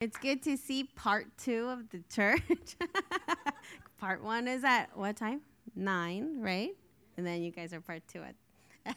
It's 0.00 0.16
good 0.16 0.42
to 0.44 0.56
see 0.56 0.84
part 0.84 1.26
two 1.36 1.68
of 1.68 1.90
the 1.90 2.02
church. 2.08 2.74
part 3.98 4.24
one 4.24 4.48
is 4.48 4.64
at 4.64 4.96
what 4.96 5.14
time? 5.14 5.42
Nine, 5.76 6.40
right? 6.40 6.70
And 7.18 7.26
then 7.26 7.42
you 7.42 7.50
guys 7.50 7.74
are 7.74 7.82
part 7.82 8.00
two 8.08 8.22
at, 8.22 8.96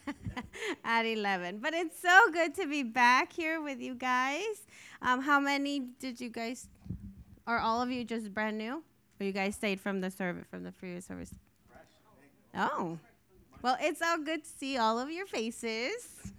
at 0.84 1.04
11. 1.04 1.58
But 1.58 1.74
it's 1.74 2.00
so 2.00 2.30
good 2.32 2.54
to 2.54 2.66
be 2.66 2.82
back 2.82 3.34
here 3.34 3.60
with 3.60 3.82
you 3.82 3.94
guys. 3.94 4.62
Um, 5.02 5.20
how 5.20 5.38
many 5.38 5.80
did 6.00 6.22
you 6.22 6.30
guys, 6.30 6.68
are 7.46 7.58
all 7.58 7.82
of 7.82 7.90
you 7.90 8.02
just 8.02 8.32
brand 8.32 8.56
new? 8.56 8.82
Or 9.20 9.26
you 9.26 9.32
guys 9.32 9.56
stayed 9.56 9.82
from 9.82 10.00
the 10.00 10.10
service, 10.10 10.46
from 10.50 10.62
the 10.62 10.72
previous 10.72 11.04
service? 11.04 11.34
Oh. 12.56 12.98
Well, 13.64 13.78
it's 13.80 14.02
all 14.02 14.18
good 14.18 14.44
to 14.44 14.50
see 14.58 14.76
all 14.76 14.98
of 14.98 15.10
your 15.10 15.24
faces. 15.24 16.32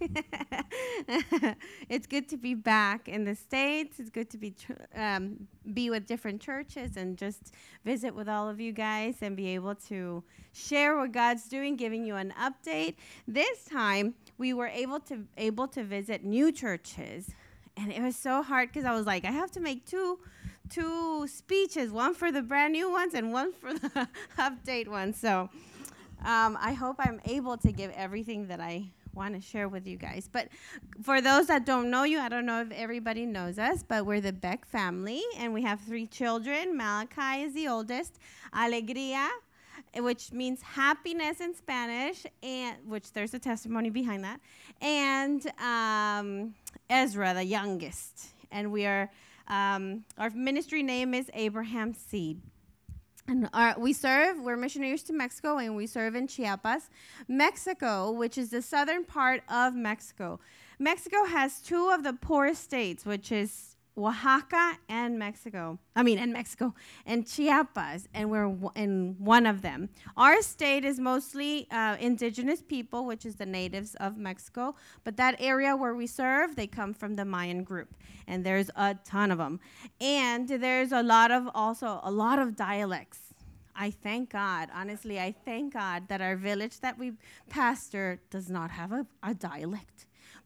it's 1.88 2.06
good 2.06 2.28
to 2.28 2.36
be 2.36 2.54
back 2.54 3.08
in 3.08 3.24
the 3.24 3.34
states. 3.34 3.98
It's 3.98 4.10
good 4.10 4.30
to 4.30 4.38
be 4.38 4.52
tr- 4.52 4.74
um, 4.94 5.48
be 5.74 5.90
with 5.90 6.06
different 6.06 6.40
churches 6.40 6.96
and 6.96 7.18
just 7.18 7.52
visit 7.84 8.14
with 8.14 8.28
all 8.28 8.48
of 8.48 8.60
you 8.60 8.70
guys 8.70 9.16
and 9.22 9.36
be 9.36 9.48
able 9.56 9.74
to 9.88 10.22
share 10.52 10.96
what 10.96 11.10
God's 11.10 11.48
doing, 11.48 11.74
giving 11.74 12.06
you 12.06 12.14
an 12.14 12.32
update. 12.40 12.94
This 13.26 13.64
time, 13.64 14.14
we 14.38 14.52
were 14.52 14.68
able 14.68 15.00
to 15.00 15.24
able 15.36 15.66
to 15.66 15.82
visit 15.82 16.22
new 16.22 16.52
churches, 16.52 17.30
and 17.76 17.90
it 17.92 18.02
was 18.02 18.14
so 18.14 18.40
hard 18.40 18.68
because 18.68 18.84
I 18.84 18.94
was 18.94 19.04
like, 19.04 19.24
I 19.24 19.32
have 19.32 19.50
to 19.50 19.60
make 19.60 19.84
two 19.84 20.20
two 20.70 21.26
speeches, 21.26 21.90
one 21.90 22.14
for 22.14 22.30
the 22.30 22.42
brand 22.42 22.72
new 22.72 22.88
ones 22.88 23.14
and 23.14 23.32
one 23.32 23.52
for 23.52 23.74
the 23.74 24.08
update 24.38 24.86
ones. 24.86 25.18
So. 25.18 25.50
Um, 26.26 26.58
I 26.60 26.72
hope 26.72 26.96
I'm 26.98 27.20
able 27.24 27.56
to 27.58 27.70
give 27.70 27.92
everything 27.92 28.48
that 28.48 28.60
I 28.60 28.90
want 29.14 29.34
to 29.34 29.40
share 29.40 29.68
with 29.68 29.86
you 29.86 29.96
guys. 29.96 30.28
But 30.30 30.48
for 31.00 31.20
those 31.20 31.46
that 31.46 31.64
don't 31.64 31.88
know 31.88 32.02
you, 32.02 32.18
I 32.18 32.28
don't 32.28 32.44
know 32.44 32.60
if 32.60 32.72
everybody 32.72 33.24
knows 33.24 33.60
us, 33.60 33.84
but 33.86 34.04
we're 34.04 34.20
the 34.20 34.32
Beck 34.32 34.66
family, 34.66 35.22
and 35.38 35.54
we 35.54 35.62
have 35.62 35.80
three 35.80 36.06
children. 36.06 36.76
Malachi 36.76 37.42
is 37.42 37.54
the 37.54 37.68
oldest, 37.68 38.18
Alegria, 38.52 39.28
which 39.94 40.32
means 40.32 40.60
happiness 40.62 41.40
in 41.40 41.54
Spanish, 41.54 42.26
and 42.42 42.76
which 42.86 43.12
there's 43.12 43.32
a 43.32 43.38
testimony 43.38 43.88
behind 43.88 44.24
that, 44.24 44.40
and 44.82 45.46
um, 45.60 46.54
Ezra, 46.90 47.34
the 47.34 47.44
youngest. 47.44 48.30
And 48.50 48.72
we 48.72 48.84
are, 48.84 49.08
um, 49.46 50.04
our 50.18 50.30
ministry 50.30 50.82
name 50.82 51.14
is 51.14 51.30
Abraham 51.34 51.94
Seed. 51.94 52.40
And 53.28 53.48
our, 53.52 53.74
we 53.78 53.92
serve, 53.92 54.40
we're 54.40 54.56
missionaries 54.56 55.02
to 55.04 55.12
Mexico, 55.12 55.58
and 55.58 55.76
we 55.76 55.86
serve 55.86 56.14
in 56.14 56.26
Chiapas, 56.28 56.88
Mexico, 57.26 58.12
which 58.12 58.38
is 58.38 58.50
the 58.50 58.62
southern 58.62 59.04
part 59.04 59.42
of 59.48 59.74
Mexico. 59.74 60.38
Mexico 60.78 61.24
has 61.24 61.60
two 61.60 61.90
of 61.90 62.04
the 62.04 62.12
poorest 62.12 62.62
states, 62.62 63.04
which 63.04 63.32
is 63.32 63.75
Oaxaca 63.96 64.78
and 64.88 65.18
Mexico. 65.18 65.78
I 65.94 66.02
mean, 66.02 66.18
and 66.18 66.32
Mexico 66.32 66.74
and 67.06 67.26
Chiapas, 67.26 68.08
and 68.12 68.30
we're 68.30 68.48
w- 68.48 68.70
in 68.74 69.16
one 69.18 69.46
of 69.46 69.62
them. 69.62 69.88
Our 70.16 70.42
state 70.42 70.84
is 70.84 71.00
mostly 71.00 71.66
uh, 71.70 71.96
indigenous 71.98 72.60
people, 72.60 73.06
which 73.06 73.24
is 73.24 73.36
the 73.36 73.46
natives 73.46 73.94
of 73.94 74.18
Mexico. 74.18 74.74
But 75.04 75.16
that 75.16 75.36
area 75.38 75.74
where 75.74 75.94
we 75.94 76.06
serve, 76.06 76.56
they 76.56 76.66
come 76.66 76.92
from 76.92 77.14
the 77.14 77.24
Mayan 77.24 77.64
group, 77.64 77.94
and 78.26 78.44
there's 78.44 78.70
a 78.76 78.96
ton 79.04 79.30
of 79.30 79.38
them. 79.38 79.60
And 80.00 80.46
there's 80.46 80.92
a 80.92 81.02
lot 81.02 81.30
of 81.30 81.48
also 81.54 82.00
a 82.02 82.10
lot 82.10 82.38
of 82.38 82.54
dialects. 82.54 83.20
I 83.74 83.90
thank 83.90 84.30
God, 84.30 84.68
honestly, 84.74 85.18
I 85.20 85.34
thank 85.44 85.74
God 85.74 86.08
that 86.08 86.20
our 86.20 86.36
village 86.36 86.80
that 86.80 86.98
we 86.98 87.12
pastor 87.48 88.20
does 88.30 88.48
not 88.48 88.70
have 88.70 88.92
a, 88.92 89.06
a 89.22 89.34
dialect 89.34 89.95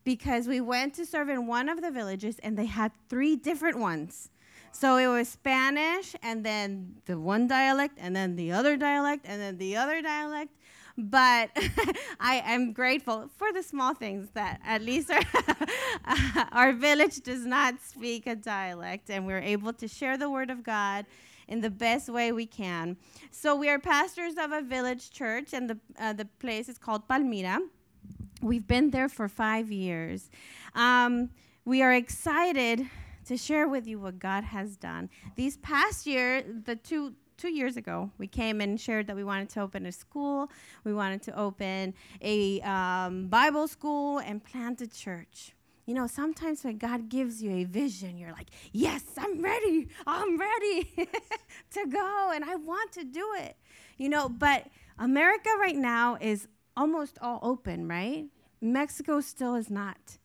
because 0.04 0.48
we 0.48 0.60
went 0.60 0.94
to 0.94 1.06
serve 1.06 1.28
in 1.28 1.46
one 1.46 1.68
of 1.68 1.82
the 1.82 1.90
villages 1.90 2.38
and 2.42 2.56
they 2.56 2.66
had 2.66 2.92
three 3.08 3.36
different 3.36 3.78
ones. 3.78 4.30
So 4.72 4.96
it 4.96 5.08
was 5.08 5.28
Spanish 5.28 6.14
and 6.22 6.44
then 6.44 6.96
the 7.06 7.18
one 7.18 7.48
dialect 7.48 7.98
and 8.00 8.14
then 8.14 8.36
the 8.36 8.52
other 8.52 8.76
dialect 8.76 9.26
and 9.28 9.40
then 9.40 9.58
the 9.58 9.76
other 9.76 10.00
dialect. 10.00 10.54
But 10.96 11.50
I 12.20 12.42
am 12.44 12.72
grateful 12.72 13.30
for 13.36 13.52
the 13.52 13.62
small 13.62 13.94
things 13.94 14.28
that 14.34 14.60
at 14.64 14.82
least 14.82 15.10
our, 16.04 16.46
our 16.52 16.72
village 16.72 17.20
does 17.20 17.44
not 17.44 17.80
speak 17.82 18.26
a 18.26 18.36
dialect 18.36 19.10
and 19.10 19.26
we're 19.26 19.40
able 19.40 19.72
to 19.74 19.88
share 19.88 20.16
the 20.16 20.30
word 20.30 20.50
of 20.50 20.62
God 20.62 21.06
in 21.48 21.60
the 21.60 21.70
best 21.70 22.08
way 22.08 22.32
we 22.32 22.46
can. 22.46 22.96
So 23.30 23.56
we 23.56 23.68
are 23.68 23.78
pastors 23.78 24.34
of 24.38 24.52
a 24.52 24.62
village 24.62 25.10
church 25.10 25.52
and 25.52 25.68
the, 25.68 25.78
uh, 25.98 26.12
the 26.12 26.26
place 26.38 26.68
is 26.68 26.78
called 26.78 27.08
Palmira. 27.08 27.58
We've 28.42 28.66
been 28.66 28.90
there 28.90 29.08
for 29.08 29.28
five 29.28 29.70
years. 29.70 30.30
Um, 30.74 31.30
we 31.64 31.82
are 31.82 31.92
excited 31.92 32.88
to 33.26 33.36
share 33.36 33.68
with 33.68 33.86
you 33.86 34.00
what 34.00 34.18
God 34.18 34.44
has 34.44 34.76
done. 34.76 35.10
These 35.36 35.58
past 35.58 36.06
year, 36.06 36.42
the 36.42 36.76
two 36.76 37.14
two 37.36 37.48
years 37.48 37.78
ago, 37.78 38.10
we 38.18 38.26
came 38.26 38.60
and 38.60 38.78
shared 38.78 39.06
that 39.06 39.16
we 39.16 39.24
wanted 39.24 39.48
to 39.48 39.60
open 39.60 39.86
a 39.86 39.92
school, 39.92 40.50
we 40.84 40.92
wanted 40.92 41.22
to 41.22 41.38
open 41.38 41.94
a 42.20 42.60
um, 42.60 43.28
Bible 43.28 43.66
school, 43.66 44.18
and 44.18 44.44
plant 44.44 44.82
a 44.82 44.86
church. 44.86 45.54
You 45.86 45.94
know, 45.94 46.06
sometimes 46.06 46.62
when 46.64 46.76
God 46.76 47.08
gives 47.08 47.42
you 47.42 47.50
a 47.52 47.64
vision, 47.64 48.18
you're 48.18 48.32
like, 48.32 48.50
yes, 48.72 49.02
I'm 49.18 49.42
ready. 49.42 49.88
I'm 50.06 50.38
ready 50.38 50.84
to 51.70 51.86
go 51.86 52.30
and 52.34 52.44
I 52.44 52.56
want 52.56 52.92
to 52.92 53.04
do 53.04 53.26
it. 53.38 53.56
You 53.96 54.08
know, 54.08 54.28
but 54.28 54.66
America 54.98 55.48
right 55.58 55.76
now 55.76 56.18
is 56.20 56.46
almost 56.76 57.18
all 57.20 57.38
open, 57.42 57.88
right? 57.88 58.26
Mexico 58.60 59.20
still 59.20 59.54
is 59.54 59.70
not. 59.70 60.18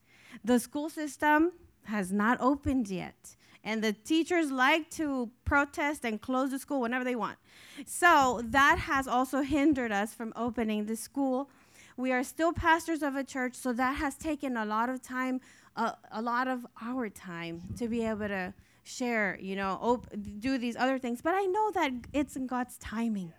The 0.44 0.58
school 0.58 0.88
system 0.90 1.52
has 1.84 2.12
not 2.12 2.40
opened 2.40 2.88
yet. 2.88 3.36
And 3.64 3.82
the 3.82 3.92
teachers 3.92 4.52
like 4.52 4.90
to 4.90 5.30
protest 5.44 6.04
and 6.04 6.20
close 6.20 6.50
the 6.52 6.58
school 6.58 6.80
whenever 6.80 7.04
they 7.04 7.16
want. 7.16 7.38
So 7.84 8.42
that 8.44 8.78
has 8.78 9.08
also 9.08 9.42
hindered 9.42 9.90
us 9.90 10.14
from 10.14 10.32
opening 10.36 10.86
the 10.86 10.94
school. 10.94 11.50
We 11.96 12.12
are 12.12 12.22
still 12.22 12.52
pastors 12.52 13.02
of 13.02 13.16
a 13.16 13.24
church, 13.24 13.54
so 13.54 13.72
that 13.72 13.96
has 13.96 14.14
taken 14.14 14.56
a 14.56 14.64
lot 14.64 14.88
of 14.88 15.02
time, 15.02 15.40
uh, 15.76 15.92
a 16.12 16.22
lot 16.22 16.46
of 16.46 16.64
our 16.80 17.08
time 17.08 17.62
to 17.78 17.88
be 17.88 18.04
able 18.04 18.28
to 18.28 18.54
share, 18.84 19.36
you 19.40 19.56
know, 19.56 19.78
op- 19.80 20.06
do 20.38 20.58
these 20.58 20.76
other 20.76 20.98
things. 20.98 21.20
But 21.20 21.34
I 21.34 21.42
know 21.46 21.70
that 21.72 21.90
it's 22.12 22.36
in 22.36 22.46
God's 22.46 22.76
timing. 22.78 23.32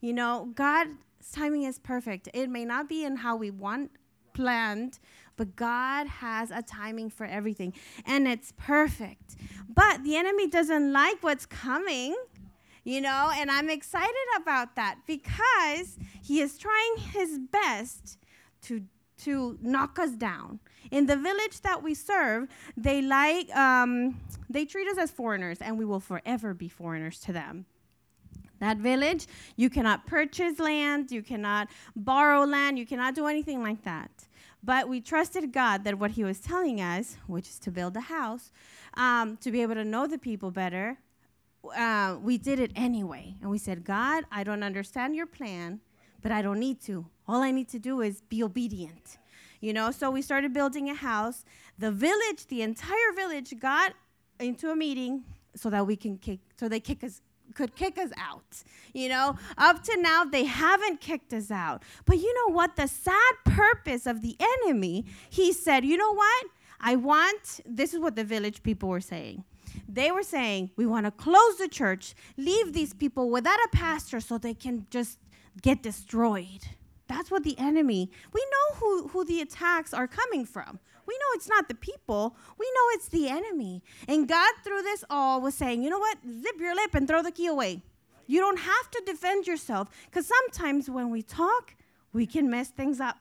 You 0.00 0.12
know, 0.12 0.50
Timing 1.32 1.64
is 1.64 1.78
perfect. 1.78 2.28
It 2.34 2.48
may 2.48 2.64
not 2.64 2.88
be 2.88 3.04
in 3.04 3.16
how 3.16 3.36
we 3.36 3.50
want 3.50 3.90
planned, 4.32 4.98
but 5.36 5.56
God 5.56 6.06
has 6.06 6.50
a 6.50 6.62
timing 6.62 7.10
for 7.10 7.24
everything, 7.26 7.72
and 8.06 8.26
it's 8.26 8.52
perfect. 8.56 9.36
But 9.68 10.04
the 10.04 10.16
enemy 10.16 10.48
doesn't 10.48 10.92
like 10.92 11.22
what's 11.22 11.46
coming, 11.46 12.14
you 12.84 13.00
know, 13.00 13.30
and 13.34 13.50
I'm 13.50 13.70
excited 13.70 14.28
about 14.36 14.76
that 14.76 14.98
because 15.06 15.98
he 16.22 16.40
is 16.40 16.58
trying 16.58 16.96
his 16.96 17.38
best 17.38 18.18
to 18.62 18.82
to 19.24 19.58
knock 19.60 19.98
us 19.98 20.12
down. 20.12 20.60
In 20.90 21.06
the 21.06 21.16
village 21.16 21.60
that 21.60 21.82
we 21.82 21.94
serve, 21.94 22.48
they 22.76 23.02
like 23.02 23.54
um, 23.54 24.18
they 24.48 24.64
treat 24.64 24.88
us 24.88 24.98
as 24.98 25.10
foreigners, 25.10 25.58
and 25.60 25.78
we 25.78 25.84
will 25.84 26.00
forever 26.00 26.54
be 26.54 26.68
foreigners 26.68 27.20
to 27.20 27.32
them. 27.32 27.66
That 28.60 28.76
village, 28.76 29.26
you 29.56 29.70
cannot 29.70 30.06
purchase 30.06 30.58
land, 30.58 31.10
you 31.10 31.22
cannot 31.22 31.68
borrow 31.96 32.44
land, 32.44 32.78
you 32.78 32.86
cannot 32.86 33.14
do 33.14 33.26
anything 33.26 33.62
like 33.62 33.82
that. 33.84 34.10
But 34.62 34.88
we 34.88 35.00
trusted 35.00 35.52
God 35.52 35.84
that 35.84 35.98
what 35.98 36.12
He 36.12 36.24
was 36.24 36.40
telling 36.40 36.80
us, 36.80 37.16
which 37.26 37.48
is 37.48 37.58
to 37.60 37.70
build 37.70 37.96
a 37.96 38.00
house, 38.00 38.52
um, 38.94 39.38
to 39.38 39.50
be 39.50 39.62
able 39.62 39.74
to 39.74 39.84
know 39.84 40.06
the 40.06 40.18
people 40.18 40.50
better, 40.50 40.98
uh, 41.76 42.16
we 42.22 42.36
did 42.36 42.60
it 42.60 42.70
anyway. 42.76 43.34
And 43.40 43.50
we 43.50 43.58
said, 43.58 43.84
God, 43.84 44.24
I 44.30 44.44
don't 44.44 44.62
understand 44.62 45.16
your 45.16 45.26
plan, 45.26 45.80
but 46.20 46.30
I 46.30 46.42
don't 46.42 46.58
need 46.58 46.80
to. 46.82 47.06
All 47.26 47.42
I 47.42 47.50
need 47.50 47.68
to 47.70 47.78
do 47.78 48.02
is 48.02 48.20
be 48.22 48.42
obedient. 48.42 49.18
You 49.60 49.72
know, 49.72 49.90
so 49.90 50.10
we 50.10 50.22
started 50.22 50.52
building 50.52 50.90
a 50.90 50.94
house. 50.94 51.44
The 51.78 51.90
village, 51.90 52.46
the 52.48 52.62
entire 52.62 53.12
village, 53.14 53.58
got 53.58 53.94
into 54.38 54.70
a 54.70 54.76
meeting 54.76 55.24
so 55.54 55.70
that 55.70 55.86
we 55.86 55.96
can 55.96 56.16
kick, 56.18 56.40
so 56.58 56.68
they 56.68 56.80
kick 56.80 57.04
us 57.04 57.20
could 57.54 57.74
kick 57.76 57.98
us 57.98 58.10
out. 58.16 58.62
You 58.92 59.08
know, 59.08 59.36
up 59.58 59.82
to 59.84 59.96
now, 60.00 60.24
they 60.24 60.44
haven't 60.44 61.00
kicked 61.00 61.32
us 61.32 61.50
out. 61.50 61.82
But 62.04 62.18
you 62.18 62.34
know 62.34 62.54
what? 62.54 62.76
The 62.76 62.88
sad 62.88 63.34
purpose 63.44 64.06
of 64.06 64.22
the 64.22 64.36
enemy, 64.38 65.06
he 65.28 65.52
said, 65.52 65.84
you 65.84 65.96
know 65.96 66.14
what? 66.14 66.46
I 66.80 66.96
want, 66.96 67.60
this 67.66 67.92
is 67.92 68.00
what 68.00 68.16
the 68.16 68.24
village 68.24 68.62
people 68.62 68.88
were 68.88 69.00
saying. 69.00 69.44
They 69.88 70.10
were 70.10 70.22
saying, 70.22 70.70
we 70.76 70.86
want 70.86 71.06
to 71.06 71.10
close 71.10 71.58
the 71.58 71.68
church, 71.68 72.14
leave 72.36 72.72
these 72.72 72.94
people 72.94 73.30
without 73.30 73.58
a 73.58 73.68
pastor 73.72 74.20
so 74.20 74.38
they 74.38 74.54
can 74.54 74.86
just 74.90 75.18
get 75.62 75.82
destroyed. 75.82 76.68
That's 77.08 77.30
what 77.30 77.44
the 77.44 77.58
enemy, 77.58 78.10
we 78.32 78.40
know 78.40 78.76
who, 78.76 79.08
who 79.08 79.24
the 79.24 79.40
attacks 79.40 79.92
are 79.92 80.06
coming 80.06 80.44
from. 80.44 80.78
We 81.10 81.14
know 81.20 81.30
it's 81.36 81.48
not 81.56 81.64
the 81.72 81.74
people, 81.90 82.22
we 82.62 82.66
know 82.76 82.86
it's 82.96 83.08
the 83.08 83.24
enemy. 83.28 83.82
And 84.06 84.28
God, 84.28 84.52
through 84.64 84.82
this 84.90 85.02
all, 85.10 85.40
was 85.46 85.54
saying, 85.62 85.82
you 85.82 85.90
know 85.90 85.98
what? 86.06 86.18
Zip 86.42 86.58
your 86.60 86.74
lip 86.80 86.94
and 86.94 87.04
throw 87.08 87.22
the 87.22 87.32
key 87.38 87.48
away. 87.56 87.82
You 88.32 88.38
don't 88.44 88.60
have 88.60 88.86
to 88.94 89.02
defend 89.04 89.46
yourself 89.50 89.88
because 90.06 90.26
sometimes 90.36 90.88
when 90.88 91.10
we 91.10 91.22
talk, 91.22 91.74
we 92.12 92.24
can 92.26 92.48
mess 92.48 92.68
things 92.80 93.00
up. 93.00 93.18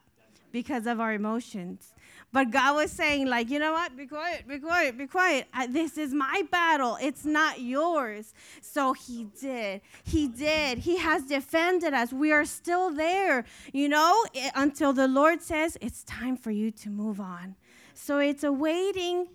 because 0.51 0.87
of 0.87 0.99
our 0.99 1.13
emotions. 1.13 1.93
But 2.31 2.51
God 2.51 2.75
was 2.75 2.91
saying, 2.91 3.27
like, 3.27 3.49
you 3.49 3.59
know 3.59 3.71
what? 3.73 3.95
Be 3.97 4.05
quiet, 4.05 4.47
be 4.47 4.59
quiet, 4.59 4.97
be 4.97 5.07
quiet. 5.07 5.47
I, 5.53 5.67
this 5.67 5.97
is 5.97 6.13
my 6.13 6.43
battle. 6.51 6.97
It's 7.01 7.25
not 7.25 7.59
yours. 7.61 8.33
So 8.61 8.93
he 8.93 9.27
did. 9.39 9.81
He 10.03 10.27
did. 10.27 10.79
He 10.79 10.97
has 10.97 11.23
defended 11.23 11.93
us. 11.93 12.11
We 12.13 12.31
are 12.31 12.45
still 12.45 12.91
there, 12.91 13.45
you 13.73 13.89
know, 13.89 14.25
it, 14.33 14.51
until 14.55 14.93
the 14.93 15.07
Lord 15.07 15.41
says 15.41 15.77
it's 15.81 16.03
time 16.03 16.35
for 16.37 16.51
you 16.51 16.71
to 16.71 16.89
move 16.89 17.19
on. 17.19 17.55
So 18.01 18.17
it's 18.19 18.45
a 18.45 18.51
waiting 18.51 19.27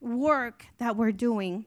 work 0.00 0.64
that 0.78 0.96
we're 0.96 1.12
doing 1.12 1.66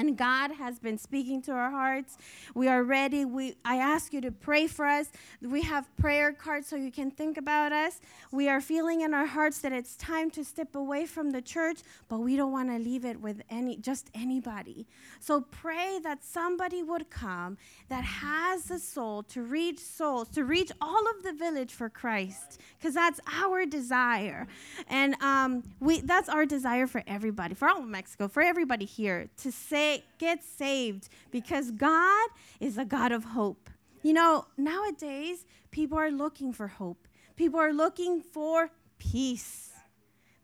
and 0.00 0.16
God 0.16 0.52
has 0.52 0.78
been 0.78 0.96
speaking 0.96 1.42
to 1.42 1.52
our 1.52 1.70
hearts. 1.70 2.16
We 2.54 2.68
are 2.68 2.82
ready. 2.82 3.26
We, 3.26 3.54
I 3.64 3.76
ask 3.76 4.14
you 4.14 4.22
to 4.22 4.32
pray 4.32 4.66
for 4.66 4.86
us. 4.86 5.12
We 5.42 5.60
have 5.62 5.94
prayer 5.96 6.32
cards 6.32 6.68
so 6.68 6.76
you 6.76 6.90
can 6.90 7.10
think 7.10 7.36
about 7.36 7.70
us. 7.72 8.00
We 8.32 8.48
are 8.48 8.62
feeling 8.62 9.02
in 9.02 9.12
our 9.12 9.26
hearts 9.26 9.58
that 9.60 9.72
it's 9.72 9.96
time 9.96 10.30
to 10.30 10.42
step 10.42 10.74
away 10.74 11.04
from 11.04 11.32
the 11.32 11.42
church, 11.42 11.80
but 12.08 12.20
we 12.20 12.34
don't 12.34 12.50
want 12.50 12.70
to 12.70 12.78
leave 12.78 13.04
it 13.04 13.20
with 13.20 13.42
any 13.50 13.76
just 13.76 14.10
anybody. 14.14 14.86
So 15.20 15.42
pray 15.42 15.98
that 16.02 16.24
somebody 16.24 16.82
would 16.82 17.10
come 17.10 17.58
that 17.88 18.04
has 18.04 18.64
the 18.64 18.78
soul 18.78 19.22
to 19.24 19.42
reach 19.42 19.80
souls, 19.80 20.28
to 20.28 20.44
reach 20.44 20.72
all 20.80 21.04
of 21.10 21.22
the 21.22 21.32
village 21.32 21.72
for 21.72 21.90
Christ, 21.90 22.60
because 22.78 22.94
that's 22.94 23.20
our 23.30 23.66
desire, 23.66 24.46
and 24.88 25.14
um, 25.22 25.62
we 25.80 26.00
that's 26.00 26.28
our 26.28 26.46
desire 26.46 26.86
for 26.86 27.02
everybody, 27.06 27.54
for 27.54 27.68
all 27.68 27.80
of 27.80 27.88
Mexico, 27.88 28.28
for 28.28 28.42
everybody 28.42 28.84
here 28.84 29.28
to 29.38 29.52
say 29.52 29.89
get 30.18 30.42
saved 30.42 31.08
because 31.30 31.70
God 31.70 32.28
is 32.58 32.78
a 32.78 32.84
God 32.84 33.12
of 33.12 33.24
hope. 33.24 33.70
You 34.02 34.12
know, 34.12 34.46
nowadays, 34.56 35.44
people 35.70 35.98
are 35.98 36.10
looking 36.10 36.52
for 36.52 36.68
hope, 36.68 37.06
people 37.36 37.60
are 37.60 37.72
looking 37.72 38.20
for 38.20 38.70
peace. 38.98 39.70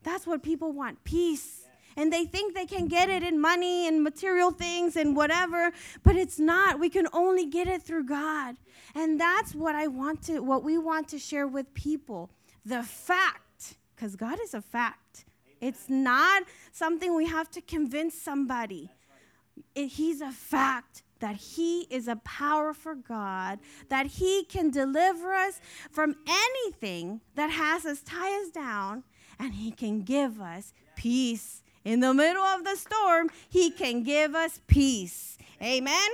That's 0.03 0.25
what 0.25 0.43
people 0.43 0.71
want 0.71 1.03
peace. 1.03 1.63
And 1.97 2.13
they 2.13 2.25
think 2.25 2.53
they 2.53 2.67
can 2.67 2.87
get 2.87 3.09
it 3.09 3.23
in 3.23 3.41
money 3.41 3.87
and 3.87 4.03
material 4.03 4.51
things 4.51 4.95
and 4.95 5.15
whatever, 5.15 5.71
but 6.03 6.15
it's 6.15 6.37
not. 6.37 6.79
We 6.79 6.89
can 6.89 7.07
only 7.11 7.47
get 7.47 7.67
it 7.67 7.81
through 7.81 8.05
God. 8.05 8.55
And 8.93 9.19
that's 9.19 9.55
what 9.55 9.73
I 9.73 9.87
want 9.87 10.21
to, 10.27 10.39
what 10.39 10.63
we 10.63 10.77
want 10.77 11.07
to 11.09 11.19
share 11.19 11.47
with 11.47 11.73
people. 11.73 12.29
The 12.63 12.83
fact, 12.83 13.77
because 13.95 14.15
God 14.15 14.39
is 14.43 14.53
a 14.53 14.61
fact. 14.61 15.25
It's 15.59 15.89
not 15.89 16.43
something 16.71 17.15
we 17.15 17.25
have 17.25 17.49
to 17.51 17.61
convince 17.61 18.13
somebody 18.13 18.91
it, 19.75 19.87
he's 19.87 20.21
a 20.21 20.31
fact 20.31 21.03
that 21.19 21.35
he 21.35 21.81
is 21.89 22.07
a 22.07 22.15
powerful 22.17 22.95
God, 22.95 23.59
that 23.89 24.05
he 24.05 24.43
can 24.45 24.69
deliver 24.69 25.33
us 25.33 25.59
from 25.91 26.15
anything 26.27 27.21
that 27.35 27.49
has 27.49 27.85
us 27.85 28.01
tie 28.03 28.41
us 28.41 28.49
down, 28.49 29.03
and 29.39 29.55
he 29.55 29.71
can 29.71 30.01
give 30.01 30.39
us 30.39 30.73
peace. 30.95 31.63
In 31.83 32.01
the 32.01 32.13
middle 32.13 32.43
of 32.43 32.63
the 32.63 32.75
storm, 32.75 33.29
he 33.49 33.71
can 33.71 34.03
give 34.03 34.35
us 34.35 34.59
peace. 34.67 35.37
Amen. 35.61 36.09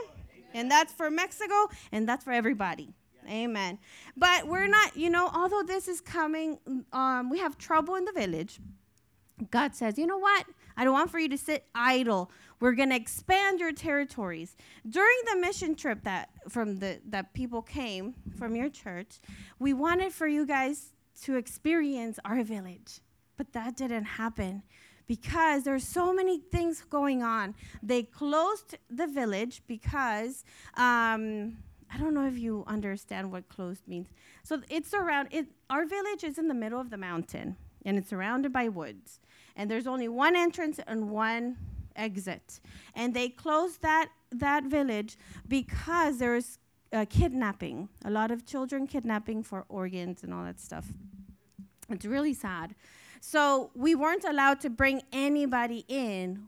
And 0.53 0.69
that's 0.69 0.93
for 0.93 1.09
Mexico 1.09 1.67
and 1.91 2.07
that's 2.07 2.23
for 2.23 2.31
everybody. 2.31 2.93
Amen. 3.27 3.79
But 4.15 4.47
we're 4.47 4.67
not, 4.67 4.95
you 4.95 5.09
know, 5.09 5.29
although 5.33 5.63
this 5.63 5.87
is 5.87 5.99
coming, 5.99 6.59
um, 6.91 7.29
we 7.29 7.39
have 7.39 7.57
trouble 7.57 7.95
in 7.95 8.05
the 8.05 8.11
village. 8.11 8.59
God 9.49 9.75
says, 9.75 9.97
you 9.97 10.05
know 10.05 10.19
what? 10.19 10.45
I 10.77 10.83
don't 10.83 10.93
want 10.93 11.11
for 11.11 11.19
you 11.19 11.29
to 11.29 11.37
sit 11.37 11.65
idle. 11.75 12.31
We're 12.59 12.73
going 12.73 12.89
to 12.89 12.95
expand 12.95 13.59
your 13.59 13.71
territories. 13.71 14.55
During 14.87 15.17
the 15.31 15.39
mission 15.39 15.75
trip 15.75 16.03
that 16.03 16.29
from 16.49 16.79
the 16.79 16.99
that 17.09 17.33
people 17.33 17.61
came 17.61 18.15
from 18.37 18.55
your 18.55 18.69
church, 18.69 19.19
we 19.59 19.73
wanted 19.73 20.13
for 20.13 20.27
you 20.27 20.45
guys 20.45 20.93
to 21.23 21.35
experience 21.35 22.19
our 22.25 22.43
village. 22.43 23.01
But 23.37 23.53
that 23.53 23.75
didn't 23.75 24.05
happen 24.05 24.63
because 25.07 25.63
there's 25.63 25.87
so 25.87 26.13
many 26.13 26.39
things 26.39 26.83
going 26.89 27.23
on. 27.23 27.55
They 27.81 28.03
closed 28.03 28.77
the 28.89 29.07
village 29.07 29.61
because 29.67 30.45
um, 30.75 31.57
I 31.93 31.97
don't 31.99 32.13
know 32.13 32.27
if 32.27 32.37
you 32.37 32.63
understand 32.67 33.31
what 33.31 33.49
closed 33.49 33.87
means. 33.87 34.07
So 34.43 34.61
it's 34.69 34.93
around 34.93 35.29
it. 35.31 35.47
Our 35.69 35.85
village 35.85 36.23
is 36.23 36.37
in 36.37 36.47
the 36.47 36.53
middle 36.53 36.79
of 36.79 36.89
the 36.89 36.97
mountain 36.97 37.57
and 37.85 37.97
it's 37.97 38.09
surrounded 38.09 38.53
by 38.53 38.69
woods 38.69 39.19
and 39.55 39.69
there's 39.69 39.87
only 39.87 40.07
one 40.07 40.35
entrance 40.35 40.79
and 40.87 41.09
one 41.09 41.57
exit. 41.95 42.59
And 42.95 43.13
they 43.13 43.29
closed 43.29 43.81
that 43.81 44.09
that 44.31 44.63
village 44.63 45.17
because 45.47 46.17
there's 46.17 46.57
uh, 46.91 47.05
kidnapping, 47.09 47.89
a 48.05 48.09
lot 48.09 48.31
of 48.31 48.45
children 48.45 48.87
kidnapping 48.87 49.43
for 49.43 49.65
organs 49.69 50.23
and 50.23 50.33
all 50.33 50.43
that 50.43 50.59
stuff. 50.59 50.87
It's 51.89 52.05
really 52.05 52.33
sad. 52.33 52.75
So 53.19 53.71
we 53.75 53.95
weren't 53.95 54.25
allowed 54.25 54.59
to 54.61 54.69
bring 54.69 55.01
anybody 55.11 55.85
in, 55.87 56.47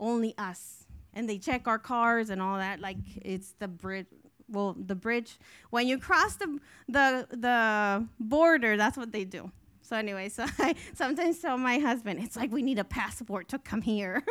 only 0.00 0.34
us. 0.38 0.86
And 1.14 1.28
they 1.28 1.38
check 1.38 1.66
our 1.66 1.78
cars 1.78 2.30
and 2.30 2.42
all 2.42 2.58
that, 2.58 2.80
like 2.80 2.98
it's 3.16 3.54
the 3.58 3.68
bridge. 3.68 4.06
Well, 4.48 4.76
the 4.78 4.94
bridge. 4.94 5.38
When 5.70 5.88
you 5.88 5.98
cross 5.98 6.36
the 6.36 6.58
the 6.88 7.26
the 7.30 8.06
border, 8.20 8.76
that's 8.76 8.96
what 8.96 9.12
they 9.12 9.24
do. 9.24 9.50
So 9.86 9.94
anyway, 9.96 10.28
so 10.28 10.44
I 10.58 10.74
sometimes 10.94 11.38
tell 11.38 11.56
my 11.56 11.78
husband, 11.78 12.20
it's 12.20 12.36
like 12.36 12.50
we 12.50 12.62
need 12.62 12.78
a 12.78 12.84
passport 12.84 13.48
to 13.50 13.58
come 13.58 13.82
here. 13.82 14.24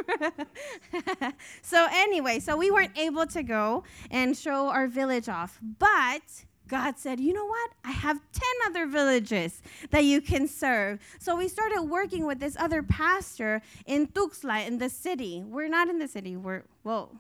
so 1.62 1.88
anyway, 1.92 2.40
so 2.40 2.58
we 2.58 2.72
weren't 2.72 2.98
able 2.98 3.26
to 3.28 3.42
go 3.42 3.84
and 4.12 4.36
show 4.38 4.68
our 4.68 4.88
village 4.88 5.30
off, 5.30 5.60
but 5.80 6.44
God 6.68 6.98
said, 6.98 7.22
you 7.22 7.32
know 7.32 7.46
what? 7.46 7.72
I 7.86 7.92
have 7.92 8.20
10 8.34 8.44
other 8.66 8.86
villages 8.86 9.62
that 9.92 10.04
you 10.04 10.20
can 10.20 10.48
serve. 10.48 11.00
So 11.20 11.38
we 11.38 11.48
started 11.48 11.84
working 11.84 12.26
with 12.26 12.40
this 12.40 12.58
other 12.60 12.84
pastor 12.84 13.62
in 13.86 14.08
Tuxtla 14.08 14.68
in 14.68 14.80
the 14.80 14.90
city. 14.90 15.44
We're 15.46 15.70
not 15.70 15.88
in 15.90 16.00
the 16.00 16.08
city. 16.08 16.36
We're, 16.36 16.64
well, 16.84 17.12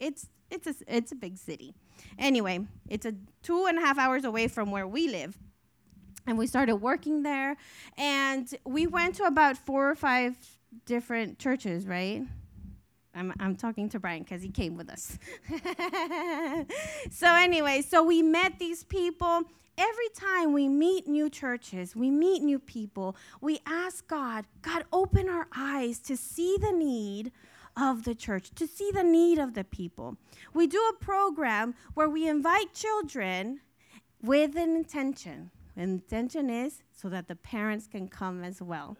it's, 0.00 0.28
it's, 0.50 0.66
a, 0.66 0.74
it's 0.88 1.12
a 1.12 1.14
big 1.14 1.36
city. 1.36 1.74
Anyway, 2.18 2.66
it's 2.88 3.06
a 3.06 3.14
two 3.42 3.66
and 3.66 3.78
a 3.78 3.80
half 3.80 3.98
hours 3.98 4.24
away 4.24 4.48
from 4.48 4.70
where 4.70 4.88
we 4.88 5.08
live 5.08 5.38
and 6.26 6.36
we 6.36 6.46
started 6.46 6.76
working 6.76 7.22
there. 7.22 7.56
And 7.96 8.52
we 8.64 8.86
went 8.86 9.14
to 9.16 9.24
about 9.24 9.56
four 9.56 9.90
or 9.90 9.94
five 9.94 10.36
different 10.84 11.38
churches 11.38 11.86
right? 11.86 12.22
I'm, 13.14 13.32
I'm 13.40 13.56
talking 13.56 13.88
to 13.90 13.98
brian 13.98 14.24
because 14.24 14.42
he 14.42 14.50
came 14.50 14.76
with 14.76 14.90
us. 14.90 15.18
So 17.10 17.26
anyway 17.26 17.82
so 17.82 18.02
we 18.02 18.22
met 18.22 18.58
these 18.58 18.84
people. 18.84 19.42
Every 19.78 20.08
time 20.14 20.52
we 20.52 20.68
meet 20.68 21.06
new 21.06 21.30
churches 21.30 21.96
we 21.96 22.10
meet 22.10 22.42
new 22.42 22.58
people 22.58 23.16
we 23.40 23.60
ask 23.66 24.06
god 24.06 24.44
god 24.60 24.84
open 24.92 25.28
our 25.28 25.48
eyes 25.56 25.98
to 26.00 26.16
see 26.16 26.56
the 26.60 26.72
need 26.72 27.32
of 27.76 28.04
the 28.04 28.14
church, 28.14 28.50
to 28.54 28.66
see 28.66 28.90
the 28.90 29.04
need 29.04 29.38
of 29.38 29.54
the 29.54 29.64
people. 29.64 30.16
We 30.54 30.66
do 30.66 30.82
a 30.90 31.04
program 31.04 31.74
where 31.94 32.08
we 32.08 32.26
invite 32.26 32.72
children 32.72 33.60
with 34.22 34.56
an 34.56 34.74
intention 34.74 35.50
intention 35.76 36.50
is 36.50 36.82
so 36.92 37.08
that 37.08 37.28
the 37.28 37.36
parents 37.36 37.86
can 37.86 38.08
come 38.08 38.42
as 38.42 38.62
well. 38.62 38.96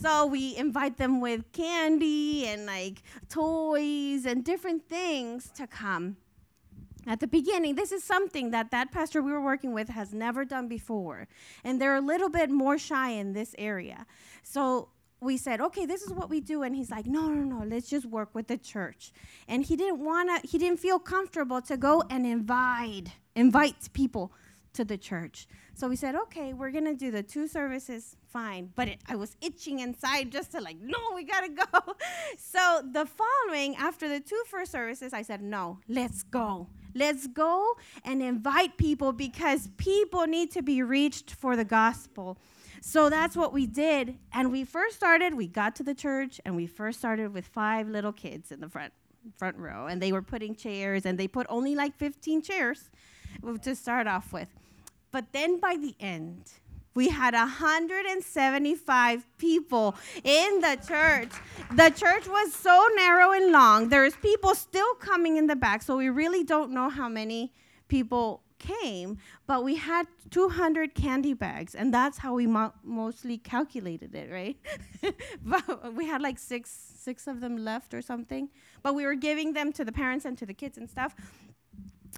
So 0.00 0.26
we 0.26 0.56
invite 0.56 0.98
them 0.98 1.20
with 1.20 1.52
candy 1.52 2.46
and 2.46 2.66
like 2.66 3.02
toys 3.28 4.26
and 4.26 4.44
different 4.44 4.88
things 4.88 5.50
to 5.56 5.66
come. 5.66 6.16
At 7.06 7.20
the 7.20 7.28
beginning, 7.28 7.76
this 7.76 7.92
is 7.92 8.02
something 8.02 8.50
that 8.50 8.72
that 8.72 8.90
pastor 8.90 9.22
we 9.22 9.30
were 9.30 9.40
working 9.40 9.72
with 9.72 9.88
has 9.88 10.12
never 10.12 10.44
done 10.44 10.66
before. 10.66 11.28
And 11.62 11.80
they're 11.80 11.94
a 11.94 12.00
little 12.00 12.28
bit 12.28 12.50
more 12.50 12.78
shy 12.78 13.10
in 13.10 13.32
this 13.32 13.54
area. 13.58 14.06
So 14.42 14.88
we 15.20 15.36
said, 15.36 15.60
okay, 15.60 15.86
this 15.86 16.02
is 16.02 16.12
what 16.12 16.28
we 16.28 16.40
do. 16.40 16.62
And 16.62 16.74
he's 16.74 16.90
like, 16.90 17.06
no, 17.06 17.28
no, 17.28 17.58
no, 17.58 17.64
let's 17.64 17.88
just 17.88 18.06
work 18.06 18.34
with 18.34 18.48
the 18.48 18.58
church. 18.58 19.12
And 19.46 19.64
he 19.64 19.76
didn't 19.76 20.04
want 20.04 20.42
to, 20.42 20.48
he 20.48 20.58
didn't 20.58 20.80
feel 20.80 20.98
comfortable 20.98 21.62
to 21.62 21.76
go 21.76 22.02
and 22.10 22.26
invite, 22.26 23.12
invite 23.36 23.92
people 23.92 24.32
to 24.74 24.84
the 24.84 24.98
church. 24.98 25.46
So 25.76 25.90
we 25.90 25.96
said, 25.96 26.14
okay, 26.14 26.54
we're 26.54 26.70
going 26.70 26.86
to 26.86 26.94
do 26.94 27.10
the 27.10 27.22
two 27.22 27.46
services, 27.46 28.16
fine. 28.32 28.72
But 28.74 28.88
it, 28.88 28.98
I 29.06 29.14
was 29.14 29.36
itching 29.42 29.80
inside 29.80 30.32
just 30.32 30.52
to 30.52 30.60
like, 30.62 30.78
no, 30.80 30.96
we 31.14 31.22
got 31.22 31.42
to 31.42 31.50
go. 31.50 31.94
so 32.38 32.80
the 32.92 33.04
following, 33.04 33.76
after 33.76 34.08
the 34.08 34.18
two 34.18 34.42
first 34.48 34.72
services, 34.72 35.12
I 35.12 35.20
said, 35.20 35.42
no, 35.42 35.80
let's 35.86 36.22
go. 36.22 36.68
Let's 36.94 37.26
go 37.26 37.74
and 38.06 38.22
invite 38.22 38.78
people 38.78 39.12
because 39.12 39.68
people 39.76 40.26
need 40.26 40.50
to 40.52 40.62
be 40.62 40.82
reached 40.82 41.32
for 41.32 41.56
the 41.56 41.64
gospel. 41.64 42.38
So 42.80 43.10
that's 43.10 43.36
what 43.36 43.52
we 43.52 43.66
did. 43.66 44.16
And 44.32 44.50
we 44.50 44.64
first 44.64 44.96
started, 44.96 45.34
we 45.34 45.46
got 45.46 45.76
to 45.76 45.82
the 45.82 45.94
church, 45.94 46.40
and 46.46 46.56
we 46.56 46.66
first 46.66 47.00
started 47.00 47.34
with 47.34 47.46
five 47.46 47.86
little 47.86 48.12
kids 48.12 48.50
in 48.50 48.60
the 48.60 48.68
front 48.70 48.94
front 49.36 49.56
row 49.56 49.88
and 49.88 50.00
they 50.00 50.12
were 50.12 50.22
putting 50.22 50.54
chairs 50.54 51.04
and 51.04 51.18
they 51.18 51.26
put 51.26 51.48
only 51.50 51.74
like 51.74 51.92
15 51.96 52.42
chairs 52.42 52.90
to 53.60 53.74
start 53.74 54.06
off 54.06 54.32
with 54.32 54.48
but 55.10 55.32
then 55.32 55.58
by 55.60 55.76
the 55.76 55.94
end, 56.00 56.50
we 56.94 57.10
had 57.10 57.34
175 57.34 59.26
people 59.38 59.94
in 60.24 60.60
the 60.60 60.78
church. 60.88 61.30
The 61.74 61.90
church 61.90 62.26
was 62.26 62.54
so 62.54 62.88
narrow 62.96 63.32
and 63.32 63.52
long. 63.52 63.90
There's 63.90 64.16
people 64.16 64.54
still 64.54 64.94
coming 64.94 65.36
in 65.36 65.46
the 65.46 65.56
back, 65.56 65.82
so 65.82 65.98
we 65.98 66.08
really 66.08 66.42
don't 66.42 66.70
know 66.72 66.88
how 66.88 67.08
many 67.08 67.52
people 67.88 68.42
came, 68.58 69.18
but 69.46 69.62
we 69.62 69.76
had 69.76 70.06
200 70.30 70.94
candy 70.94 71.34
bags, 71.34 71.74
and 71.74 71.92
that's 71.92 72.18
how 72.18 72.34
we 72.34 72.46
mo- 72.46 72.72
mostly 72.82 73.38
calculated 73.38 74.14
it, 74.14 74.30
right? 74.30 74.56
but 75.44 75.94
we 75.94 76.06
had 76.06 76.22
like 76.22 76.38
six 76.38 76.70
six 77.06 77.28
of 77.28 77.40
them 77.40 77.56
left 77.56 77.94
or 77.94 78.02
something, 78.02 78.48
but 78.82 78.94
we 78.94 79.04
were 79.04 79.14
giving 79.14 79.52
them 79.52 79.72
to 79.72 79.84
the 79.84 79.92
parents 79.92 80.24
and 80.24 80.36
to 80.38 80.46
the 80.46 80.54
kids 80.54 80.76
and 80.78 80.88
stuff. 80.90 81.14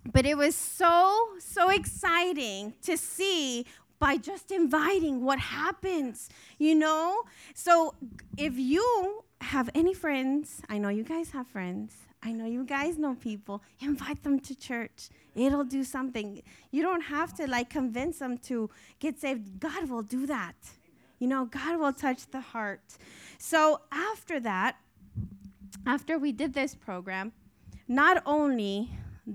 But 0.04 0.26
it 0.26 0.36
was 0.36 0.54
so 0.54 1.28
so 1.38 1.70
exciting 1.70 2.74
to 2.82 2.96
see 2.96 3.66
by 3.98 4.16
just 4.16 4.50
inviting 4.50 5.24
what 5.24 5.38
happens, 5.38 6.28
you 6.58 6.74
know? 6.74 7.22
So 7.54 7.94
if 8.36 8.56
you 8.56 9.24
have 9.40 9.70
any 9.74 9.94
friends, 9.94 10.62
I 10.68 10.78
know 10.78 10.88
you 10.88 11.04
guys 11.04 11.30
have 11.30 11.46
friends. 11.48 11.94
I 12.22 12.32
know 12.32 12.46
you 12.46 12.64
guys 12.64 12.98
know 12.98 13.14
people. 13.14 13.62
Invite 13.80 14.22
them 14.24 14.40
to 14.40 14.54
church. 14.54 15.08
It'll 15.34 15.64
do 15.64 15.84
something. 15.84 16.42
You 16.70 16.82
don't 16.82 17.02
have 17.02 17.34
to 17.34 17.46
like 17.46 17.70
convince 17.70 18.18
them 18.18 18.38
to 18.38 18.70
get 18.98 19.20
saved. 19.20 19.60
God 19.60 19.88
will 19.88 20.02
do 20.02 20.26
that. 20.26 20.56
You 21.18 21.28
know, 21.28 21.44
God 21.46 21.78
will 21.78 21.92
touch 21.92 22.30
the 22.30 22.40
heart. 22.40 22.96
So 23.38 23.80
after 23.92 24.40
that, 24.40 24.76
after 25.86 26.18
we 26.18 26.32
did 26.32 26.54
this 26.54 26.74
program, 26.74 27.32
not 27.86 28.22
only 28.26 28.90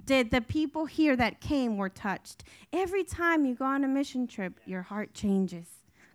did 0.06 0.32
the 0.32 0.42
people 0.42 0.86
here 0.86 1.16
that 1.16 1.40
came 1.40 1.78
were 1.78 1.90
touched. 1.90 2.44
Every 2.72 3.04
time 3.04 3.46
you 3.46 3.56
go 3.56 3.66
on 3.66 3.84
a 3.84 3.88
mission 3.88 4.28
trip, 4.28 4.60
your 4.66 4.82
heart 4.82 5.14
changes. 5.14 5.68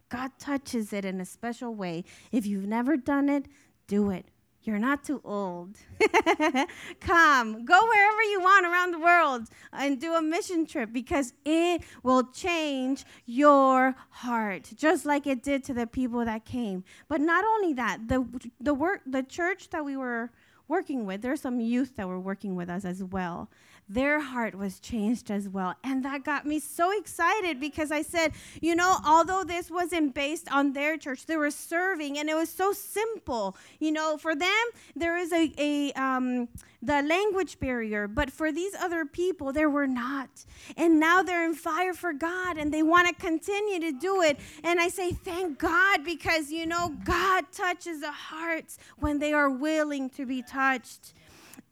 God 0.08 0.32
touches 0.38 0.92
it 0.92 1.04
in 1.04 1.20
a 1.20 1.24
special 1.24 1.74
way. 1.74 2.04
If 2.32 2.46
you've 2.46 2.66
never 2.66 2.96
done 2.96 3.28
it, 3.28 3.46
do 3.86 4.10
it. 4.10 4.26
You're 4.62 4.78
not 4.78 5.04
too 5.04 5.20
old. 5.24 5.76
Come, 7.00 7.64
go 7.64 7.86
wherever 7.86 8.22
you 8.22 8.40
want 8.40 8.66
around 8.66 8.90
the 8.90 8.98
world 8.98 9.48
and 9.72 9.98
do 10.00 10.14
a 10.14 10.20
mission 10.20 10.66
trip 10.66 10.92
because 10.92 11.32
it 11.44 11.82
will 12.02 12.24
change 12.24 13.04
your 13.24 13.94
heart, 14.10 14.70
just 14.76 15.06
like 15.06 15.26
it 15.26 15.42
did 15.42 15.64
to 15.64 15.74
the 15.74 15.86
people 15.86 16.24
that 16.24 16.44
came. 16.44 16.84
But 17.08 17.20
not 17.20 17.44
only 17.44 17.72
that, 17.74 18.08
the 18.08 18.26
the 18.60 18.74
work 18.74 19.00
the 19.06 19.22
church 19.22 19.70
that 19.70 19.84
we 19.84 19.96
were 19.96 20.30
working 20.66 21.06
with, 21.06 21.22
there's 21.22 21.40
some 21.40 21.60
youth 21.60 21.96
that 21.96 22.06
were 22.06 22.20
working 22.20 22.54
with 22.54 22.68
us 22.68 22.84
as 22.84 23.02
well 23.02 23.48
their 23.88 24.20
heart 24.20 24.54
was 24.54 24.80
changed 24.80 25.30
as 25.30 25.48
well. 25.48 25.74
And 25.82 26.04
that 26.04 26.24
got 26.24 26.46
me 26.46 26.60
so 26.60 26.96
excited 26.98 27.58
because 27.60 27.90
I 27.90 28.02
said, 28.02 28.32
you 28.60 28.74
know, 28.74 28.98
although 29.04 29.44
this 29.44 29.70
wasn't 29.70 30.14
based 30.14 30.50
on 30.52 30.72
their 30.72 30.96
church, 30.96 31.26
they 31.26 31.36
were 31.36 31.50
serving 31.50 32.18
and 32.18 32.28
it 32.28 32.34
was 32.34 32.50
so 32.50 32.72
simple. 32.72 33.56
You 33.78 33.92
know, 33.92 34.18
for 34.18 34.34
them, 34.34 34.48
there 34.94 35.16
is 35.16 35.32
a, 35.32 35.52
a 35.58 35.92
um, 35.92 36.48
the 36.82 37.02
language 37.02 37.58
barrier, 37.58 38.06
but 38.06 38.30
for 38.30 38.52
these 38.52 38.74
other 38.74 39.04
people, 39.04 39.52
there 39.52 39.70
were 39.70 39.86
not. 39.86 40.28
And 40.76 41.00
now 41.00 41.22
they're 41.22 41.44
in 41.44 41.54
fire 41.54 41.94
for 41.94 42.12
God 42.12 42.56
and 42.56 42.72
they 42.72 42.82
want 42.82 43.08
to 43.08 43.14
continue 43.14 43.80
to 43.80 43.92
do 43.98 44.22
it. 44.22 44.38
And 44.62 44.78
I 44.80 44.88
say, 44.88 45.10
thank 45.10 45.58
God 45.58 46.04
because, 46.04 46.50
you 46.50 46.66
know, 46.66 46.94
God 47.04 47.46
touches 47.52 48.00
the 48.00 48.12
hearts 48.12 48.78
when 48.98 49.18
they 49.18 49.32
are 49.32 49.50
willing 49.50 50.08
to 50.10 50.24
be 50.24 50.42
touched 50.42 51.14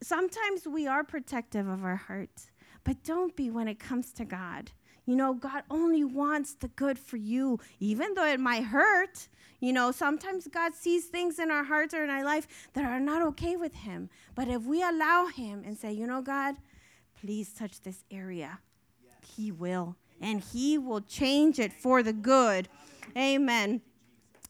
sometimes 0.03 0.67
we 0.67 0.87
are 0.87 1.05
protective 1.05 1.67
of 1.67 1.85
our 1.85 1.97
hearts, 1.97 2.51
but 2.85 3.03
don't 3.03 3.35
be 3.37 3.51
when 3.51 3.69
it 3.69 3.79
comes 3.79 4.13
to 4.13 4.25
God. 4.25 4.73
You 5.07 5.15
know, 5.15 5.35
God 5.35 5.63
only 5.71 6.05
wants 6.05 6.55
the 6.55 6.69
good 6.69 6.99
for 6.99 7.17
you, 7.17 7.61
even 7.79 8.15
though 8.15 8.27
it 8.27 8.41
might 8.41 8.65
hurt. 8.65 9.29
You 9.61 9.73
know, 9.73 9.93
sometimes 9.93 10.49
God 10.49 10.75
sees 10.75 11.07
things 11.07 11.39
in 11.39 11.51
our 11.51 11.65
hearts 11.65 11.95
or 11.95 12.03
in 12.03 12.11
our 12.11 12.25
life 12.25 12.69
that 12.75 12.85
are 12.85 13.01
not 13.01 13.23
okay 13.23 13.57
with 13.57 13.75
Him. 13.75 14.11
But 14.35 14.49
if 14.49 14.63
we 14.63 14.83
allow 14.83 15.27
Him 15.27 15.63
and 15.65 15.79
say, 15.79 15.93
you 15.93 16.07
know, 16.07 16.23
God, 16.23 16.57
please 17.21 17.53
touch 17.55 17.81
this 17.81 18.05
area, 18.11 18.59
yes. 19.03 19.31
He 19.37 19.53
will. 19.53 19.97
And 20.21 20.41
He 20.41 20.77
will 20.77 21.01
change 21.01 21.59
it 21.59 21.73
for 21.73 22.03
the 22.03 22.13
good. 22.13 22.69
Amen. 23.17 23.83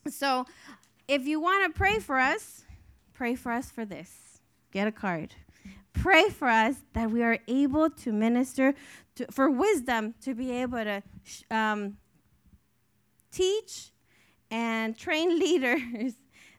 So 0.09 0.47
if 1.07 1.27
you 1.27 1.39
want 1.39 1.67
to 1.67 1.77
pray 1.79 1.99
for 1.99 2.19
us, 2.19 2.65
pray 3.13 3.35
for 3.35 3.53
us 3.53 3.71
for 3.71 3.85
this 3.85 4.26
get 4.77 4.87
a 4.87 4.93
card. 4.93 5.35
Pray 5.95 6.29
for 6.29 6.49
us 6.49 6.77
that 6.93 7.11
we 7.11 7.23
are 7.23 7.39
able 7.49 7.89
to 7.89 8.13
minister 8.13 8.75
to, 9.15 9.25
for 9.31 9.51
wisdom 9.51 10.15
to 10.21 10.35
be 10.35 10.51
able 10.51 10.85
to 10.85 11.03
um, 11.51 11.97
teach 13.33 13.93
and 14.51 14.95
train 14.99 15.39
leaders 15.45 16.13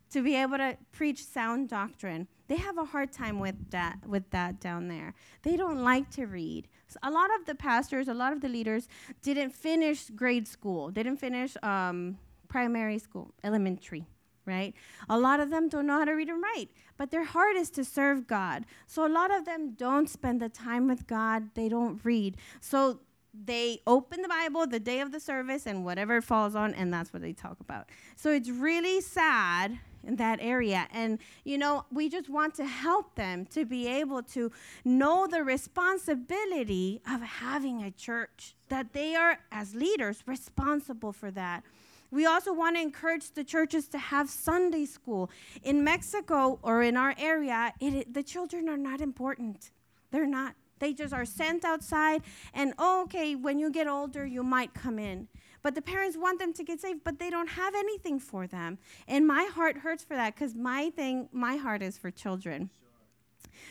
to 0.09 0.23
be 0.23 0.33
able 0.35 0.57
to 0.57 0.75
preach 0.91 1.23
sound 1.23 1.69
doctrine. 1.69 2.27
They 2.47 2.55
have 2.55 2.79
a 2.79 2.85
hard 2.85 3.11
time 3.11 3.37
with 3.39 3.59
that 3.69 3.97
with 4.07 4.27
that 4.31 4.59
down 4.59 4.87
there. 4.87 5.13
They 5.43 5.55
don't 5.55 5.81
like 5.83 6.09
to 6.11 6.25
read. 6.25 6.67
So 6.87 6.97
a 7.03 7.11
lot 7.11 7.29
of 7.37 7.45
the 7.45 7.53
pastors, 7.53 8.07
a 8.07 8.15
lot 8.15 8.33
of 8.33 8.41
the 8.41 8.49
leaders 8.49 8.87
didn't 9.21 9.51
finish 9.51 10.09
grade 10.21 10.47
school. 10.47 10.89
Didn't 10.89 11.17
finish 11.17 11.51
um, 11.61 12.17
primary 12.47 12.97
school, 12.97 13.27
elementary 13.43 14.07
right? 14.47 14.73
A 15.09 15.19
lot 15.19 15.39
of 15.39 15.51
them 15.51 15.69
don't 15.69 15.85
know 15.85 15.99
how 15.99 16.05
to 16.05 16.13
read 16.13 16.29
and 16.29 16.41
write, 16.41 16.69
but 16.97 17.11
their 17.11 17.25
heart 17.25 17.55
is 17.55 17.69
to 17.71 17.85
serve 17.85 18.25
God. 18.25 18.65
So 18.87 19.05
a 19.05 19.09
lot 19.09 19.35
of 19.35 19.45
them 19.45 19.73
don't 19.77 20.09
spend 20.09 20.41
the 20.41 20.49
time 20.49 20.87
with 20.87 21.05
God, 21.05 21.49
they 21.53 21.69
don't 21.69 21.99
read. 22.03 22.37
So 22.61 23.01
they 23.45 23.81
open 23.85 24.23
the 24.23 24.27
Bible 24.27 24.65
the 24.65 24.79
day 24.79 25.01
of 25.01 25.11
the 25.11 25.19
service 25.19 25.67
and 25.67 25.85
whatever 25.85 26.17
it 26.17 26.23
falls 26.23 26.55
on, 26.55 26.73
and 26.73 26.91
that's 26.91 27.13
what 27.13 27.21
they 27.21 27.33
talk 27.33 27.59
about. 27.59 27.89
So 28.15 28.31
it's 28.31 28.49
really 28.49 29.01
sad 29.01 29.79
in 30.03 30.15
that 30.15 30.39
area. 30.41 30.87
And, 30.91 31.19
you 31.43 31.57
know, 31.57 31.85
we 31.91 32.09
just 32.09 32.29
want 32.29 32.55
to 32.55 32.65
help 32.65 33.15
them 33.15 33.45
to 33.47 33.65
be 33.65 33.87
able 33.87 34.23
to 34.23 34.51
know 34.85 35.27
the 35.27 35.43
responsibility 35.43 37.01
of 37.11 37.21
having 37.21 37.83
a 37.83 37.91
church, 37.91 38.55
that 38.69 38.93
they 38.93 39.15
are, 39.15 39.39
as 39.51 39.75
leaders, 39.75 40.23
responsible 40.25 41.11
for 41.11 41.29
that. 41.31 41.63
We 42.11 42.25
also 42.25 42.53
want 42.53 42.75
to 42.77 42.81
encourage 42.81 43.31
the 43.31 43.43
churches 43.43 43.87
to 43.89 43.97
have 43.97 44.29
Sunday 44.29 44.85
school. 44.85 45.29
In 45.63 45.83
Mexico 45.83 46.59
or 46.61 46.81
in 46.83 46.95
our 46.95 47.13
area, 47.17 47.73
it, 47.79 48.13
the 48.13 48.23
children 48.23 48.69
are 48.69 48.77
not 48.77 49.01
important. 49.01 49.71
They're 50.11 50.25
not. 50.25 50.55
They 50.79 50.93
just 50.93 51.13
are 51.13 51.25
sent 51.25 51.65
outside, 51.65 52.21
and 52.53 52.73
oh, 52.77 53.01
okay, 53.03 53.33
when 53.35 53.57
you 53.57 53.71
get 53.71 53.87
older, 53.87 54.25
you 54.25 54.43
might 54.43 54.75
come 54.75 54.99
in. 54.99 55.27
But 55.63 55.73
the 55.73 55.81
parents 55.81 56.15
want 56.15 56.39
them 56.39 56.53
to 56.53 56.63
get 56.63 56.79
saved, 56.79 57.01
but 57.03 57.17
they 57.17 57.31
don't 57.31 57.49
have 57.49 57.73
anything 57.73 58.19
for 58.19 58.45
them. 58.45 58.77
And 59.07 59.25
my 59.25 59.45
heart 59.45 59.77
hurts 59.77 60.03
for 60.03 60.15
that 60.15 60.35
because 60.35 60.53
my 60.55 60.91
thing, 60.91 61.29
my 61.31 61.55
heart 61.55 61.81
is 61.81 61.97
for 61.97 62.11
children. 62.11 62.69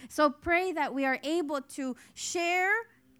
So 0.08 0.30
pray 0.30 0.72
that 0.72 0.92
we 0.92 1.06
are 1.06 1.20
able 1.22 1.60
to 1.60 1.96
share 2.14 2.72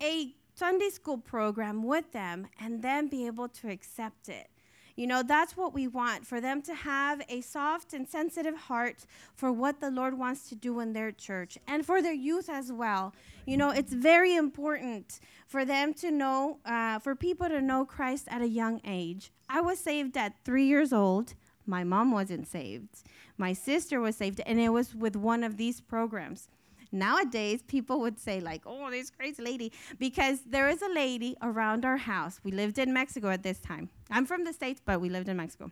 a 0.03 0.35
Sunday 0.55 0.91
school 0.91 1.19
program 1.19 1.85
with 1.85 2.13
them 2.13 2.49
and 2.61 2.83
then 2.83 3.09
be 3.09 3.27
able 3.27 3.49
to 3.49 3.71
accept 3.71 4.29
it. 4.29 4.49
You 4.97 5.07
know, 5.07 5.23
that's 5.23 5.59
what 5.59 5.75
we 5.75 5.87
want 5.87 6.27
for 6.27 6.41
them 6.41 6.63
to 6.63 6.75
have 6.75 7.23
a 7.29 7.43
soft 7.43 7.93
and 7.93 8.09
sensitive 8.09 8.57
heart 8.57 9.05
for 9.35 9.53
what 9.53 9.79
the 9.79 9.91
Lord 9.91 10.19
wants 10.19 10.49
to 10.49 10.55
do 10.55 10.81
in 10.81 10.95
their 10.95 11.13
church 11.13 11.59
and 11.69 11.85
for 11.85 12.01
their 12.01 12.15
youth 12.15 12.49
as 12.49 12.73
well. 12.73 13.15
You 13.45 13.59
know, 13.59 13.71
it's 13.71 13.93
very 13.93 14.35
important 14.35 15.21
for 15.47 15.67
them 15.67 15.93
to 15.95 16.11
know, 16.11 16.59
uh, 16.65 16.99
for 16.99 17.15
people 17.15 17.47
to 17.49 17.61
know 17.61 17.85
Christ 17.85 18.27
at 18.29 18.41
a 18.41 18.49
young 18.49 18.81
age. 18.87 19.31
I 19.51 19.61
was 19.61 19.79
saved 19.79 20.17
at 20.17 20.45
three 20.45 20.65
years 20.65 20.95
old. 20.95 21.35
My 21.67 21.85
mom 21.85 22.11
wasn't 22.11 22.49
saved. 22.49 23.03
My 23.37 23.53
sister 23.53 24.01
was 24.01 24.17
saved, 24.17 24.41
and 24.47 24.59
it 24.59 24.71
was 24.71 24.95
with 24.95 25.15
one 25.15 25.45
of 25.45 25.59
these 25.59 25.81
programs. 25.81 26.49
Nowadays, 26.97 27.63
people 27.63 28.01
would 28.01 28.19
say, 28.19 28.41
like, 28.41 28.63
oh, 28.67 28.91
this 28.91 29.11
crazy 29.11 29.43
lady, 29.43 29.73
because 29.99 30.41
there 30.47 30.69
is 30.69 30.83
a 30.83 30.89
lady 30.89 31.37
around 31.43 31.85
our 31.85 31.99
house. 31.99 32.41
We 32.43 32.51
lived 32.51 32.79
in 32.79 32.93
Mexico 32.93 33.29
at 33.29 33.43
this 33.43 33.61
time. 33.61 33.91
I'm 34.11 34.27
from 34.27 34.45
the 34.45 34.53
States, 34.53 34.81
but 34.85 35.01
we 35.01 35.09
lived 35.11 35.29
in 35.29 35.37
Mexico. 35.37 35.71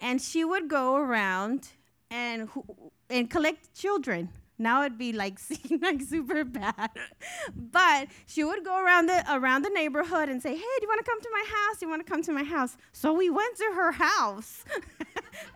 And 0.00 0.22
she 0.22 0.44
would 0.44 0.68
go 0.68 0.96
around 0.96 1.68
and, 2.10 2.48
and 3.10 3.28
collect 3.28 3.74
children 3.74 4.28
now 4.58 4.82
it'd 4.84 4.98
be 4.98 5.12
like 5.12 5.38
like 5.80 6.00
super 6.02 6.44
bad. 6.44 6.90
but 7.56 8.08
she 8.26 8.44
would 8.44 8.64
go 8.64 8.82
around 8.82 9.06
the 9.06 9.24
around 9.30 9.62
the 9.62 9.70
neighborhood 9.70 10.28
and 10.28 10.42
say, 10.42 10.50
"Hey, 10.50 10.74
do 10.78 10.82
you 10.82 10.88
want 10.88 11.04
to 11.04 11.10
come 11.10 11.20
to 11.20 11.30
my 11.32 11.44
house? 11.48 11.78
Do 11.78 11.86
you 11.86 11.90
want 11.90 12.06
to 12.06 12.10
come 12.10 12.22
to 12.22 12.32
my 12.32 12.44
house?" 12.44 12.76
So 12.92 13.12
we 13.12 13.30
went 13.30 13.56
to 13.56 13.72
her 13.74 13.92
house. 13.92 14.64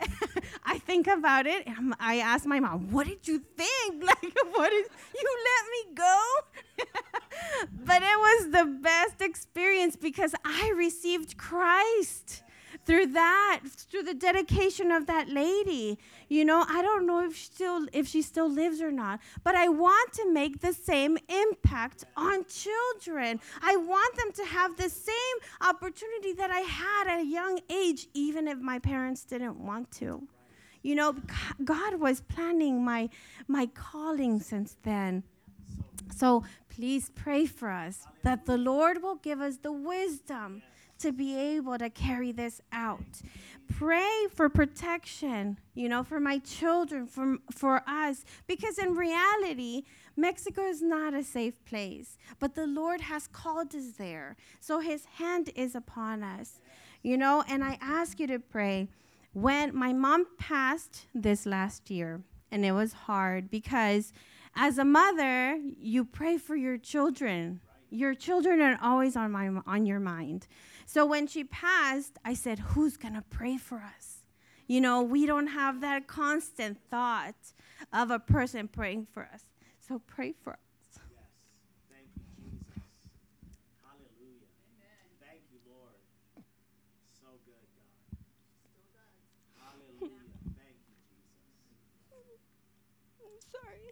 I 0.64 0.78
think 0.78 1.06
about 1.06 1.46
it. 1.46 1.66
Um, 1.68 1.94
I 2.00 2.18
asked 2.18 2.46
my 2.46 2.60
mom, 2.60 2.90
"What 2.90 3.06
did 3.06 3.26
you 3.28 3.42
think? 3.56 4.02
Like, 4.06 4.34
what 4.52 4.70
did 4.70 4.86
you 5.20 5.36
let 5.48 5.64
me 5.74 5.94
go?" 5.94 6.22
but 7.84 8.02
it 8.02 8.18
was 8.18 8.50
the 8.50 8.66
best 8.80 9.20
experience 9.20 9.96
because 9.96 10.34
I 10.44 10.72
received 10.76 11.36
Christ 11.36 12.42
through 12.84 13.06
that, 13.08 13.60
through 13.64 14.02
the 14.02 14.14
dedication 14.14 14.90
of 14.90 15.06
that 15.06 15.28
lady. 15.28 15.98
You 16.28 16.44
know, 16.44 16.64
I 16.68 16.82
don't 16.82 17.06
know 17.06 17.24
if 17.24 17.36
she 17.36 17.44
still 17.46 17.86
if 17.92 18.08
she 18.08 18.22
still 18.22 18.48
lives 18.48 18.80
or 18.80 18.90
not, 18.90 19.20
but 19.44 19.54
I 19.54 19.68
want 19.68 20.12
to 20.14 20.30
make 20.30 20.60
the 20.60 20.72
same 20.72 21.18
impact 21.28 22.04
on 22.16 22.44
children. 22.46 23.40
I 23.62 23.76
want 23.76 24.16
them 24.16 24.32
to 24.32 24.44
have 24.44 24.76
the 24.76 24.90
same 24.90 25.36
opportunity 25.60 26.32
that 26.34 26.50
I 26.50 26.60
had 26.60 27.08
at 27.08 27.20
a 27.20 27.26
young 27.26 27.60
age, 27.70 28.08
even 28.14 28.48
if 28.48 28.58
my 28.58 28.78
parents 28.78 29.24
didn't 29.24 29.58
want 29.58 29.90
to. 29.92 30.26
You 30.82 30.94
know, 30.94 31.16
God 31.64 32.00
was 32.00 32.20
planning 32.20 32.84
my 32.84 33.08
my 33.48 33.66
calling 33.66 34.40
since 34.40 34.76
then. 34.82 35.22
So 36.14 36.44
please 36.68 37.10
pray 37.14 37.46
for 37.46 37.70
us 37.70 38.06
that 38.22 38.46
the 38.46 38.56
Lord 38.56 39.02
will 39.02 39.16
give 39.16 39.40
us 39.40 39.56
the 39.58 39.72
wisdom 39.72 40.62
to 40.98 41.12
be 41.12 41.36
able 41.36 41.78
to 41.78 41.90
carry 41.90 42.32
this 42.32 42.60
out. 42.72 43.22
Pray 43.68 44.26
for 44.32 44.48
protection, 44.48 45.58
you 45.74 45.88
know, 45.88 46.04
for 46.04 46.20
my 46.20 46.38
children, 46.38 47.06
for, 47.06 47.38
for 47.50 47.82
us, 47.86 48.24
because 48.46 48.78
in 48.78 48.94
reality, 48.94 49.82
Mexico 50.16 50.62
is 50.62 50.82
not 50.82 51.14
a 51.14 51.24
safe 51.24 51.64
place, 51.64 52.16
but 52.38 52.54
the 52.54 52.66
Lord 52.66 53.00
has 53.02 53.26
called 53.26 53.74
us 53.74 53.92
there. 53.98 54.36
So 54.60 54.78
his 54.78 55.04
hand 55.16 55.50
is 55.54 55.74
upon 55.74 56.22
us, 56.22 56.60
you 57.02 57.16
know, 57.16 57.44
and 57.48 57.64
I 57.64 57.78
ask 57.80 58.20
you 58.20 58.26
to 58.28 58.38
pray. 58.38 58.88
When 59.32 59.76
my 59.76 59.92
mom 59.92 60.26
passed 60.38 61.06
this 61.14 61.44
last 61.44 61.90
year, 61.90 62.22
and 62.50 62.64
it 62.64 62.72
was 62.72 62.92
hard 62.92 63.50
because 63.50 64.12
as 64.54 64.78
a 64.78 64.84
mother, 64.84 65.58
you 65.78 66.04
pray 66.04 66.38
for 66.38 66.56
your 66.56 66.78
children. 66.78 67.60
Your 67.90 68.14
children 68.14 68.60
are 68.60 68.78
always 68.82 69.16
on 69.16 69.30
my 69.32 69.50
on 69.66 69.86
your 69.86 70.00
mind. 70.00 70.46
So 70.88 71.04
when 71.04 71.26
she 71.26 71.42
passed, 71.44 72.16
I 72.24 72.32
said, 72.34 72.60
Who's 72.60 72.96
going 72.96 73.14
to 73.14 73.24
pray 73.28 73.58
for 73.58 73.78
us? 73.78 74.18
You 74.68 74.80
know, 74.80 75.02
we 75.02 75.26
don't 75.26 75.48
have 75.48 75.80
that 75.80 76.06
constant 76.06 76.78
thought 76.90 77.34
of 77.92 78.10
a 78.10 78.18
person 78.20 78.68
praying 78.68 79.06
for 79.12 79.28
us. 79.32 79.42
So 79.80 80.00
pray 80.06 80.32
for 80.32 80.54
us. 80.54 80.58
Yes. 80.94 81.26
Thank 81.90 82.06
you, 82.16 82.22
Jesus. 82.38 82.82
Hallelujah. 83.82 84.46
Amen. 84.74 85.06
Thank 85.22 85.42
you, 85.50 85.58
Lord. 85.70 85.98
So 87.14 87.28
good, 87.46 87.66
God. 88.94 89.14
Hallelujah. 89.58 90.22
Thank 90.58 90.78
you, 90.86 90.98
Jesus. 91.06 92.42
I'm 93.22 93.38
sorry. 93.50 93.90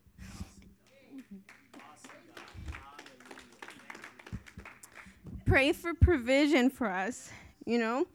Awesome, 1.78 2.22
God. 2.34 2.50
Hallelujah. 2.74 3.62
Thank 3.82 3.98
you. 5.43 5.43
Pray 5.54 5.70
for 5.70 5.94
provision 5.94 6.68
for 6.68 6.90
us, 6.90 7.30
you 7.64 7.78
know? 7.78 8.08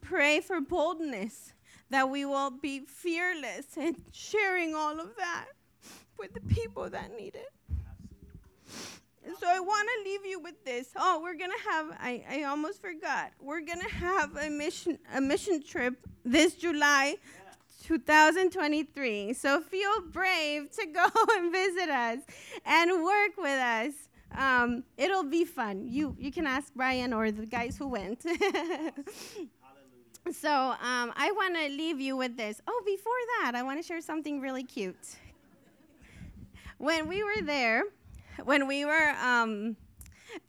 Pray 0.00 0.40
for 0.40 0.60
boldness 0.60 1.52
that 1.88 2.10
we 2.10 2.24
will 2.24 2.50
be 2.50 2.80
fearless 2.80 3.76
and 3.76 3.94
sharing 4.10 4.74
all 4.74 4.98
of 4.98 5.14
that 5.18 5.44
with 6.18 6.34
the 6.34 6.40
people 6.52 6.90
that 6.90 7.16
need 7.16 7.36
it. 7.36 7.52
So 9.38 9.46
I 9.46 9.60
want 9.60 9.88
to 9.88 10.10
leave 10.10 10.26
you 10.26 10.40
with 10.40 10.64
this. 10.64 10.88
Oh, 10.96 11.20
we're 11.22 11.36
gonna 11.36 11.52
have. 11.70 11.96
I, 12.00 12.24
I 12.28 12.42
almost 12.42 12.82
forgot. 12.82 13.30
We're 13.40 13.60
gonna 13.60 13.88
have 13.90 14.36
a 14.36 14.50
mission 14.50 14.98
a 15.14 15.20
mission 15.20 15.62
trip 15.62 15.94
this 16.24 16.54
July, 16.54 17.18
2023. 17.84 19.32
So 19.34 19.60
feel 19.60 20.00
brave 20.10 20.72
to 20.72 20.86
go 20.86 21.06
and 21.36 21.52
visit 21.52 21.88
us 21.88 22.18
and 22.66 23.04
work 23.04 23.36
with 23.36 23.60
us. 23.60 24.07
Um, 24.36 24.84
it'll 24.96 25.24
be 25.24 25.44
fun. 25.44 25.86
You 25.88 26.14
you 26.18 26.30
can 26.30 26.46
ask 26.46 26.72
Brian 26.74 27.12
or 27.12 27.30
the 27.30 27.46
guys 27.46 27.76
who 27.76 27.88
went. 27.88 28.24
So 30.32 30.50
um, 30.50 31.12
I 31.16 31.30
want 31.32 31.54
to 31.56 31.68
leave 31.68 32.00
you 32.00 32.16
with 32.16 32.36
this. 32.36 32.60
Oh, 32.66 32.82
before 32.84 33.12
that, 33.40 33.52
I 33.54 33.62
want 33.62 33.80
to 33.80 33.86
share 33.86 34.00
something 34.02 34.40
really 34.40 34.62
cute. 34.62 35.16
when 36.78 37.08
we 37.08 37.22
were 37.22 37.42
there, 37.42 37.84
when 38.44 38.66
we 38.66 38.84
were 38.84 39.14
um, 39.22 39.76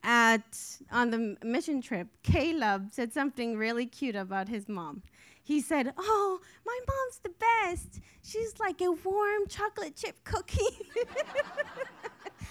at 0.04 0.60
on 0.92 1.12
the 1.12 1.38
mission 1.44 1.82
trip, 1.82 2.08
Caleb 2.24 2.90
said 2.92 3.14
something 3.14 3.58
really 3.58 3.86
cute 3.86 4.16
about 4.16 4.50
his 4.50 4.68
mom. 4.68 5.02
He 5.44 5.62
said, 5.62 5.94
"Oh, 5.98 6.40
my 6.66 6.80
mom's 6.88 7.20
the 7.24 7.32
best. 7.40 8.02
She's 8.22 8.60
like 8.60 8.82
a 8.82 8.92
warm 8.92 9.48
chocolate 9.48 9.96
chip 9.96 10.24
cookie." 10.24 10.90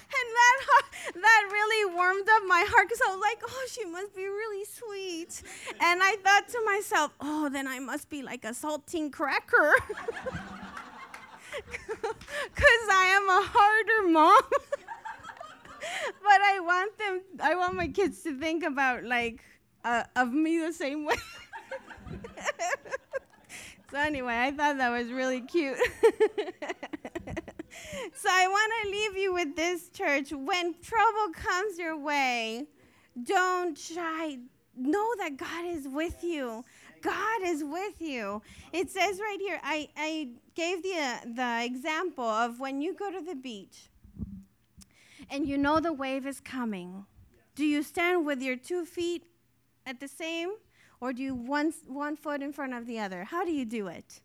and 0.09 0.29
that 0.39 0.57
that 1.15 1.49
really 1.51 1.95
warmed 1.95 2.29
up 2.29 2.43
my 2.47 2.65
heart 2.69 2.89
because 2.89 3.01
I 3.07 3.11
was 3.13 3.21
like, 3.21 3.43
"Oh, 3.47 3.67
she 3.71 3.85
must 3.85 4.15
be 4.15 4.25
really 4.25 4.65
sweet." 4.65 5.43
And 5.81 6.03
I 6.03 6.17
thought 6.23 6.49
to 6.49 6.63
myself, 6.65 7.15
"Oh, 7.21 7.49
then 7.49 7.67
I 7.67 7.79
must 7.79 8.09
be 8.09 8.23
like 8.23 8.45
a 8.45 8.53
saltine 8.53 9.13
cracker." 9.13 9.75
Cuz 12.55 12.89
I 12.91 13.07
am 13.17 13.29
a 13.29 13.43
harder 13.53 14.09
mom. 14.09 14.43
but 16.23 16.41
I 16.43 16.61
want 16.61 16.99
them 16.99 17.23
I 17.41 17.55
want 17.55 17.75
my 17.75 17.89
kids 17.89 18.23
to 18.23 18.39
think 18.39 18.65
about 18.65 19.05
like 19.05 19.43
uh, 19.85 20.05
of 20.17 20.33
me 20.33 20.59
the 20.59 20.73
same 20.73 21.05
way. 21.05 21.17
so 23.91 23.97
anyway, 23.99 24.37
I 24.37 24.51
thought 24.51 24.79
that 24.79 24.91
was 24.91 25.11
really 25.11 25.41
cute. 25.41 25.79
so 28.15 28.29
I 28.31 28.47
want 28.49 28.73
to 28.83 28.91
leave 28.91 29.17
you 29.17 29.33
with 29.33 29.57
this 29.57 29.89
church. 29.89 30.33
When 30.33 30.75
trouble 30.83 31.33
comes 31.33 31.79
your 31.79 31.97
way, 31.97 32.67
don't 33.23 33.77
shy. 33.77 34.39
Know 34.77 35.09
that 35.19 35.37
God 35.37 35.65
is 35.65 35.89
with 35.89 36.23
you. 36.23 36.65
God 37.03 37.43
is 37.43 37.65
with 37.65 38.01
you. 38.01 38.43
It 38.73 38.91
says 38.91 39.19
right 39.19 39.39
here, 39.41 39.61
I, 39.63 39.89
I 39.97 40.29
gave 40.55 40.83
the, 40.83 40.95
uh, 40.95 41.17
the 41.35 41.65
example 41.65 42.25
of 42.25 42.61
when 42.61 42.81
you 42.81 42.95
go 42.95 43.11
to 43.11 43.21
the 43.21 43.35
beach 43.35 43.89
and 45.31 45.47
you 45.47 45.59
know 45.59 45.81
the 45.81 45.93
wave 45.93 46.27
is 46.27 46.41
coming. 46.41 47.07
Do 47.55 47.65
you 47.65 47.83
stand 47.83 48.25
with 48.25 48.41
your 48.41 48.57
two 48.57 48.85
feet 48.85 49.25
at 49.85 50.01
the 50.01 50.09
same, 50.09 50.51
or 51.01 51.13
do 51.13 51.23
you 51.23 51.35
one, 51.35 51.73
one 51.87 52.17
foot 52.17 52.43
in 52.43 52.53
front 52.53 52.75
of 52.75 52.87
the 52.87 52.99
other? 52.99 53.25
How 53.25 53.45
do 53.45 53.53
you 53.53 53.65
do 53.65 53.89
it? 53.89 54.21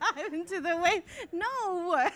Dive 0.00 0.32
into 0.32 0.60
the 0.68 0.76
wave. 0.76 1.02
No. 1.32 2.00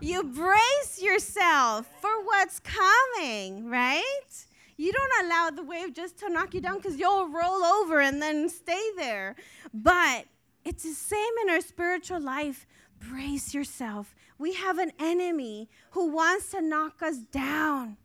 you 0.00 0.22
brace 0.22 1.00
yourself 1.00 1.88
for 2.00 2.24
what's 2.24 2.60
coming, 2.60 3.68
right? 3.68 4.46
You 4.76 4.92
don't 4.92 5.26
allow 5.26 5.50
the 5.50 5.62
wave 5.62 5.94
just 5.94 6.18
to 6.20 6.28
knock 6.28 6.54
you 6.54 6.60
down 6.60 6.76
because 6.76 6.98
you'll 6.98 7.28
roll 7.28 7.64
over 7.64 8.00
and 8.00 8.20
then 8.20 8.48
stay 8.48 8.82
there. 8.96 9.36
But 9.72 10.26
it's 10.64 10.82
the 10.82 10.94
same 10.94 11.32
in 11.42 11.50
our 11.50 11.60
spiritual 11.60 12.20
life. 12.20 12.66
Brace 12.98 13.52
yourself. 13.52 14.14
We 14.38 14.54
have 14.54 14.78
an 14.78 14.92
enemy 14.98 15.68
who 15.90 16.08
wants 16.08 16.50
to 16.52 16.62
knock 16.62 17.02
us 17.02 17.18
down. 17.18 17.96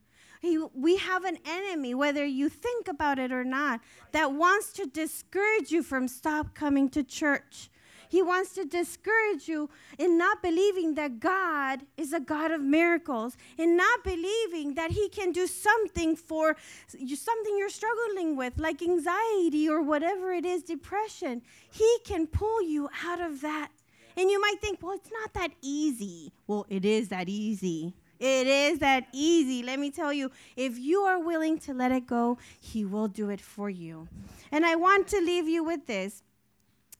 We 0.73 0.97
have 0.97 1.25
an 1.25 1.37
enemy, 1.45 1.93
whether 1.93 2.25
you 2.25 2.49
think 2.49 2.87
about 2.87 3.19
it 3.19 3.31
or 3.31 3.43
not, 3.43 3.81
that 4.11 4.31
wants 4.33 4.71
to 4.73 4.85
discourage 4.85 5.71
you 5.71 5.83
from 5.83 6.07
stop 6.07 6.53
coming 6.53 6.89
to 6.91 7.03
church. 7.03 7.69
He 8.09 8.21
wants 8.21 8.53
to 8.53 8.63
discourage 8.63 9.47
you 9.47 9.69
in 9.97 10.17
not 10.17 10.41
believing 10.41 10.95
that 10.95 11.19
God 11.19 11.81
is 11.97 12.13
a 12.13 12.19
God 12.19 12.51
of 12.51 12.61
miracles, 12.61 13.35
in 13.57 13.75
not 13.75 14.03
believing 14.03 14.75
that 14.75 14.91
He 14.91 15.09
can 15.09 15.31
do 15.31 15.45
something 15.45 16.15
for 16.15 16.55
something 16.87 17.57
you're 17.57 17.69
struggling 17.69 18.37
with, 18.37 18.57
like 18.57 18.81
anxiety 18.81 19.67
or 19.69 19.81
whatever 19.81 20.31
it 20.31 20.45
is, 20.45 20.63
depression. 20.63 21.41
He 21.69 21.97
can 22.05 22.27
pull 22.27 22.61
you 22.61 22.89
out 23.05 23.19
of 23.19 23.41
that. 23.41 23.71
And 24.15 24.31
you 24.31 24.39
might 24.41 24.61
think, 24.61 24.81
well, 24.81 24.93
it's 24.95 25.11
not 25.11 25.33
that 25.33 25.51
easy. 25.61 26.31
Well, 26.47 26.65
it 26.69 26.85
is 26.85 27.09
that 27.09 27.29
easy. 27.29 27.93
It 28.19 28.47
is 28.47 28.79
that 28.79 29.07
easy. 29.13 29.63
Let 29.63 29.79
me 29.79 29.91
tell 29.91 30.11
you, 30.11 30.31
if 30.55 30.77
you 30.77 31.01
are 31.01 31.19
willing 31.19 31.59
to 31.59 31.73
let 31.73 31.91
it 31.91 32.07
go, 32.07 32.37
He 32.59 32.85
will 32.85 33.07
do 33.07 33.29
it 33.29 33.41
for 33.41 33.69
you. 33.69 34.07
And 34.51 34.65
I 34.65 34.75
want 34.75 35.07
to 35.09 35.19
leave 35.19 35.47
you 35.47 35.63
with 35.63 35.85
this 35.85 36.23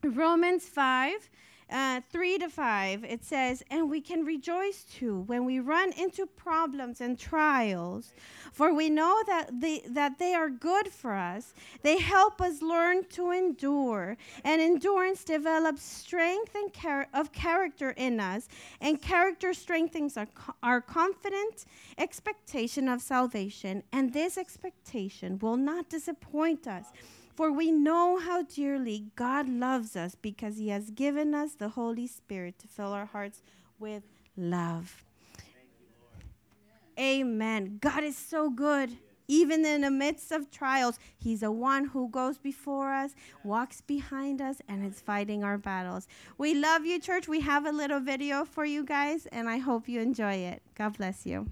Romans 0.04 0.68
5. 0.68 1.30
Uh, 1.70 2.00
3 2.10 2.38
to 2.38 2.48
5, 2.48 3.04
it 3.04 3.26
says, 3.26 3.62
And 3.70 3.90
we 3.90 4.00
can 4.00 4.24
rejoice 4.24 4.86
too 4.86 5.24
when 5.28 5.44
we 5.44 5.60
run 5.60 5.92
into 5.94 6.26
problems 6.26 7.02
and 7.02 7.20
trials, 7.20 8.14
for 8.54 8.74
we 8.74 8.90
know 8.90 9.22
that 9.28 9.60
they, 9.60 9.82
that 9.90 10.18
they 10.18 10.34
are 10.34 10.50
good 10.50 10.88
for 10.88 11.14
us. 11.14 11.54
They 11.82 11.98
help 12.00 12.40
us 12.40 12.62
learn 12.62 13.04
to 13.10 13.32
endure, 13.32 14.16
and 14.46 14.62
endurance 14.62 15.26
develops 15.26 15.84
strength 15.84 16.56
and 16.56 16.72
char- 16.72 17.10
of 17.14 17.34
character 17.34 17.90
in 17.92 18.22
us, 18.22 18.48
and 18.80 19.02
character 19.02 19.54
strengthens 19.54 20.16
our, 20.16 20.28
co- 20.28 20.56
our 20.64 20.80
confident 20.80 21.66
expectation 21.98 22.88
of 22.88 23.02
salvation, 23.02 23.84
and 23.92 24.14
this 24.14 24.38
expectation 24.38 25.38
will 25.40 25.58
not 25.58 25.90
disappoint 25.90 26.66
us. 26.66 26.86
For 27.38 27.52
we 27.52 27.72
know 27.72 28.18
how 28.18 28.42
dearly 28.42 29.06
God 29.16 29.48
loves 29.48 29.96
us 29.96 30.16
because 30.16 30.58
he 30.58 30.70
has 30.70 30.90
given 30.90 31.36
us 31.36 31.54
the 31.54 31.70
Holy 31.70 32.08
Spirit 32.08 32.58
to 32.58 32.68
fill 32.68 32.94
our 32.94 33.06
hearts 33.06 33.44
with 33.78 34.02
love. 34.36 35.06
Amen. 37.00 37.78
God 37.80 38.04
is 38.04 38.18
so 38.18 38.50
good. 38.50 38.98
Even 39.28 39.64
in 39.68 39.82
the 39.82 39.92
midst 39.92 40.32
of 40.32 40.50
trials, 40.50 40.98
He's 41.16 41.42
the 41.42 41.52
one 41.52 41.86
who 41.86 42.10
goes 42.10 42.40
before 42.40 42.92
us, 42.92 43.14
walks 43.44 43.82
behind 43.82 44.42
us, 44.42 44.60
and 44.68 44.84
is 44.84 45.00
fighting 45.00 45.44
our 45.44 45.60
battles. 45.60 46.08
We 46.40 46.56
love 46.56 46.86
you, 46.86 47.00
church. 47.00 47.28
We 47.28 47.42
have 47.42 47.68
a 47.68 47.72
little 47.72 48.00
video 48.00 48.46
for 48.46 48.66
you 48.66 48.84
guys, 48.84 49.28
and 49.28 49.48
I 49.48 49.58
hope 49.58 49.88
you 49.88 50.02
enjoy 50.02 50.36
it. 50.36 50.64
God 50.76 50.98
bless 50.98 51.26
you. 51.26 51.46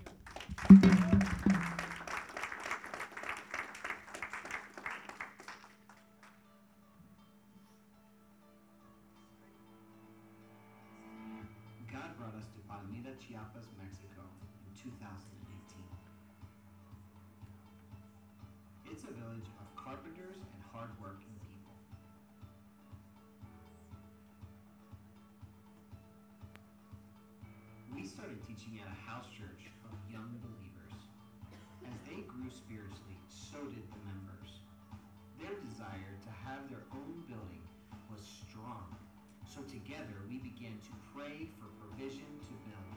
Began 40.75 40.91
to 40.91 40.95
pray 41.15 41.47
for 41.55 41.71
provision 41.79 42.27
to 42.43 42.53
build. 42.67 42.91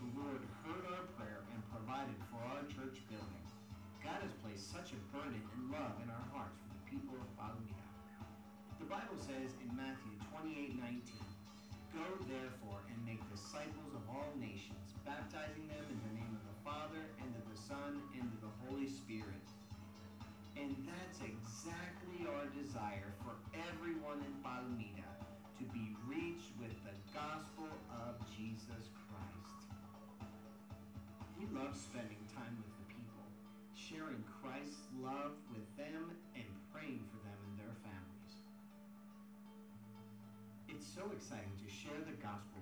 The 0.00 0.08
Lord 0.16 0.40
heard 0.64 0.84
our 0.88 1.04
prayer 1.20 1.44
and 1.52 1.60
provided 1.68 2.16
for 2.32 2.40
our 2.40 2.64
church 2.72 2.96
building. 3.12 3.44
God 4.00 4.24
has 4.24 4.32
placed 4.40 4.72
such 4.72 4.96
a 4.96 5.00
burden 5.12 5.40
and 5.40 5.68
love 5.68 6.00
in 6.00 6.08
our 6.08 6.26
hearts 6.32 6.56
for 6.64 6.72
the 6.72 6.84
people 6.88 7.16
of 7.20 7.28
Palmira. 7.36 7.84
The 8.80 8.88
Bible 8.88 9.20
says 9.20 9.52
in 9.60 9.68
Matthew 9.76 10.16
28 10.32 10.80
19, 10.80 11.04
Go 11.92 12.08
therefore 12.24 12.80
and 12.88 12.96
make 13.04 13.20
disciples 13.28 13.92
of 13.92 14.04
all 14.08 14.32
nations, 14.40 14.96
baptizing 15.04 15.68
them 15.68 15.84
in 15.92 16.00
the 16.08 16.14
name 16.16 16.32
of 16.32 16.44
the 16.48 16.58
Father, 16.64 17.04
and 17.20 17.28
of 17.36 17.44
the 17.52 17.60
Son, 17.60 18.00
and 18.16 18.24
of 18.24 18.40
the 18.40 18.54
Holy 18.64 18.88
Spirit. 18.88 19.44
And 20.56 20.72
that's 20.88 21.20
exactly 21.20 22.24
our 22.24 22.48
desire 22.56 23.12
for 23.20 23.36
everyone 23.52 24.24
in 24.24 24.32
Palmira 24.40 24.93
love 35.04 35.36
with 35.52 35.68
them, 35.76 36.08
and 36.34 36.48
praying 36.72 37.04
for 37.12 37.20
them 37.20 37.36
and 37.44 37.54
their 37.60 37.76
families. 37.84 38.34
It's 40.68 40.88
so 40.88 41.12
exciting 41.12 41.52
to 41.60 41.68
share 41.68 42.00
the 42.08 42.16
gospel 42.24 42.53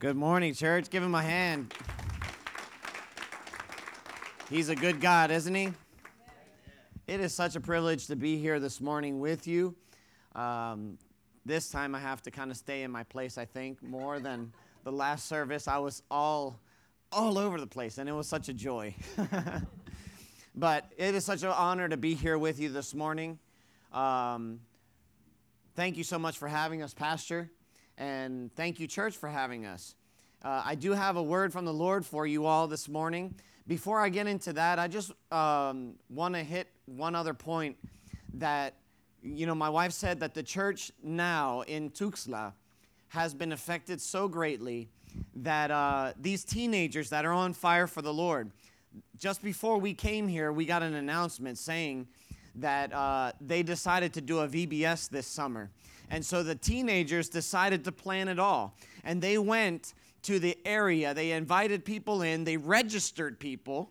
Good 0.00 0.16
morning, 0.16 0.54
church. 0.54 0.88
Give 0.88 1.02
him 1.02 1.14
a 1.14 1.20
hand. 1.20 1.74
He's 4.48 4.70
a 4.70 4.74
good 4.74 4.98
God, 4.98 5.30
isn't 5.30 5.54
he? 5.54 5.74
It 7.06 7.20
is 7.20 7.34
such 7.34 7.54
a 7.54 7.60
privilege 7.60 8.06
to 8.06 8.16
be 8.16 8.38
here 8.38 8.58
this 8.58 8.80
morning 8.80 9.20
with 9.20 9.46
you. 9.46 9.74
Um, 10.34 10.96
this 11.44 11.68
time 11.68 11.94
I 11.94 11.98
have 11.98 12.22
to 12.22 12.30
kind 12.30 12.50
of 12.50 12.56
stay 12.56 12.82
in 12.82 12.90
my 12.90 13.02
place, 13.02 13.36
I 13.36 13.44
think, 13.44 13.82
more 13.82 14.18
than 14.20 14.54
the 14.84 14.90
last 14.90 15.28
service. 15.28 15.68
I 15.68 15.76
was 15.76 16.02
all 16.10 16.58
all 17.12 17.36
over 17.36 17.60
the 17.60 17.66
place, 17.66 17.98
and 17.98 18.08
it 18.08 18.12
was 18.12 18.26
such 18.26 18.48
a 18.48 18.54
joy. 18.54 18.94
but 20.54 20.90
it 20.96 21.14
is 21.14 21.26
such 21.26 21.42
an 21.42 21.50
honor 21.50 21.90
to 21.90 21.98
be 21.98 22.14
here 22.14 22.38
with 22.38 22.58
you 22.58 22.70
this 22.70 22.94
morning. 22.94 23.38
Um, 23.92 24.60
thank 25.76 25.98
you 25.98 26.04
so 26.04 26.18
much 26.18 26.38
for 26.38 26.48
having 26.48 26.80
us, 26.80 26.94
Pastor. 26.94 27.50
And 28.00 28.50
thank 28.56 28.80
you, 28.80 28.86
church, 28.86 29.18
for 29.18 29.28
having 29.28 29.66
us. 29.66 29.94
Uh, 30.42 30.62
I 30.64 30.74
do 30.74 30.92
have 30.92 31.16
a 31.16 31.22
word 31.22 31.52
from 31.52 31.66
the 31.66 31.72
Lord 31.72 32.06
for 32.06 32.26
you 32.26 32.46
all 32.46 32.66
this 32.66 32.88
morning. 32.88 33.34
Before 33.68 34.00
I 34.00 34.08
get 34.08 34.26
into 34.26 34.54
that, 34.54 34.78
I 34.78 34.88
just 34.88 35.12
um, 35.30 35.96
want 36.08 36.34
to 36.34 36.42
hit 36.42 36.68
one 36.86 37.14
other 37.14 37.34
point 37.34 37.76
that, 38.34 38.72
you 39.22 39.44
know, 39.44 39.54
my 39.54 39.68
wife 39.68 39.92
said 39.92 40.18
that 40.20 40.32
the 40.32 40.42
church 40.42 40.90
now 41.02 41.60
in 41.68 41.90
Tuxtla 41.90 42.54
has 43.08 43.34
been 43.34 43.52
affected 43.52 44.00
so 44.00 44.28
greatly 44.28 44.88
that 45.36 45.70
uh, 45.70 46.14
these 46.18 46.42
teenagers 46.42 47.10
that 47.10 47.26
are 47.26 47.34
on 47.34 47.52
fire 47.52 47.86
for 47.86 48.00
the 48.00 48.14
Lord, 48.14 48.50
just 49.18 49.42
before 49.42 49.76
we 49.76 49.92
came 49.92 50.26
here, 50.26 50.52
we 50.52 50.64
got 50.64 50.82
an 50.82 50.94
announcement 50.94 51.58
saying 51.58 52.08
that 52.56 52.92
uh, 52.92 53.32
they 53.40 53.62
decided 53.62 54.12
to 54.14 54.20
do 54.20 54.40
a 54.40 54.48
VBS 54.48 55.08
this 55.08 55.26
summer. 55.26 55.70
And 56.10 56.24
so 56.24 56.42
the 56.42 56.54
teenagers 56.54 57.28
decided 57.28 57.84
to 57.84 57.92
plan 57.92 58.28
it 58.28 58.38
all. 58.38 58.76
And 59.04 59.22
they 59.22 59.38
went 59.38 59.94
to 60.22 60.38
the 60.38 60.58
area, 60.64 61.14
they 61.14 61.32
invited 61.32 61.84
people 61.84 62.22
in, 62.22 62.44
they 62.44 62.56
registered 62.56 63.38
people. 63.38 63.90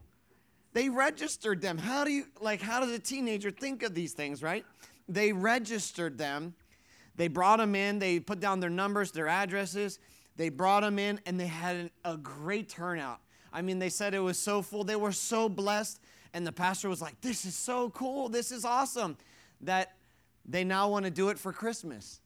They 0.74 0.88
registered 0.90 1.62
them. 1.62 1.80
How 1.80 2.04
do 2.04 2.12
you, 2.12 2.26
like, 2.40 2.62
how 2.62 2.80
does 2.80 2.92
a 2.92 3.00
teenager 3.00 3.50
think 3.50 3.82
of 3.82 3.96
these 3.96 4.14
things, 4.14 4.44
right? 4.44 4.64
They 5.08 5.34
registered 5.34 6.18
them. 6.18 6.54
They 7.16 7.28
brought 7.28 7.58
them 7.58 7.76
in, 7.76 8.00
they 8.00 8.20
put 8.20 8.40
down 8.40 8.60
their 8.60 8.70
numbers, 8.70 9.12
their 9.12 9.28
addresses. 9.28 10.00
They 10.38 10.50
brought 10.50 10.82
them 10.82 11.00
in, 11.00 11.20
and 11.26 11.40
they 11.40 11.48
had 11.48 11.76
an, 11.76 11.92
a 12.06 12.16
great 12.16 12.70
turnout. 12.70 13.20
I 13.52 13.62
mean, 13.62 13.80
they 13.80 13.90
said 13.90 14.14
it 14.14 14.20
was 14.20 14.38
so 14.38 14.62
full. 14.62 14.84
They 14.84 14.96
were 14.96 15.12
so 15.12 15.50
blessed. 15.50 16.00
And 16.34 16.46
the 16.46 16.52
pastor 16.52 16.90
was 16.90 17.02
like, 17.02 17.20
This 17.22 17.46
is 17.46 17.56
so 17.56 17.90
cool. 17.90 18.30
This 18.30 18.52
is 18.52 18.66
awesome. 18.66 19.18
That 19.62 19.96
they 20.46 20.64
now 20.64 20.90
want 20.90 21.06
to 21.06 21.12
do 21.12 21.30
it 21.30 21.38
for 21.38 21.52
Christmas. 21.52 22.20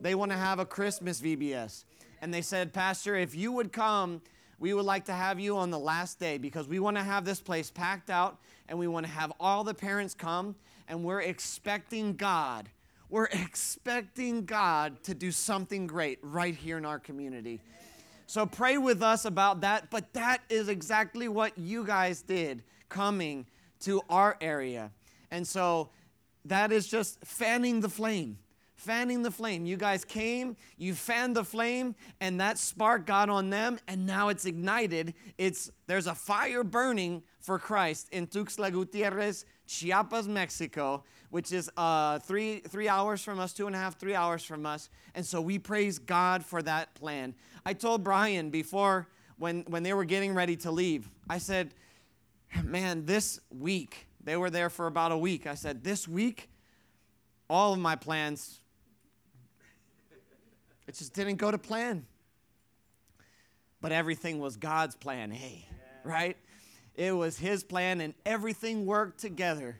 They 0.00 0.14
want 0.14 0.32
to 0.32 0.38
have 0.38 0.58
a 0.58 0.66
Christmas 0.66 1.20
VBS. 1.20 1.84
And 2.20 2.32
they 2.32 2.42
said, 2.42 2.72
Pastor, 2.72 3.16
if 3.16 3.34
you 3.34 3.52
would 3.52 3.72
come, 3.72 4.22
we 4.58 4.74
would 4.74 4.84
like 4.84 5.06
to 5.06 5.12
have 5.12 5.40
you 5.40 5.56
on 5.56 5.70
the 5.70 5.78
last 5.78 6.20
day 6.20 6.38
because 6.38 6.68
we 6.68 6.78
want 6.78 6.96
to 6.96 7.02
have 7.02 7.24
this 7.24 7.40
place 7.40 7.70
packed 7.70 8.10
out 8.10 8.38
and 8.68 8.78
we 8.78 8.86
want 8.86 9.06
to 9.06 9.12
have 9.12 9.32
all 9.40 9.64
the 9.64 9.74
parents 9.74 10.14
come 10.14 10.54
and 10.88 11.02
we're 11.04 11.20
expecting 11.20 12.14
God. 12.14 12.68
We're 13.10 13.24
expecting 13.32 14.44
God 14.44 15.02
to 15.04 15.14
do 15.14 15.32
something 15.32 15.86
great 15.86 16.20
right 16.22 16.54
here 16.54 16.78
in 16.78 16.84
our 16.84 16.98
community. 16.98 17.60
So 18.26 18.46
pray 18.46 18.78
with 18.78 19.02
us 19.02 19.24
about 19.24 19.60
that. 19.62 19.90
But 19.90 20.12
that 20.14 20.42
is 20.48 20.68
exactly 20.68 21.28
what 21.28 21.58
you 21.58 21.84
guys 21.84 22.22
did 22.22 22.62
coming 22.92 23.46
to 23.80 24.02
our 24.08 24.36
area. 24.40 24.90
And 25.30 25.46
so 25.46 25.88
that 26.44 26.72
is 26.72 26.86
just 26.86 27.18
fanning 27.24 27.80
the 27.80 27.88
flame. 27.88 28.38
Fanning 28.74 29.22
the 29.22 29.30
flame. 29.30 29.64
You 29.64 29.76
guys 29.76 30.04
came, 30.04 30.56
you 30.76 30.94
fanned 30.94 31.36
the 31.36 31.44
flame, 31.44 31.94
and 32.20 32.40
that 32.40 32.58
spark 32.58 33.06
got 33.06 33.30
on 33.30 33.48
them, 33.48 33.78
and 33.86 34.06
now 34.06 34.28
it's 34.28 34.44
ignited. 34.44 35.14
It's 35.38 35.70
there's 35.86 36.08
a 36.08 36.14
fire 36.16 36.64
burning 36.64 37.22
for 37.38 37.60
Christ 37.60 38.08
in 38.10 38.26
Tuxtla 38.26 38.72
Gutierrez, 38.72 39.44
Chiapas, 39.68 40.26
Mexico, 40.26 41.04
which 41.30 41.52
is 41.52 41.70
uh, 41.76 42.18
three 42.18 42.58
three 42.58 42.88
hours 42.88 43.22
from 43.22 43.38
us, 43.38 43.52
two 43.52 43.68
and 43.68 43.76
a 43.76 43.78
half, 43.78 44.00
three 44.00 44.16
hours 44.16 44.42
from 44.42 44.66
us. 44.66 44.90
And 45.14 45.24
so 45.24 45.40
we 45.40 45.60
praise 45.60 46.00
God 46.00 46.44
for 46.44 46.60
that 46.62 46.92
plan. 46.94 47.34
I 47.64 47.74
told 47.74 48.02
Brian 48.02 48.50
before 48.50 49.06
when 49.38 49.62
when 49.68 49.84
they 49.84 49.94
were 49.94 50.04
getting 50.04 50.34
ready 50.34 50.56
to 50.56 50.72
leave, 50.72 51.08
I 51.30 51.38
said, 51.38 51.72
"Man, 52.62 53.06
this 53.06 53.40
week 53.50 54.06
they 54.22 54.36
were 54.36 54.50
there 54.50 54.70
for 54.70 54.86
about 54.86 55.12
a 55.12 55.18
week." 55.18 55.46
I 55.46 55.54
said, 55.54 55.84
"This 55.84 56.06
week, 56.06 56.50
all 57.48 57.72
of 57.72 57.78
my 57.78 57.96
plans." 57.96 58.60
It 60.86 60.96
just 60.96 61.14
didn't 61.14 61.36
go 61.36 61.50
to 61.50 61.58
plan. 61.58 62.06
But 63.80 63.92
everything 63.92 64.38
was 64.38 64.56
God's 64.56 64.94
plan, 64.94 65.30
hey, 65.30 65.66
right? 66.04 66.36
It 66.94 67.12
was 67.12 67.38
His 67.38 67.64
plan, 67.64 68.00
and 68.00 68.14
everything 68.24 68.86
worked 68.86 69.18
together 69.18 69.78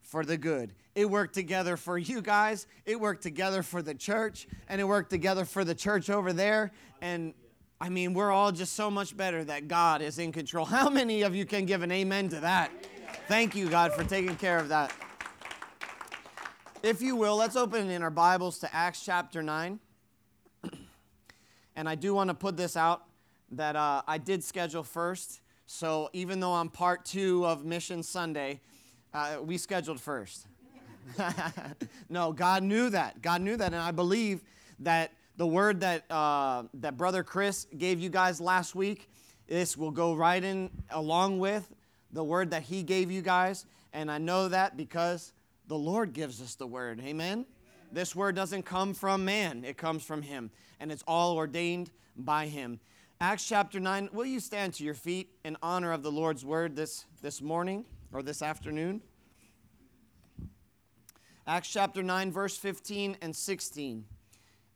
for 0.00 0.24
the 0.24 0.38
good. 0.38 0.74
It 0.94 1.10
worked 1.10 1.34
together 1.34 1.76
for 1.76 1.98
you 1.98 2.22
guys, 2.22 2.66
it 2.86 2.98
worked 2.98 3.22
together 3.22 3.62
for 3.62 3.82
the 3.82 3.94
church, 3.94 4.46
and 4.68 4.80
it 4.80 4.84
worked 4.84 5.10
together 5.10 5.44
for 5.44 5.64
the 5.64 5.74
church 5.74 6.08
over 6.08 6.32
there. 6.32 6.72
And 7.02 7.34
I 7.78 7.90
mean, 7.90 8.14
we're 8.14 8.32
all 8.32 8.52
just 8.52 8.72
so 8.72 8.90
much 8.90 9.14
better 9.16 9.44
that 9.44 9.68
God 9.68 10.00
is 10.00 10.18
in 10.18 10.32
control. 10.32 10.64
How 10.66 10.88
many 10.88 11.22
of 11.22 11.34
you 11.34 11.44
can 11.44 11.66
give 11.66 11.82
an 11.82 11.92
amen 11.92 12.30
to 12.30 12.40
that? 12.40 12.70
Thank 13.28 13.54
you, 13.54 13.68
God, 13.68 13.92
for 13.92 14.04
taking 14.04 14.36
care 14.36 14.58
of 14.58 14.68
that. 14.70 14.92
If 16.82 17.02
you 17.02 17.16
will, 17.16 17.36
let's 17.36 17.56
open 17.56 17.90
in 17.90 18.02
our 18.02 18.10
Bibles 18.10 18.58
to 18.60 18.74
Acts 18.74 19.04
chapter 19.04 19.42
9. 19.42 19.78
and 21.76 21.88
I 21.88 21.94
do 21.96 22.14
want 22.14 22.28
to 22.28 22.34
put 22.34 22.56
this 22.56 22.76
out 22.76 23.04
that 23.50 23.76
uh, 23.76 24.02
I 24.06 24.18
did 24.18 24.42
schedule 24.42 24.82
first. 24.82 25.40
So 25.66 26.08
even 26.12 26.40
though 26.40 26.54
I'm 26.54 26.70
part 26.70 27.04
two 27.04 27.44
of 27.44 27.64
Mission 27.64 28.02
Sunday, 28.02 28.60
uh, 29.12 29.38
we 29.42 29.58
scheduled 29.58 30.00
first. 30.00 30.46
no, 32.08 32.32
God 32.32 32.62
knew 32.62 32.88
that. 32.90 33.20
God 33.20 33.42
knew 33.42 33.56
that. 33.56 33.72
And 33.72 33.82
I 33.82 33.90
believe 33.90 34.42
that 34.80 35.12
the 35.36 35.46
word 35.46 35.80
that, 35.80 36.10
uh, 36.10 36.64
that 36.74 36.96
Brother 36.96 37.22
Chris 37.22 37.66
gave 37.76 38.00
you 38.00 38.08
guys 38.08 38.40
last 38.40 38.74
week, 38.74 39.10
this 39.46 39.76
will 39.76 39.90
go 39.90 40.14
right 40.14 40.42
in 40.42 40.70
along 40.90 41.38
with 41.38 41.72
the 42.10 42.24
word 42.24 42.50
that 42.50 42.62
he 42.62 42.82
gave 42.82 43.10
you 43.10 43.22
guys. 43.22 43.66
And 43.92 44.10
I 44.10 44.18
know 44.18 44.48
that 44.48 44.76
because 44.76 45.32
the 45.66 45.76
Lord 45.76 46.12
gives 46.12 46.40
us 46.40 46.54
the 46.54 46.66
word. 46.66 47.00
Amen? 47.04 47.46
This 47.92 48.16
word 48.16 48.34
doesn't 48.34 48.64
come 48.64 48.94
from 48.94 49.24
man, 49.24 49.64
it 49.64 49.76
comes 49.76 50.02
from 50.02 50.22
him. 50.22 50.50
And 50.80 50.90
it's 50.90 51.04
all 51.06 51.36
ordained 51.36 51.90
by 52.16 52.46
him. 52.46 52.80
Acts 53.20 53.46
chapter 53.46 53.80
9, 53.80 54.10
will 54.12 54.26
you 54.26 54.40
stand 54.40 54.74
to 54.74 54.84
your 54.84 54.94
feet 54.94 55.30
in 55.44 55.56
honor 55.62 55.92
of 55.92 56.02
the 56.02 56.12
Lord's 56.12 56.44
word 56.44 56.76
this, 56.76 57.06
this 57.22 57.40
morning 57.40 57.86
or 58.12 58.22
this 58.22 58.42
afternoon? 58.42 59.00
Acts 61.46 61.68
chapter 61.68 62.02
9, 62.02 62.32
verse 62.32 62.56
15 62.58 63.16
and 63.22 63.34
16. 63.34 64.04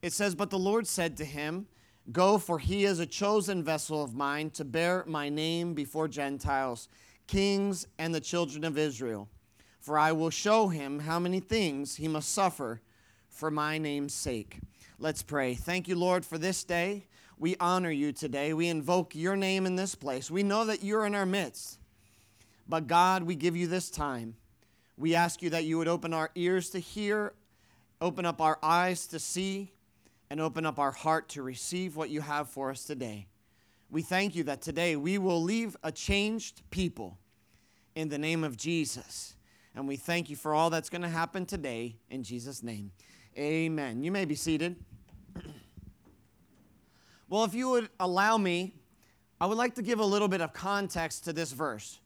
It 0.02 0.12
says, 0.12 0.34
But 0.34 0.50
the 0.50 0.58
Lord 0.58 0.86
said 0.86 1.16
to 1.18 1.24
him, 1.24 1.66
Go, 2.12 2.38
for 2.38 2.58
he 2.58 2.84
is 2.84 2.98
a 2.98 3.06
chosen 3.06 3.62
vessel 3.62 4.02
of 4.02 4.14
mine 4.14 4.50
to 4.50 4.64
bear 4.64 5.04
my 5.06 5.28
name 5.28 5.74
before 5.74 6.08
Gentiles, 6.08 6.88
kings, 7.26 7.86
and 7.98 8.14
the 8.14 8.20
children 8.20 8.64
of 8.64 8.78
Israel. 8.78 9.28
For 9.78 9.98
I 9.98 10.12
will 10.12 10.30
show 10.30 10.68
him 10.68 11.00
how 11.00 11.18
many 11.18 11.40
things 11.40 11.96
he 11.96 12.08
must 12.08 12.32
suffer 12.32 12.80
for 13.28 13.50
my 13.50 13.78
name's 13.78 14.12
sake. 14.12 14.58
Let's 14.98 15.22
pray. 15.22 15.54
Thank 15.54 15.88
you, 15.88 15.96
Lord, 15.96 16.24
for 16.24 16.36
this 16.36 16.64
day. 16.64 17.06
We 17.38 17.56
honor 17.58 17.90
you 17.90 18.12
today. 18.12 18.52
We 18.52 18.68
invoke 18.68 19.14
your 19.14 19.36
name 19.36 19.64
in 19.64 19.76
this 19.76 19.94
place. 19.94 20.30
We 20.30 20.42
know 20.42 20.66
that 20.66 20.82
you're 20.82 21.06
in 21.06 21.14
our 21.14 21.24
midst. 21.24 21.78
But 22.68 22.86
God, 22.86 23.22
we 23.22 23.34
give 23.34 23.56
you 23.56 23.66
this 23.66 23.88
time. 23.90 24.36
We 24.98 25.14
ask 25.14 25.40
you 25.40 25.50
that 25.50 25.64
you 25.64 25.78
would 25.78 25.88
open 25.88 26.12
our 26.12 26.30
ears 26.34 26.68
to 26.70 26.78
hear, 26.78 27.32
open 28.00 28.26
up 28.26 28.42
our 28.42 28.58
eyes 28.62 29.06
to 29.08 29.18
see, 29.18 29.72
and 30.30 30.40
open 30.40 30.64
up 30.64 30.78
our 30.78 30.92
heart 30.92 31.28
to 31.30 31.42
receive 31.42 31.96
what 31.96 32.08
you 32.08 32.20
have 32.20 32.48
for 32.48 32.70
us 32.70 32.84
today. 32.84 33.26
We 33.90 34.02
thank 34.02 34.36
you 34.36 34.44
that 34.44 34.62
today 34.62 34.94
we 34.94 35.18
will 35.18 35.42
leave 35.42 35.76
a 35.82 35.90
changed 35.90 36.62
people 36.70 37.18
in 37.96 38.08
the 38.08 38.18
name 38.18 38.44
of 38.44 38.56
Jesus. 38.56 39.34
And 39.74 39.88
we 39.88 39.96
thank 39.96 40.30
you 40.30 40.36
for 40.36 40.54
all 40.54 40.70
that's 40.70 40.88
going 40.88 41.02
to 41.02 41.08
happen 41.08 41.44
today 41.44 41.96
in 42.08 42.22
Jesus' 42.22 42.62
name. 42.62 42.92
Amen. 43.36 44.02
You 44.02 44.12
may 44.12 44.24
be 44.24 44.34
seated. 44.34 44.76
Well, 47.28 47.44
if 47.44 47.54
you 47.54 47.68
would 47.70 47.88
allow 48.00 48.36
me, 48.36 48.74
I 49.40 49.46
would 49.46 49.56
like 49.56 49.76
to 49.76 49.82
give 49.82 50.00
a 50.00 50.04
little 50.04 50.26
bit 50.26 50.40
of 50.40 50.52
context 50.52 51.26
to 51.26 51.32
this 51.32 51.52
verse. 51.52 52.00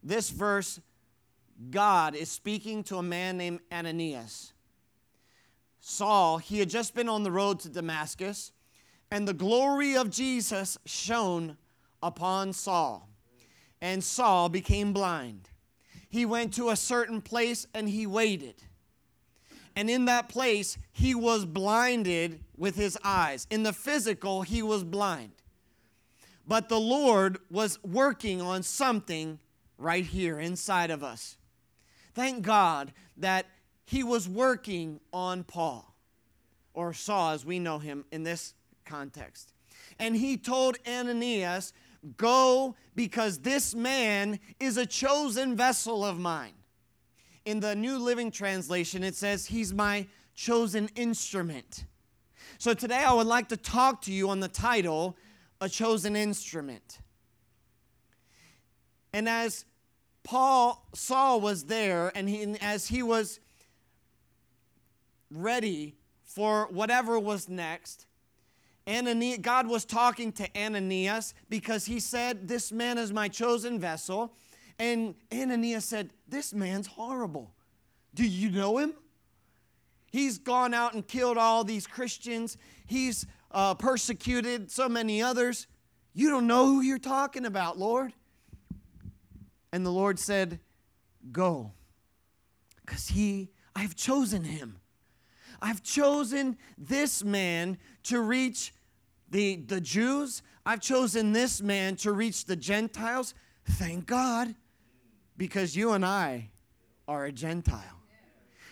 This 0.00 0.30
verse, 0.30 0.80
God 1.68 2.14
is 2.14 2.30
speaking 2.30 2.84
to 2.84 2.98
a 2.98 3.02
man 3.02 3.36
named 3.36 3.58
Ananias. 3.72 4.52
Saul, 5.88 6.36
he 6.36 6.58
had 6.58 6.68
just 6.68 6.94
been 6.94 7.08
on 7.08 7.22
the 7.22 7.30
road 7.30 7.60
to 7.60 7.70
Damascus, 7.70 8.52
and 9.10 9.26
the 9.26 9.32
glory 9.32 9.96
of 9.96 10.10
Jesus 10.10 10.76
shone 10.84 11.56
upon 12.02 12.52
Saul. 12.52 13.08
And 13.80 14.04
Saul 14.04 14.50
became 14.50 14.92
blind. 14.92 15.48
He 16.10 16.26
went 16.26 16.52
to 16.54 16.68
a 16.68 16.76
certain 16.76 17.22
place 17.22 17.66
and 17.72 17.88
he 17.88 18.06
waited. 18.06 18.56
And 19.74 19.88
in 19.88 20.04
that 20.04 20.28
place, 20.28 20.76
he 20.92 21.14
was 21.14 21.46
blinded 21.46 22.40
with 22.56 22.76
his 22.76 22.98
eyes. 23.02 23.46
In 23.50 23.62
the 23.62 23.72
physical, 23.72 24.42
he 24.42 24.62
was 24.62 24.84
blind. 24.84 25.32
But 26.46 26.68
the 26.68 26.80
Lord 26.80 27.38
was 27.50 27.82
working 27.82 28.42
on 28.42 28.62
something 28.62 29.38
right 29.78 30.04
here 30.04 30.38
inside 30.38 30.90
of 30.90 31.02
us. 31.02 31.38
Thank 32.14 32.42
God 32.42 32.92
that 33.16 33.46
he 33.88 34.04
was 34.04 34.28
working 34.28 35.00
on 35.14 35.44
Paul, 35.44 35.94
or 36.74 36.92
Saul 36.92 37.30
as 37.30 37.46
we 37.46 37.58
know 37.58 37.78
him 37.78 38.04
in 38.12 38.22
this 38.22 38.52
context. 38.84 39.54
And 39.98 40.14
he 40.14 40.36
told 40.36 40.76
Ananias, 40.86 41.72
Go 42.18 42.76
because 42.94 43.38
this 43.38 43.74
man 43.74 44.40
is 44.60 44.76
a 44.76 44.84
chosen 44.84 45.56
vessel 45.56 46.04
of 46.04 46.18
mine 46.18 46.52
in 47.46 47.60
the 47.60 47.74
New 47.74 47.98
Living 47.98 48.30
Translation, 48.30 49.02
it 49.02 49.14
says, 49.14 49.46
He's 49.46 49.72
my 49.72 50.06
chosen 50.34 50.90
instrument. 50.96 51.86
So 52.58 52.74
today 52.74 53.02
I 53.02 53.14
would 53.14 53.26
like 53.26 53.48
to 53.48 53.56
talk 53.56 54.02
to 54.02 54.12
you 54.12 54.28
on 54.28 54.40
the 54.40 54.48
title, 54.48 55.16
A 55.62 55.68
Chosen 55.70 56.14
Instrument. 56.14 56.98
And 59.14 59.30
as 59.30 59.64
Paul, 60.24 60.86
Saul 60.92 61.40
was 61.40 61.64
there, 61.64 62.12
and 62.14 62.28
he, 62.28 62.54
as 62.60 62.88
he 62.88 63.02
was 63.02 63.40
ready 65.30 65.94
for 66.22 66.68
whatever 66.70 67.18
was 67.18 67.48
next, 67.48 68.06
Ananias, 68.88 69.38
God 69.42 69.66
was 69.66 69.84
talking 69.84 70.32
to 70.32 70.48
Ananias 70.56 71.34
because 71.50 71.84
he 71.84 72.00
said, 72.00 72.48
This 72.48 72.72
man 72.72 72.96
is 72.96 73.12
my 73.12 73.28
chosen 73.28 73.78
vessel. 73.78 74.32
And 74.78 75.14
Ananias 75.32 75.84
said, 75.84 76.10
This 76.26 76.54
man's 76.54 76.86
horrible. 76.86 77.52
Do 78.14 78.26
you 78.26 78.50
know 78.50 78.78
him? 78.78 78.94
He's 80.10 80.38
gone 80.38 80.72
out 80.72 80.94
and 80.94 81.06
killed 81.06 81.36
all 81.36 81.64
these 81.64 81.86
Christians, 81.86 82.56
he's 82.86 83.26
uh, 83.50 83.74
persecuted 83.74 84.70
so 84.70 84.88
many 84.88 85.22
others. 85.22 85.66
You 86.14 86.30
don't 86.30 86.46
know 86.46 86.66
who 86.66 86.80
you're 86.80 86.98
talking 86.98 87.44
about, 87.44 87.78
Lord. 87.78 88.12
And 89.72 89.84
the 89.84 89.90
Lord 89.90 90.18
said, 90.18 90.60
Go, 91.30 91.72
because 92.84 93.08
he, 93.08 93.50
I've 93.76 93.94
chosen 93.94 94.44
him. 94.44 94.78
I've 95.60 95.82
chosen 95.82 96.56
this 96.76 97.24
man 97.24 97.78
to 98.04 98.20
reach 98.20 98.72
the, 99.30 99.56
the 99.56 99.80
Jews. 99.80 100.42
I've 100.64 100.80
chosen 100.80 101.32
this 101.32 101.60
man 101.60 101.96
to 101.96 102.12
reach 102.12 102.44
the 102.44 102.56
Gentiles. 102.56 103.34
Thank 103.64 104.06
God 104.06 104.54
because 105.36 105.76
you 105.76 105.92
and 105.92 106.04
I 106.04 106.50
are 107.06 107.24
a 107.24 107.32
Gentile. 107.32 107.82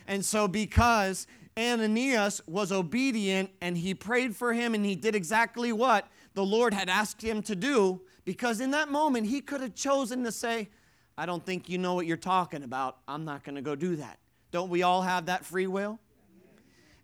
And 0.07 0.25
so, 0.25 0.47
because 0.47 1.27
Ananias 1.59 2.41
was 2.47 2.71
obedient 2.71 3.51
and 3.61 3.77
he 3.77 3.95
prayed 3.95 4.37
for 4.37 4.53
him 4.53 4.75
and 4.75 4.85
he 4.85 4.95
did 4.95 5.15
exactly 5.15 5.73
what 5.73 6.09
the 6.35 6.45
Lord 6.45 6.75
had 6.75 6.89
asked 6.89 7.23
him 7.23 7.43
to 7.43 7.57
do, 7.57 8.03
because 8.25 8.61
in 8.61 8.73
that 8.73 8.91
moment 8.91 9.27
he 9.27 9.41
could 9.41 9.63
have 9.63 9.75
chosen 9.75 10.23
to 10.25 10.33
say, 10.33 10.69
I 11.17 11.25
don't 11.25 11.45
think 11.45 11.69
you 11.69 11.79
know 11.79 11.95
what 11.95 12.07
you're 12.07 12.19
talking 12.19 12.63
about. 12.63 12.99
I'm 13.09 13.25
not 13.25 13.43
going 13.43 13.55
to 13.55 13.63
go 13.63 13.75
do 13.75 13.97
that. 13.97 14.19
Don't 14.51 14.69
we 14.69 14.83
all 14.83 15.03
have 15.03 15.27
that 15.27 15.45
free 15.45 15.67
will? 15.67 15.99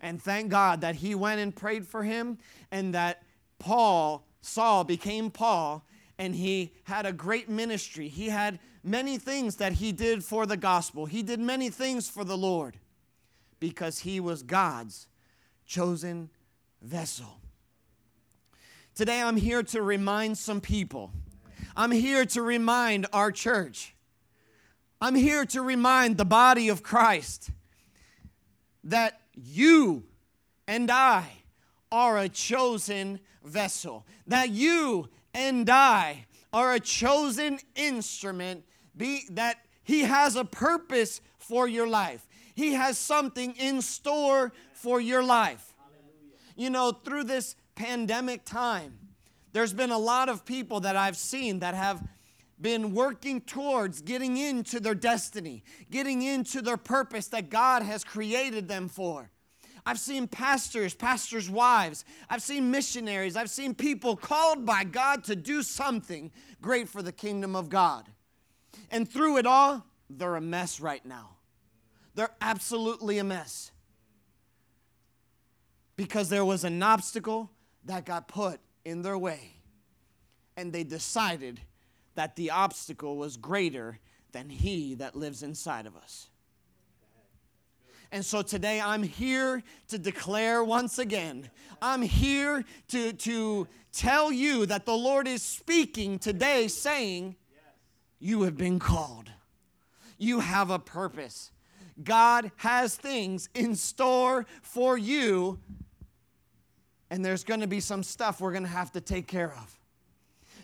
And 0.02 0.20
thank 0.20 0.50
God 0.50 0.80
that 0.80 0.96
he 0.96 1.14
went 1.14 1.40
and 1.40 1.54
prayed 1.54 1.86
for 1.86 2.02
him 2.02 2.38
and 2.70 2.94
that 2.94 3.22
Paul, 3.58 4.26
Saul, 4.40 4.82
became 4.84 5.30
Paul 5.30 5.86
and 6.18 6.34
he 6.34 6.72
had 6.84 7.06
a 7.06 7.12
great 7.12 7.48
ministry. 7.48 8.08
He 8.08 8.28
had 8.28 8.58
many 8.82 9.16
things 9.16 9.56
that 9.56 9.74
he 9.74 9.92
did 9.92 10.24
for 10.24 10.44
the 10.44 10.56
gospel. 10.56 11.06
He 11.06 11.22
did 11.22 11.40
many 11.40 11.70
things 11.70 12.08
for 12.08 12.24
the 12.24 12.36
Lord 12.36 12.76
because 13.60 14.00
he 14.00 14.18
was 14.20 14.42
God's 14.42 15.06
chosen 15.66 16.30
vessel. 16.82 17.38
Today, 18.94 19.22
I'm 19.22 19.36
here 19.36 19.62
to 19.62 19.80
remind 19.80 20.36
some 20.36 20.60
people. 20.60 21.12
I'm 21.74 21.92
here 21.92 22.26
to 22.26 22.42
remind 22.42 23.06
our 23.12 23.32
church. 23.32 23.94
I'm 25.00 25.14
here 25.14 25.46
to 25.46 25.62
remind 25.62 26.18
the 26.18 26.24
body 26.24 26.68
of 26.68 26.82
Christ 26.82 27.50
that 28.84 29.21
you 29.34 30.04
and 30.66 30.90
I 30.90 31.28
are 31.90 32.18
a 32.18 32.28
chosen 32.28 33.20
vessel, 33.44 34.06
that 34.26 34.50
you 34.50 35.08
and 35.34 35.68
I 35.68 36.26
are 36.52 36.74
a 36.74 36.80
chosen 36.80 37.58
instrument 37.74 38.64
be 38.96 39.24
that 39.30 39.56
he 39.84 40.00
has 40.02 40.36
a 40.36 40.44
purpose 40.44 41.20
for 41.38 41.66
your 41.66 41.88
life. 41.88 42.26
He 42.54 42.74
has 42.74 42.98
something 42.98 43.54
in 43.56 43.80
store 43.82 44.52
for 44.74 45.00
your 45.00 45.22
life. 45.22 45.74
You 46.56 46.70
know, 46.70 46.92
through 46.92 47.24
this 47.24 47.56
pandemic 47.74 48.44
time, 48.44 48.98
there's 49.52 49.72
been 49.72 49.90
a 49.90 49.98
lot 49.98 50.28
of 50.28 50.44
people 50.44 50.80
that 50.80 50.96
I've 50.96 51.16
seen 51.16 51.60
that 51.60 51.74
have 51.74 52.02
been 52.62 52.94
working 52.94 53.40
towards 53.40 54.00
getting 54.00 54.36
into 54.36 54.80
their 54.80 54.94
destiny, 54.94 55.64
getting 55.90 56.22
into 56.22 56.62
their 56.62 56.76
purpose 56.76 57.26
that 57.28 57.50
God 57.50 57.82
has 57.82 58.04
created 58.04 58.68
them 58.68 58.88
for. 58.88 59.30
I've 59.84 59.98
seen 59.98 60.28
pastors, 60.28 60.94
pastors' 60.94 61.50
wives, 61.50 62.04
I've 62.30 62.42
seen 62.42 62.70
missionaries, 62.70 63.36
I've 63.36 63.50
seen 63.50 63.74
people 63.74 64.14
called 64.14 64.64
by 64.64 64.84
God 64.84 65.24
to 65.24 65.34
do 65.34 65.62
something 65.62 66.30
great 66.60 66.88
for 66.88 67.02
the 67.02 67.10
kingdom 67.10 67.56
of 67.56 67.68
God. 67.68 68.08
And 68.92 69.10
through 69.10 69.38
it 69.38 69.46
all, 69.46 69.84
they're 70.08 70.36
a 70.36 70.40
mess 70.40 70.80
right 70.80 71.04
now. 71.04 71.30
They're 72.14 72.34
absolutely 72.40 73.18
a 73.18 73.24
mess. 73.24 73.72
Because 75.96 76.28
there 76.28 76.44
was 76.44 76.62
an 76.62 76.80
obstacle 76.82 77.50
that 77.86 78.06
got 78.06 78.28
put 78.28 78.60
in 78.84 79.02
their 79.02 79.18
way. 79.18 79.56
And 80.56 80.72
they 80.72 80.84
decided 80.84 81.60
that 82.14 82.36
the 82.36 82.50
obstacle 82.50 83.16
was 83.16 83.36
greater 83.36 83.98
than 84.32 84.48
he 84.48 84.94
that 84.94 85.16
lives 85.16 85.42
inside 85.42 85.86
of 85.86 85.96
us. 85.96 86.28
And 88.10 88.24
so 88.24 88.42
today 88.42 88.78
I'm 88.78 89.02
here 89.02 89.62
to 89.88 89.98
declare 89.98 90.62
once 90.62 90.98
again, 90.98 91.48
I'm 91.80 92.02
here 92.02 92.62
to, 92.88 93.14
to 93.14 93.66
tell 93.90 94.30
you 94.30 94.66
that 94.66 94.84
the 94.84 94.94
Lord 94.96 95.26
is 95.26 95.42
speaking 95.42 96.18
today, 96.18 96.68
saying, 96.68 97.36
You 98.20 98.42
have 98.42 98.58
been 98.58 98.78
called. 98.78 99.30
You 100.18 100.40
have 100.40 100.70
a 100.70 100.78
purpose. 100.78 101.50
God 102.04 102.52
has 102.56 102.96
things 102.96 103.48
in 103.54 103.74
store 103.74 104.46
for 104.60 104.98
you, 104.98 105.58
and 107.10 107.24
there's 107.24 107.44
going 107.44 107.60
to 107.60 107.66
be 107.66 107.80
some 107.80 108.02
stuff 108.02 108.40
we're 108.40 108.52
going 108.52 108.62
to 108.62 108.68
have 108.68 108.92
to 108.92 109.00
take 109.00 109.26
care 109.26 109.52
of. 109.52 109.78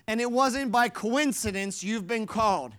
And 0.09 0.23
it 0.23 0.33
wasn't 0.33 0.73
by 0.73 0.89
coincidence 0.89 1.85
you've 1.85 2.07
been 2.07 2.27
called. 2.27 2.73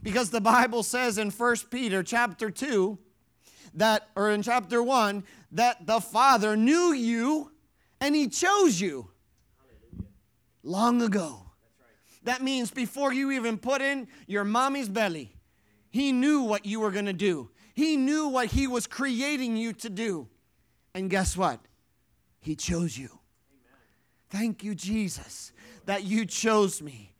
Because 0.00 0.30
the 0.30 0.40
Bible 0.40 0.84
says 0.84 1.18
in 1.18 1.30
1 1.30 1.56
Peter 1.70 2.04
chapter 2.04 2.50
2 2.50 2.96
that 3.74 4.08
or 4.14 4.30
in 4.30 4.42
chapter 4.42 4.80
1 4.80 5.24
that 5.52 5.86
the 5.86 6.00
Father 6.00 6.56
knew 6.56 6.92
you 6.92 7.50
and 8.00 8.14
he 8.14 8.28
chose 8.28 8.80
you 8.80 9.10
long 10.62 11.02
ago. 11.02 11.42
That 12.22 12.42
means 12.42 12.70
before 12.70 13.12
you 13.12 13.32
even 13.32 13.58
put 13.58 13.82
in 13.82 14.06
your 14.28 14.44
mommy's 14.44 14.88
belly, 14.88 15.34
he 15.90 16.12
knew 16.12 16.42
what 16.42 16.64
you 16.64 16.78
were 16.78 16.92
going 16.92 17.06
to 17.06 17.12
do. 17.12 17.50
He 17.74 17.96
knew 17.96 18.28
what 18.28 18.46
he 18.46 18.68
was 18.68 18.86
creating 18.86 19.56
you 19.56 19.72
to 19.74 19.90
do. 19.90 20.28
And 20.94 21.10
guess 21.10 21.36
what? 21.36 21.58
He 22.38 22.54
chose 22.54 22.96
you. 22.96 23.18
Thank 24.30 24.62
you, 24.62 24.74
Jesus, 24.74 25.52
that 25.86 26.04
you 26.04 26.26
chose 26.26 26.82
me. 26.82 27.12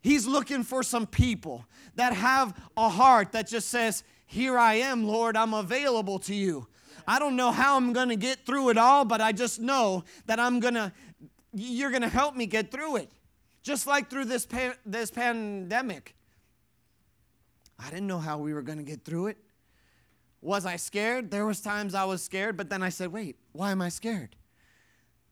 He's 0.00 0.26
looking 0.26 0.62
for 0.62 0.82
some 0.82 1.06
people 1.06 1.64
that 1.96 2.12
have 2.12 2.54
a 2.76 2.88
heart 2.88 3.32
that 3.32 3.48
just 3.48 3.70
says, 3.70 4.04
Here 4.26 4.58
I 4.58 4.74
am, 4.74 5.04
Lord, 5.06 5.36
I'm 5.36 5.54
available 5.54 6.18
to 6.20 6.34
you. 6.34 6.66
I 7.06 7.18
don't 7.18 7.36
know 7.36 7.50
how 7.50 7.76
I'm 7.76 7.92
going 7.92 8.08
to 8.10 8.16
get 8.16 8.46
through 8.46 8.70
it 8.70 8.78
all, 8.78 9.04
but 9.04 9.20
I 9.20 9.32
just 9.32 9.60
know 9.60 10.04
that 10.26 10.38
I'm 10.38 10.60
going 10.60 10.74
to, 10.74 10.92
you're 11.52 11.90
going 11.90 12.02
to 12.02 12.08
help 12.08 12.36
me 12.36 12.46
get 12.46 12.70
through 12.70 12.96
it. 12.96 13.10
Just 13.62 13.86
like 13.86 14.10
through 14.10 14.26
this, 14.26 14.46
this 14.84 15.10
pandemic. 15.10 16.14
I 17.78 17.90
didn't 17.90 18.06
know 18.06 18.18
how 18.18 18.38
we 18.38 18.52
were 18.52 18.62
going 18.62 18.78
to 18.78 18.84
get 18.84 19.04
through 19.04 19.28
it. 19.28 19.38
Was 20.40 20.66
I 20.66 20.76
scared? 20.76 21.30
There 21.30 21.46
was 21.46 21.60
times 21.60 21.94
I 21.94 22.04
was 22.04 22.22
scared, 22.22 22.58
but 22.58 22.68
then 22.68 22.82
I 22.82 22.90
said, 22.90 23.10
"Wait, 23.10 23.36
why 23.52 23.72
am 23.72 23.80
I 23.80 23.88
scared?" 23.88 24.36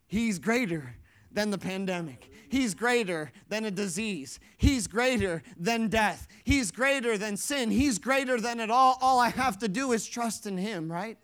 He's 0.07 0.39
greater 0.39 0.97
than 1.33 1.51
the 1.51 1.59
pandemic. 1.59 2.31
He's 2.49 2.75
greater 2.75 3.33
than 3.49 3.65
a 3.65 3.71
disease. 3.71 4.39
He's 4.59 4.87
greater 4.87 5.43
than 5.57 5.89
death. 5.89 6.29
He's 6.45 6.71
greater 6.71 7.17
than 7.17 7.37
sin. 7.37 7.71
He's 7.71 7.99
greater 7.99 8.41
than 8.41 8.61
it 8.61 8.71
all. 8.71 8.99
All 9.01 9.19
I 9.19 9.31
have 9.31 9.59
to 9.61 9.69
do 9.69 9.93
is 9.93 10.07
trust 10.07 10.47
in 10.47 10.59
Him, 10.59 10.93
right? 10.93 11.17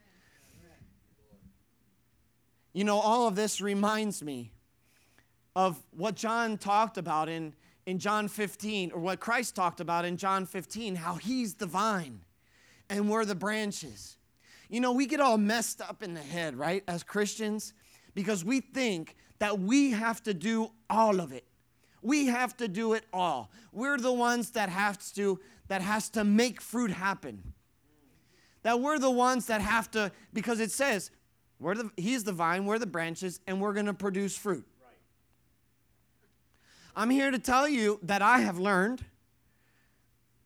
You 2.73 2.85
know, 2.85 2.99
all 2.99 3.27
of 3.27 3.35
this 3.35 3.61
reminds 3.61 4.23
me 4.23 4.53
of 5.55 5.83
what 5.91 6.15
John 6.15 6.57
talked 6.57 6.97
about 6.97 7.29
in, 7.29 7.55
in 7.85 7.99
John 7.99 8.29
15, 8.29 8.93
or 8.93 9.01
what 9.01 9.21
Christ 9.21 9.55
talked 9.55 9.81
about 9.81 10.05
in 10.05 10.17
John 10.17 10.47
15, 10.47 10.95
how 10.95 11.15
He's 11.15 11.55
the 11.55 11.67
vine 11.67 12.21
and 12.91 13.09
we're 13.09 13.25
the 13.25 13.35
branches. 13.35 14.17
You 14.69 14.81
know, 14.81 14.93
we 14.93 15.07
get 15.07 15.21
all 15.21 15.39
messed 15.39 15.81
up 15.81 16.03
in 16.03 16.15
the 16.15 16.21
head, 16.21 16.57
right, 16.57 16.83
as 16.89 17.03
Christians, 17.03 17.73
because 18.15 18.45
we 18.45 18.61
think 18.61 19.17
that 19.39 19.59
we 19.59 19.93
have 19.93 20.23
to 20.25 20.35
do 20.35 20.71
all 20.91 21.21
of 21.21 21.33
it. 21.33 21.45
We 22.03 22.27
have 22.27 22.57
to 22.59 22.69
do 22.69 22.93
it 22.93 23.05
all. 23.13 23.51
We're 23.73 23.99
the 23.99 24.13
ones 24.13 24.51
that 24.53 24.69
have 24.69 24.99
to 25.15 25.41
that 25.69 25.83
has 25.83 26.09
to 26.11 26.25
make 26.25 26.61
fruit 26.61 26.91
happen. 26.91 27.53
That 28.63 28.81
we're 28.81 28.99
the 28.99 29.11
ones 29.11 29.47
that 29.47 29.61
have 29.61 29.91
to 29.93 30.13
because 30.33 30.61
it 30.61 30.71
says 30.71 31.11
we're 31.61 31.75
the, 31.75 31.91
he's 31.97 32.25
the 32.25 32.33
vine, 32.33 32.67
we're 32.67 32.79
the 32.79 32.87
branches, 32.87 33.41
and 33.47 33.61
we're 33.61 33.73
going 33.73 33.87
to 33.87 33.95
produce 33.95 34.37
fruit. 34.37 34.67
Right. 34.81 34.93
I'm 36.97 37.11
here 37.11 37.31
to 37.31 37.39
tell 37.39 37.69
you 37.69 37.99
that 38.03 38.23
I 38.23 38.41
have 38.41 38.59
learned 38.59 39.05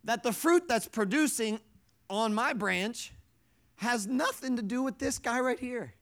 that 0.05 0.23
the 0.23 0.33
fruit 0.33 0.69
that's 0.69 0.89
producing 0.89 1.61
on 2.09 2.35
my 2.35 2.53
branch 2.53 3.13
has 3.77 4.07
nothing 4.07 4.57
to 4.57 4.63
do 4.63 4.83
with 4.83 4.99
this 4.99 5.19
guy 5.19 5.41
right 5.41 5.59
here. 5.59 5.95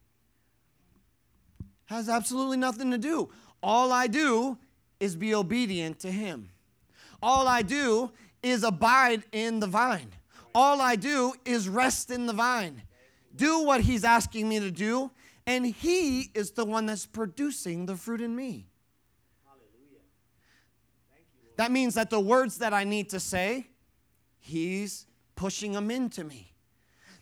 Has 1.91 2.09
absolutely 2.09 2.57
nothing 2.57 2.93
to 2.93 2.99
do. 2.99 3.31
All 3.65 3.91
I 3.91 4.07
do 4.07 4.57
is 5.01 5.17
be 5.17 5.35
obedient 5.35 5.99
to 6.01 6.11
him. 6.13 6.49
All 7.21 7.49
I 7.49 7.63
do 7.63 8.13
is 8.45 8.63
abide 8.63 9.25
in 9.33 9.59
the 9.59 9.67
vine. 9.67 10.13
All 10.55 10.81
I 10.81 10.95
do 10.95 11.35
is 11.45 11.69
rest 11.69 12.13
in 12.13 12.27
the 12.27 12.33
vine. 12.33 12.83
Do 13.35 13.65
what 13.65 13.81
he's 13.81 14.05
asking 14.05 14.49
me 14.49 14.61
to 14.61 14.71
do, 14.71 15.11
and 15.49 15.67
he 15.67 16.31
is 16.33 16.53
the 16.53 16.65
one 16.65 16.87
that's 16.87 17.07
producing 17.07 17.87
the 17.87 17.97
fruit 17.97 18.21
in 18.21 18.37
me. 18.37 18.69
Hallelujah. 19.45 20.05
Thank 21.13 21.25
you, 21.43 21.49
That 21.57 21.73
means 21.73 21.95
that 21.95 22.09
the 22.09 22.21
words 22.21 22.59
that 22.59 22.73
I 22.73 22.85
need 22.85 23.09
to 23.11 23.19
say, 23.19 23.67
he's 24.39 25.07
pushing 25.35 25.73
them 25.73 25.91
into 25.91 26.23
me. 26.23 26.53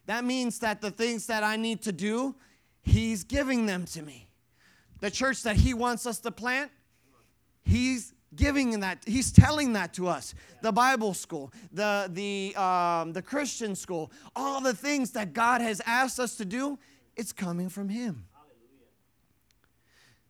That 0.05 0.25
means 0.25 0.59
that 0.59 0.83
the 0.83 0.91
things 0.91 1.27
that 1.29 1.43
I 1.43 1.57
need 1.57 1.81
to 1.83 1.93
do, 1.93 2.35
he's 2.83 3.25
giving 3.25 3.65
them 3.65 3.87
to 3.87 4.03
me 4.03 4.28
the 5.01 5.11
church 5.11 5.43
that 5.43 5.57
he 5.57 5.75
wants 5.75 6.07
us 6.07 6.19
to 6.21 6.31
plant, 6.31 6.71
he's 7.65 8.15
giving 8.35 8.81
that 8.81 9.03
he's 9.07 9.33
telling 9.33 9.73
that 9.73 9.95
to 9.95 10.07
us. 10.09 10.35
The 10.63 10.73
bible 10.73 11.15
school 11.15 11.53
the 11.73 12.11
the 12.13 12.55
um, 12.61 13.13
the 13.13 13.23
christian 13.23 13.75
school 13.75 14.11
all 14.37 14.61
the 14.61 14.75
things 14.75 15.13
that 15.13 15.33
god 15.33 15.61
has 15.61 15.81
asked 15.87 16.21
us 16.21 16.37
to 16.37 16.45
do 16.45 16.79
it's 17.17 17.33
coming 17.33 17.69
from 17.69 17.89
him. 17.89 18.27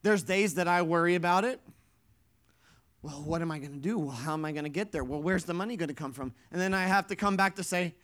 There's 0.02 0.22
days 0.22 0.54
that 0.54 0.68
i 0.68 0.82
worry 0.82 1.16
about 1.16 1.44
it. 1.44 1.60
Well 3.02 3.22
what 3.22 3.42
am 3.42 3.50
i 3.50 3.58
going 3.58 3.72
to 3.72 3.78
do? 3.78 3.98
Well 3.98 4.14
how 4.14 4.34
am 4.34 4.44
i 4.44 4.52
going 4.52 4.64
to 4.64 4.70
get 4.70 4.92
there? 4.92 5.02
Well 5.02 5.20
where's 5.20 5.44
the 5.44 5.54
money 5.54 5.76
going 5.76 5.88
to 5.88 5.94
come 5.94 6.12
from? 6.12 6.32
And 6.52 6.60
then 6.60 6.74
i 6.74 6.84
have 6.84 7.08
to 7.08 7.16
come 7.16 7.36
back 7.36 7.56
to 7.56 7.64
say 7.64 7.94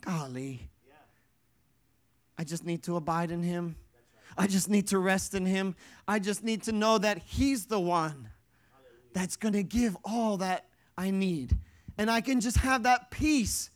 golly. 0.00 0.60
Yeah. 0.86 0.94
i 2.36 2.44
just 2.44 2.64
need 2.64 2.82
to 2.84 2.96
abide 2.96 3.30
in 3.30 3.42
him 3.42 3.76
I 4.38 4.46
just 4.46 4.70
need 4.70 4.86
to 4.88 4.98
rest 4.98 5.34
in 5.34 5.44
Him. 5.44 5.74
I 6.06 6.20
just 6.20 6.44
need 6.44 6.62
to 6.62 6.72
know 6.72 6.96
that 6.98 7.18
He's 7.18 7.66
the 7.66 7.80
one 7.80 8.30
that's 9.12 9.36
going 9.36 9.54
to 9.54 9.64
give 9.64 9.96
all 10.04 10.36
that 10.38 10.66
I 10.96 11.10
need. 11.10 11.56
And 11.98 12.08
I 12.10 12.20
can 12.20 12.40
just 12.40 12.58
have 12.58 12.84
that 12.84 13.10
peace, 13.10 13.70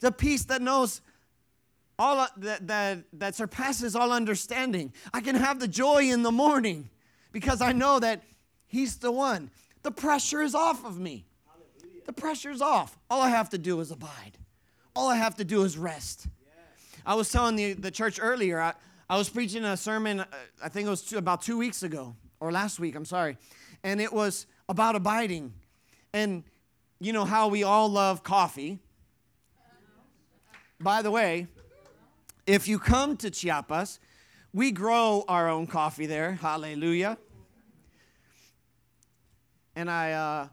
the 0.00 0.10
peace 0.10 0.44
that 0.46 0.60
knows 0.60 1.00
all 1.98 2.26
that, 2.36 2.66
that, 2.66 2.98
that 3.14 3.34
surpasses 3.36 3.94
all 3.94 4.12
understanding. 4.12 4.92
I 5.14 5.20
can 5.20 5.36
have 5.36 5.60
the 5.60 5.68
joy 5.68 6.10
in 6.10 6.22
the 6.22 6.32
morning 6.32 6.90
because 7.32 7.62
I 7.62 7.72
know 7.72 8.00
that 8.00 8.24
He's 8.66 8.96
the 8.96 9.12
one. 9.12 9.50
The 9.84 9.92
pressure 9.92 10.42
is 10.42 10.54
off 10.56 10.84
of 10.84 10.98
me. 10.98 11.26
The 12.06 12.12
pressure 12.12 12.50
is 12.50 12.60
off. 12.60 12.98
All 13.08 13.20
I 13.20 13.28
have 13.30 13.50
to 13.50 13.58
do 13.58 13.80
is 13.80 13.92
abide. 13.92 14.38
All 14.96 15.08
I 15.08 15.16
have 15.16 15.36
to 15.36 15.44
do 15.44 15.62
is 15.62 15.78
rest. 15.78 16.26
I 17.04 17.14
was 17.14 17.30
telling 17.30 17.54
the, 17.54 17.74
the 17.74 17.92
church 17.92 18.18
earlier, 18.20 18.60
I, 18.60 18.74
I 19.08 19.16
was 19.16 19.28
preaching 19.28 19.64
a 19.64 19.76
sermon, 19.76 20.20
uh, 20.20 20.26
I 20.60 20.68
think 20.68 20.88
it 20.88 20.90
was 20.90 21.02
two, 21.02 21.16
about 21.16 21.40
two 21.40 21.56
weeks 21.56 21.84
ago, 21.84 22.16
or 22.40 22.50
last 22.50 22.80
week, 22.80 22.96
I'm 22.96 23.04
sorry, 23.04 23.38
and 23.84 24.00
it 24.00 24.12
was 24.12 24.46
about 24.68 24.96
abiding. 24.96 25.52
And 26.12 26.42
you 26.98 27.12
know 27.12 27.24
how 27.24 27.46
we 27.46 27.62
all 27.62 27.88
love 27.88 28.24
coffee. 28.24 28.80
By 30.80 31.02
the 31.02 31.10
way, 31.12 31.46
if 32.46 32.66
you 32.66 32.80
come 32.80 33.16
to 33.18 33.30
Chiapas, 33.30 34.00
we 34.52 34.72
grow 34.72 35.24
our 35.28 35.48
own 35.48 35.68
coffee 35.68 36.06
there. 36.06 36.32
Hallelujah. 36.32 37.16
And 39.76 39.88
I, 39.88 40.12
uh, 40.12 40.48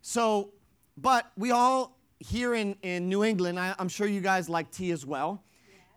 so, 0.00 0.52
but 0.96 1.30
we 1.36 1.50
all 1.50 1.98
here 2.18 2.54
in, 2.54 2.76
in 2.82 3.08
New 3.10 3.24
England, 3.24 3.58
I, 3.58 3.74
I'm 3.78 3.88
sure 3.88 4.06
you 4.06 4.20
guys 4.22 4.48
like 4.48 4.70
tea 4.70 4.90
as 4.90 5.04
well. 5.04 5.42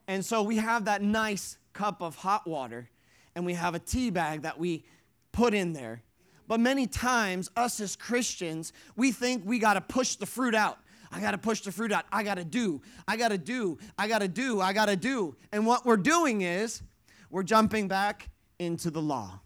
And 0.08 0.26
so 0.26 0.44
we 0.44 0.58
have 0.58 0.86
that 0.86 1.02
nice 1.02 1.58
cup 1.78 2.02
of 2.02 2.16
hot 2.16 2.48
water 2.48 2.90
and 3.36 3.46
we 3.46 3.54
have 3.54 3.76
a 3.76 3.80
tea 3.80 4.10
bag 4.10 4.42
that 4.42 4.58
we 4.58 4.84
put 5.32 5.54
in 5.54 5.74
there. 5.74 6.02
But 6.48 6.60
many 6.60 6.88
times, 6.88 7.52
us 7.56 7.80
as 7.80 7.96
Christians, 7.96 8.74
we 8.96 9.12
think 9.12 9.44
we 9.46 9.60
got 9.60 9.76
to 9.76 9.82
push 9.82 10.16
the 10.16 10.26
fruit 10.26 10.56
out. 10.56 10.80
I 11.12 11.22
got 11.22 11.32
to 11.32 11.38
push 11.38 11.62
the 11.62 11.72
fruit 11.72 11.92
out. 11.92 12.06
I 12.12 12.24
got 12.24 12.36
to 12.36 12.44
do. 12.44 12.82
I 13.08 13.16
got 13.16 13.30
to 13.30 13.38
do. 13.38 13.78
I 13.96 14.08
got 14.08 14.20
to 14.20 14.28
do. 14.28 14.60
I 14.60 14.74
got 14.74 14.88
to 14.88 14.96
do. 14.96 15.36
And 15.52 15.68
what 15.68 15.86
we're 15.86 15.98
doing 15.98 16.42
is 16.42 16.82
we're 17.30 17.44
jumping 17.44 17.88
back 17.88 18.30
into 18.58 18.90
the 18.90 19.02
law 19.02 19.40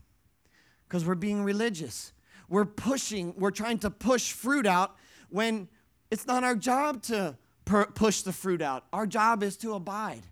because 0.88 1.04
we're 1.04 1.16
being 1.16 1.44
religious. 1.44 2.14
We're 2.48 2.66
pushing, 2.66 3.34
we're 3.38 3.52
trying 3.52 3.80
to 3.80 3.90
push 3.90 4.32
fruit 4.32 4.66
out 4.66 4.96
when 5.30 5.68
it's 6.10 6.26
not 6.26 6.46
our 6.46 6.56
job 6.56 7.02
to 7.04 7.38
push 7.66 8.22
the 8.22 8.32
fruit 8.32 8.62
out. 8.62 8.86
Our 8.94 9.06
job 9.06 9.44
is 9.44 9.58
to 9.58 9.74
abide. 9.74 10.24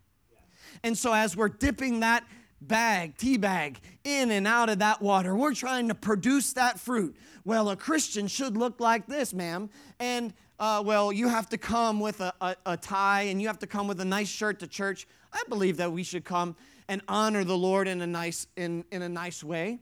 And 0.84 0.98
so 0.98 1.14
as 1.14 1.36
we're 1.36 1.50
dipping 1.50 2.02
that 2.02 2.26
bag, 2.62 3.18
tea 3.18 3.38
bag, 3.38 3.80
in 4.04 4.32
and 4.32 4.48
out 4.48 4.70
of 4.70 4.80
that 4.80 5.02
water, 5.02 5.36
we're 5.36 5.54
trying 5.54 5.88
to 5.90 5.96
produce 5.96 6.54
that 6.54 6.80
fruit. 6.80 7.16
Well, 7.46 7.70
a 7.70 7.76
Christian 7.76 8.28
should 8.28 8.58
look 8.58 8.80
like 8.80 9.08
this, 9.08 9.34
ma'am. 9.34 9.70
And 10.00 10.34
uh, 10.60 10.84
well, 10.86 11.12
you 11.12 11.30
have 11.30 11.48
to 11.50 11.58
come 11.58 12.00
with 12.00 12.20
a, 12.22 12.34
a, 12.42 12.56
a 12.66 12.78
tie 12.78 13.24
and 13.24 13.42
you 13.42 13.48
have 13.48 13.60
to 13.60 13.68
come 13.68 13.88
with 13.88 14.02
a 14.02 14.06
nice 14.06 14.28
shirt 14.28 14.60
to 14.60 14.68
church. 14.68 15.08
I 15.32 15.42
believe 15.48 15.78
that 15.78 15.92
we 15.92 16.04
should 16.04 16.26
come 16.26 16.56
and 16.88 17.02
honor 17.08 17.44
the 17.44 17.58
Lord 17.58 17.88
in 17.88 18.02
a 18.02 18.08
nice, 18.08 18.48
in, 18.58 18.84
in 18.92 19.02
a 19.02 19.10
nice 19.10 19.44
way. 19.44 19.80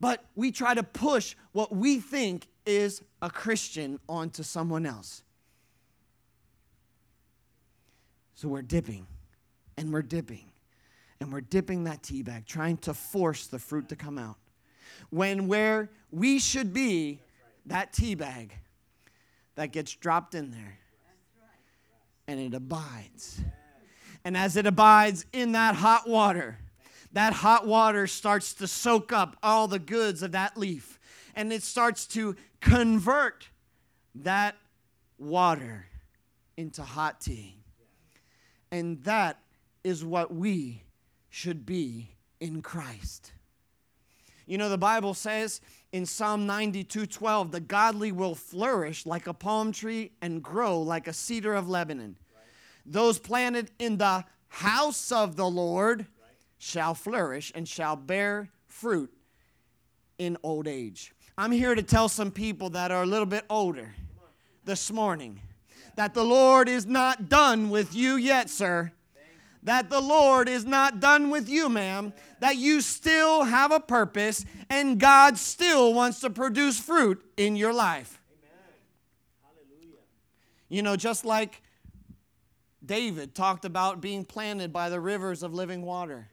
But 0.00 0.24
we 0.34 0.50
try 0.50 0.72
to 0.72 0.82
push 0.82 1.36
what 1.52 1.74
we 1.74 1.98
think 1.98 2.46
is 2.64 3.02
a 3.20 3.28
Christian 3.28 3.98
onto 4.08 4.42
someone 4.42 4.86
else. 4.86 5.22
So 8.34 8.48
we're 8.48 8.62
dipping 8.62 9.06
and 9.80 9.94
we're 9.94 10.02
dipping 10.02 10.44
and 11.20 11.32
we're 11.32 11.40
dipping 11.40 11.84
that 11.84 12.02
tea 12.02 12.22
bag, 12.22 12.44
trying 12.46 12.76
to 12.76 12.92
force 12.92 13.46
the 13.46 13.58
fruit 13.58 13.88
to 13.88 13.96
come 13.96 14.18
out. 14.18 14.36
When 15.08 15.48
where 15.48 15.90
we 16.10 16.38
should 16.38 16.74
be, 16.74 17.20
that 17.64 17.92
tea 17.92 18.14
bag 18.14 18.54
that 19.54 19.72
gets 19.72 19.94
dropped 19.94 20.34
in 20.34 20.50
there 20.50 20.78
and 22.28 22.38
it 22.38 22.54
abides. 22.54 23.40
And 24.22 24.36
as 24.36 24.56
it 24.56 24.66
abides 24.66 25.24
in 25.32 25.52
that 25.52 25.74
hot 25.74 26.06
water, 26.06 26.58
that 27.12 27.32
hot 27.32 27.66
water 27.66 28.06
starts 28.06 28.52
to 28.54 28.66
soak 28.66 29.12
up 29.12 29.38
all 29.42 29.66
the 29.66 29.78
goods 29.78 30.22
of 30.22 30.32
that 30.32 30.58
leaf 30.58 31.00
and 31.34 31.54
it 31.54 31.62
starts 31.62 32.06
to 32.08 32.36
convert 32.60 33.48
that 34.14 34.56
water 35.18 35.86
into 36.58 36.82
hot 36.82 37.22
tea. 37.22 37.56
And 38.70 39.02
that 39.04 39.38
is 39.84 40.04
what 40.04 40.34
we 40.34 40.82
should 41.28 41.64
be 41.64 42.10
in 42.40 42.62
Christ. 42.62 43.32
You 44.46 44.58
know, 44.58 44.68
the 44.68 44.78
Bible 44.78 45.14
says 45.14 45.60
in 45.92 46.06
Psalm 46.06 46.46
92 46.46 47.06
12, 47.06 47.52
the 47.52 47.60
godly 47.60 48.10
will 48.10 48.34
flourish 48.34 49.06
like 49.06 49.26
a 49.26 49.34
palm 49.34 49.70
tree 49.70 50.10
and 50.20 50.42
grow 50.42 50.80
like 50.80 51.06
a 51.06 51.12
cedar 51.12 51.54
of 51.54 51.68
Lebanon. 51.68 52.16
Right. 52.34 52.44
Those 52.84 53.18
planted 53.18 53.70
in 53.78 53.98
the 53.98 54.24
house 54.48 55.12
of 55.12 55.36
the 55.36 55.48
Lord 55.48 56.00
right. 56.00 56.06
shall 56.58 56.94
flourish 56.94 57.52
and 57.54 57.68
shall 57.68 57.94
bear 57.94 58.50
fruit 58.66 59.12
in 60.18 60.36
old 60.42 60.66
age. 60.66 61.14
I'm 61.38 61.52
here 61.52 61.74
to 61.74 61.82
tell 61.82 62.08
some 62.08 62.32
people 62.32 62.70
that 62.70 62.90
are 62.90 63.04
a 63.04 63.06
little 63.06 63.26
bit 63.26 63.44
older 63.48 63.94
this 64.64 64.90
morning 64.90 65.40
that 65.94 66.12
the 66.12 66.24
Lord 66.24 66.68
is 66.68 66.86
not 66.86 67.28
done 67.28 67.70
with 67.70 67.94
you 67.94 68.16
yet, 68.16 68.50
sir 68.50 68.92
that 69.62 69.90
the 69.90 70.00
Lord 70.00 70.48
is 70.48 70.64
not 70.64 71.00
done 71.00 71.30
with 71.30 71.48
you, 71.48 71.68
ma'am, 71.68 72.12
that 72.40 72.56
you 72.56 72.80
still 72.80 73.44
have 73.44 73.72
a 73.72 73.80
purpose 73.80 74.44
and 74.70 74.98
God 74.98 75.36
still 75.36 75.92
wants 75.92 76.20
to 76.20 76.30
produce 76.30 76.78
fruit 76.78 77.22
in 77.36 77.56
your 77.56 77.72
life. 77.72 78.20
You 80.68 80.82
know, 80.82 80.96
just 80.96 81.24
like 81.24 81.62
David 82.84 83.34
talked 83.34 83.64
about 83.64 84.00
being 84.00 84.24
planted 84.24 84.72
by 84.72 84.88
the 84.88 85.00
rivers 85.00 85.42
of 85.42 85.52
living 85.52 85.82
water, 85.82 86.28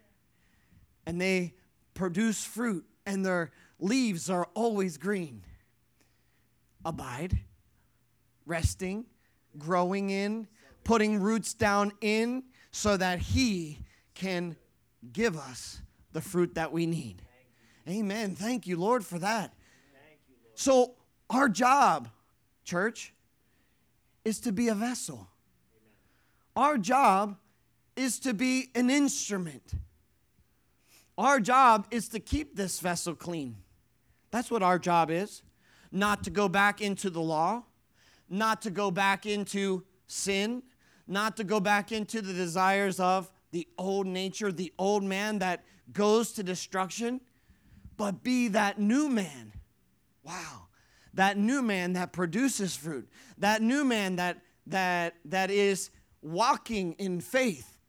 and 1.05 1.19
they 1.19 1.55
produce 1.95 2.45
fruit, 2.45 2.85
and 3.05 3.25
their 3.25 3.51
leaves 3.79 4.29
are 4.29 4.47
always 4.53 4.97
green. 4.97 5.43
Abide, 6.85 7.39
resting, 8.45 9.05
growing 9.57 10.11
in, 10.11 10.47
putting 10.83 11.19
roots 11.19 11.53
down 11.55 11.91
in 11.99 12.43
so 12.71 12.97
that 12.97 13.19
He 13.19 13.79
can 14.13 14.55
give 15.13 15.37
us 15.37 15.81
the 16.13 16.21
fruit 16.21 16.55
that 16.55 16.71
we 16.71 16.85
need. 16.85 17.21
Amen. 17.87 18.35
Thank 18.35 18.67
you, 18.67 18.77
Lord, 18.77 19.05
for 19.05 19.19
that. 19.19 19.53
So, 20.55 20.95
our 21.29 21.47
job, 21.47 22.09
church, 22.63 23.13
is 24.25 24.39
to 24.41 24.51
be 24.51 24.67
a 24.67 24.75
vessel. 24.75 25.27
Our 26.55 26.77
job 26.77 27.37
is 27.95 28.19
to 28.19 28.33
be 28.33 28.69
an 28.75 28.89
instrument. 28.89 29.73
Our 31.17 31.39
job 31.39 31.87
is 31.91 32.09
to 32.09 32.19
keep 32.19 32.55
this 32.55 32.79
vessel 32.79 33.15
clean. 33.15 33.57
That's 34.31 34.51
what 34.51 34.63
our 34.63 34.77
job 34.77 35.09
is. 35.09 35.43
Not 35.91 36.23
to 36.25 36.29
go 36.29 36.49
back 36.49 36.81
into 36.81 37.09
the 37.09 37.21
law, 37.21 37.63
not 38.29 38.61
to 38.63 38.69
go 38.69 38.91
back 38.91 39.25
into 39.25 39.83
sin, 40.07 40.63
not 41.07 41.37
to 41.37 41.43
go 41.43 41.59
back 41.59 41.91
into 41.91 42.21
the 42.21 42.33
desires 42.33 42.99
of 42.99 43.31
the 43.51 43.67
old 43.77 44.07
nature, 44.07 44.51
the 44.51 44.73
old 44.77 45.03
man 45.03 45.39
that 45.39 45.63
goes 45.93 46.33
to 46.33 46.43
destruction, 46.43 47.21
but 47.95 48.23
be 48.23 48.49
that 48.49 48.79
new 48.79 49.09
man. 49.09 49.53
Wow. 50.23 50.67
That 51.13 51.37
new 51.37 51.61
man 51.61 51.93
that 51.93 52.11
produces 52.11 52.75
fruit. 52.75 53.09
That 53.37 53.61
new 53.61 53.83
man 53.83 54.17
that 54.17 54.37
that 54.67 55.15
that 55.25 55.49
is 55.49 55.89
walking 56.21 56.93
in 56.93 57.21
faith 57.21 57.79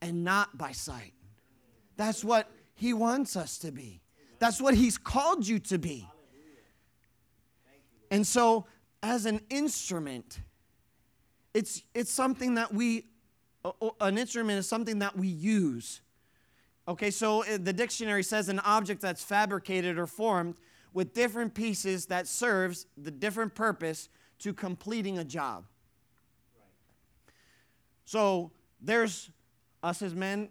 and 0.00 0.22
not 0.22 0.56
by 0.56 0.72
sight. 0.72 1.14
That's 1.96 2.22
what 2.22 2.50
he 2.74 2.92
wants 2.92 3.34
us 3.34 3.58
to 3.58 3.72
be. 3.72 4.00
That's 4.38 4.60
what 4.60 4.74
he's 4.74 4.98
called 4.98 5.46
you 5.46 5.58
to 5.60 5.78
be. 5.78 6.06
And 8.10 8.26
so 8.26 8.66
as 9.02 9.26
an 9.26 9.40
instrument 9.50 10.40
it's, 11.58 11.82
it's 11.92 12.12
something 12.12 12.54
that 12.54 12.72
we, 12.72 13.06
an 14.00 14.16
instrument 14.16 14.60
is 14.60 14.68
something 14.68 15.00
that 15.00 15.16
we 15.16 15.26
use. 15.26 16.00
Okay, 16.86 17.10
so 17.10 17.42
uh, 17.42 17.58
the 17.60 17.72
dictionary 17.72 18.22
says 18.22 18.48
an 18.48 18.60
object 18.60 19.00
that's 19.00 19.24
fabricated 19.24 19.98
or 19.98 20.06
formed 20.06 20.54
with 20.94 21.12
different 21.12 21.54
pieces 21.54 22.06
that 22.06 22.28
serves 22.28 22.86
the 22.96 23.10
different 23.10 23.56
purpose 23.56 24.08
to 24.38 24.54
completing 24.54 25.18
a 25.18 25.24
job. 25.24 25.64
So 28.04 28.52
there's 28.80 29.28
us 29.82 30.00
as 30.00 30.14
men, 30.14 30.50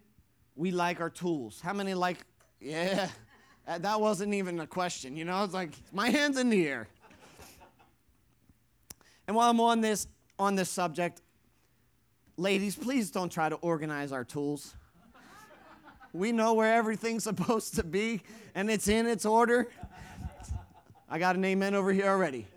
we 0.58 0.72
like 0.72 1.00
our 1.00 1.10
tools. 1.10 1.62
How 1.62 1.72
many 1.72 1.94
like, 1.94 2.18
yeah, 2.60 3.08
that 3.66 4.02
wasn't 4.02 4.34
even 4.34 4.60
a 4.60 4.68
question, 4.68 5.16
you 5.16 5.24
know? 5.24 5.46
It's 5.46 5.54
like, 5.54 5.72
my 5.94 6.10
hand's 6.10 6.38
in 6.38 6.50
the 6.50 6.68
air. 6.68 6.90
And 9.26 9.38
while 9.38 9.50
I'm 9.50 9.62
on 9.62 9.80
this, 9.80 10.08
on 10.40 10.56
this 10.56 10.70
subject, 10.70 11.22
ladies, 12.38 12.76
please 12.76 13.12
don't 13.12 13.32
try 13.32 13.50
to 13.50 13.56
organize 13.56 14.12
our 14.12 14.24
tools. 14.24 14.76
We 16.14 16.32
know 16.32 16.54
where 16.54 16.74
everything's 16.74 17.24
supposed 17.26 17.76
to 17.76 17.84
be 17.84 18.22
and 18.56 18.70
it's 18.70 18.88
in 18.88 19.08
its 19.08 19.26
order. 19.26 19.68
I 21.10 21.20
got 21.20 21.36
an 21.36 21.46
amen 21.46 21.74
over 21.74 21.92
here 21.92 22.08
already. 22.08 22.48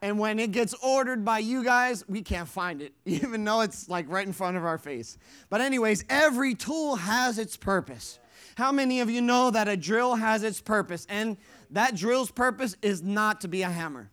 And 0.00 0.18
when 0.20 0.38
it 0.38 0.52
gets 0.52 0.74
ordered 0.74 1.24
by 1.24 1.40
you 1.40 1.64
guys, 1.64 2.04
we 2.08 2.22
can't 2.22 2.48
find 2.48 2.80
it, 2.80 2.92
even 3.04 3.44
though 3.44 3.62
it's 3.62 3.88
like 3.88 4.06
right 4.08 4.26
in 4.26 4.32
front 4.32 4.56
of 4.56 4.64
our 4.64 4.78
face. 4.78 5.18
But, 5.50 5.60
anyways, 5.60 6.04
every 6.08 6.54
tool 6.54 6.94
has 6.94 7.38
its 7.38 7.56
purpose. 7.56 8.20
How 8.54 8.70
many 8.70 9.00
of 9.00 9.10
you 9.10 9.20
know 9.20 9.50
that 9.50 9.66
a 9.66 9.76
drill 9.76 10.14
has 10.14 10.44
its 10.44 10.60
purpose? 10.60 11.04
And 11.10 11.36
that 11.70 11.96
drill's 11.96 12.30
purpose 12.30 12.76
is 12.80 13.02
not 13.02 13.40
to 13.40 13.48
be 13.48 13.62
a 13.62 13.70
hammer 13.70 14.10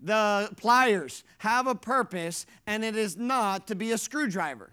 the 0.00 0.50
pliers 0.56 1.24
have 1.38 1.66
a 1.66 1.74
purpose, 1.74 2.46
and 2.66 2.84
it 2.84 2.96
is 2.96 3.16
not 3.16 3.66
to 3.68 3.74
be 3.74 3.92
a 3.92 3.98
screwdriver. 3.98 4.72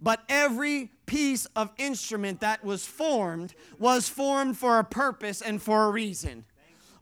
But 0.00 0.22
every 0.28 0.90
piece 1.06 1.46
of 1.56 1.70
instrument 1.78 2.40
that 2.40 2.64
was 2.64 2.84
formed 2.86 3.54
was 3.78 4.08
formed 4.08 4.58
for 4.58 4.78
a 4.78 4.84
purpose 4.84 5.40
and 5.40 5.62
for 5.62 5.84
a 5.84 5.90
reason. 5.90 6.44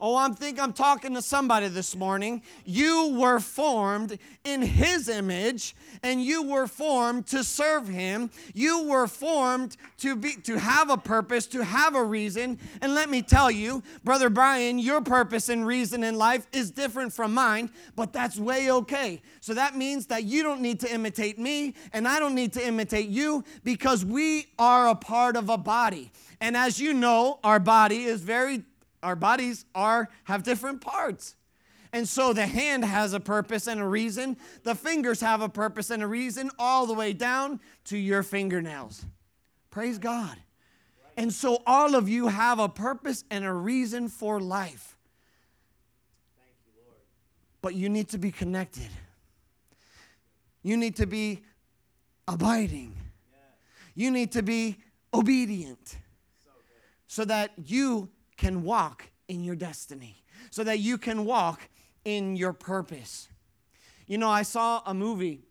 Oh, 0.05 0.17
I 0.17 0.29
think 0.31 0.61
I'm 0.61 0.73
talking 0.73 1.15
to 1.15 1.23
somebody 1.23 1.69
this 1.69 1.95
morning. 1.95 2.43
You 2.65 3.17
were 3.21 3.39
formed 3.39 4.19
in 4.43 4.61
His 4.61 5.09
image, 5.09 5.77
and 6.03 6.21
you 6.21 6.43
were 6.43 6.67
formed 6.67 7.29
to 7.29 7.45
serve 7.45 7.87
Him. 7.87 8.29
You 8.53 8.83
were 8.89 9.07
formed 9.07 9.77
to 9.99 10.17
be 10.17 10.33
to 10.43 10.59
have 10.59 10.91
a 10.91 10.97
purpose, 10.97 11.47
to 11.47 11.63
have 11.63 11.95
a 11.95 12.03
reason. 12.03 12.59
And 12.81 12.97
let 12.97 13.11
me 13.11 13.23
tell 13.23 13.49
you, 13.49 13.85
brother 14.03 14.29
Brian, 14.29 14.81
your 14.81 15.03
purpose 15.03 15.49
and 15.49 15.65
reason 15.65 16.03
in 16.03 16.19
life 16.19 16.49
is 16.53 16.73
different 16.73 17.13
from 17.13 17.33
mine, 17.33 17.71
but 17.95 18.13
that's 18.13 18.37
way 18.37 18.73
okay. 18.73 19.23
So 19.41 19.55
that 19.55 19.77
means 19.77 20.07
that 20.07 20.25
you 20.25 20.43
don't 20.43 20.63
need 20.63 20.81
to 20.81 20.93
imitate 20.93 21.39
me, 21.39 21.75
and 21.93 22.09
I 22.09 22.19
don't 22.19 22.35
need 22.35 22.55
to 22.55 22.67
imitate 22.67 23.09
you, 23.09 23.45
because 23.63 24.05
we 24.05 24.49
are 24.59 24.89
a 24.89 24.97
part 24.97 25.37
of 25.37 25.49
a 25.49 25.57
body. 25.57 26.11
And 26.41 26.57
as 26.57 26.81
you 26.81 26.93
know, 26.93 27.39
our 27.45 27.61
body 27.61 28.03
is 28.03 28.21
very 28.21 28.65
our 29.03 29.17
bodies 29.17 29.65
are 29.75 30.09
have 30.25 30.43
different 30.43 30.81
parts. 30.81 31.37
And 31.93 32.09
so 32.09 32.33
the 32.33 32.47
hand 32.47 32.85
has 32.85 33.13
a 33.13 33.21
purpose 33.21 33.67
and 33.67 33.81
a 33.81 33.87
reason. 33.87 34.39
The 34.63 34.75
fingers 34.75 35.21
have 35.21 35.43
a 35.43 35.49
purpose 35.49 35.91
and 35.91 36.03
a 36.03 36.07
reason, 36.07 36.51
all 36.59 36.87
the 36.87 36.95
way 36.95 37.13
down 37.13 37.61
to 37.85 37.99
your 37.99 38.23
fingernails. 38.23 39.05
Praise 39.71 39.99
God. 39.99 40.37
And 41.17 41.33
so 41.33 41.63
all 41.67 41.95
of 41.95 42.09
you 42.09 42.29
have 42.29 42.59
a 42.59 42.69
purpose 42.69 43.25
and 43.31 43.45
a 43.45 43.53
reason 43.53 44.09
for 44.09 44.41
life. 44.41 44.97
But 47.61 47.75
you 47.75 47.91
need 47.91 48.09
to 48.09 48.19
be 48.19 48.31
connected. 48.31 48.89
You 50.63 50.77
need 50.79 50.97
to 50.97 51.07
be 51.07 51.43
abiding. 52.27 52.97
You 53.95 54.11
need 54.11 54.33
to 54.33 54.43
be 54.43 54.79
obedient 55.13 55.99
so 57.07 57.27
that 57.27 57.51
you 57.67 58.09
can 58.43 58.65
walk 58.65 59.09
in 59.29 59.45
your 59.45 59.55
destiny, 59.55 60.21
so 60.51 60.65
that 60.65 60.81
you 60.81 60.99
can 60.99 61.25
walk 61.25 61.69
in 62.05 62.35
your 62.35 62.53
purpose. 62.53 63.29
You 64.09 64.19
know, 64.19 64.29
I 64.29 64.43
saw 64.43 64.83
a 64.85 64.93
movie, 64.93 65.45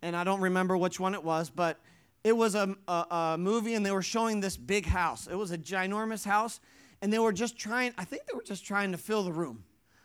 and 0.00 0.14
I 0.14 0.22
don't 0.22 0.40
remember 0.40 0.76
which 0.76 1.00
one 1.00 1.14
it 1.14 1.24
was, 1.24 1.50
but 1.50 1.80
it 2.22 2.36
was 2.36 2.54
a, 2.54 2.76
a, 2.86 2.92
a, 2.92 3.36
movie, 3.36 3.74
and 3.74 3.84
they 3.84 3.90
were 3.90 4.02
showing 4.02 4.38
this 4.38 4.56
big 4.56 4.86
house. 4.86 5.26
It 5.26 5.34
was 5.34 5.50
a 5.50 5.58
ginormous 5.58 6.24
house, 6.24 6.60
and 7.02 7.12
they 7.12 7.18
were 7.18 7.32
just 7.32 7.58
trying, 7.58 7.92
I 7.98 8.04
think 8.04 8.26
they 8.26 8.36
were 8.36 8.44
just 8.44 8.64
trying 8.64 8.92
to 8.92 8.98
fill 8.98 9.24
the 9.24 9.32
room, 9.32 9.64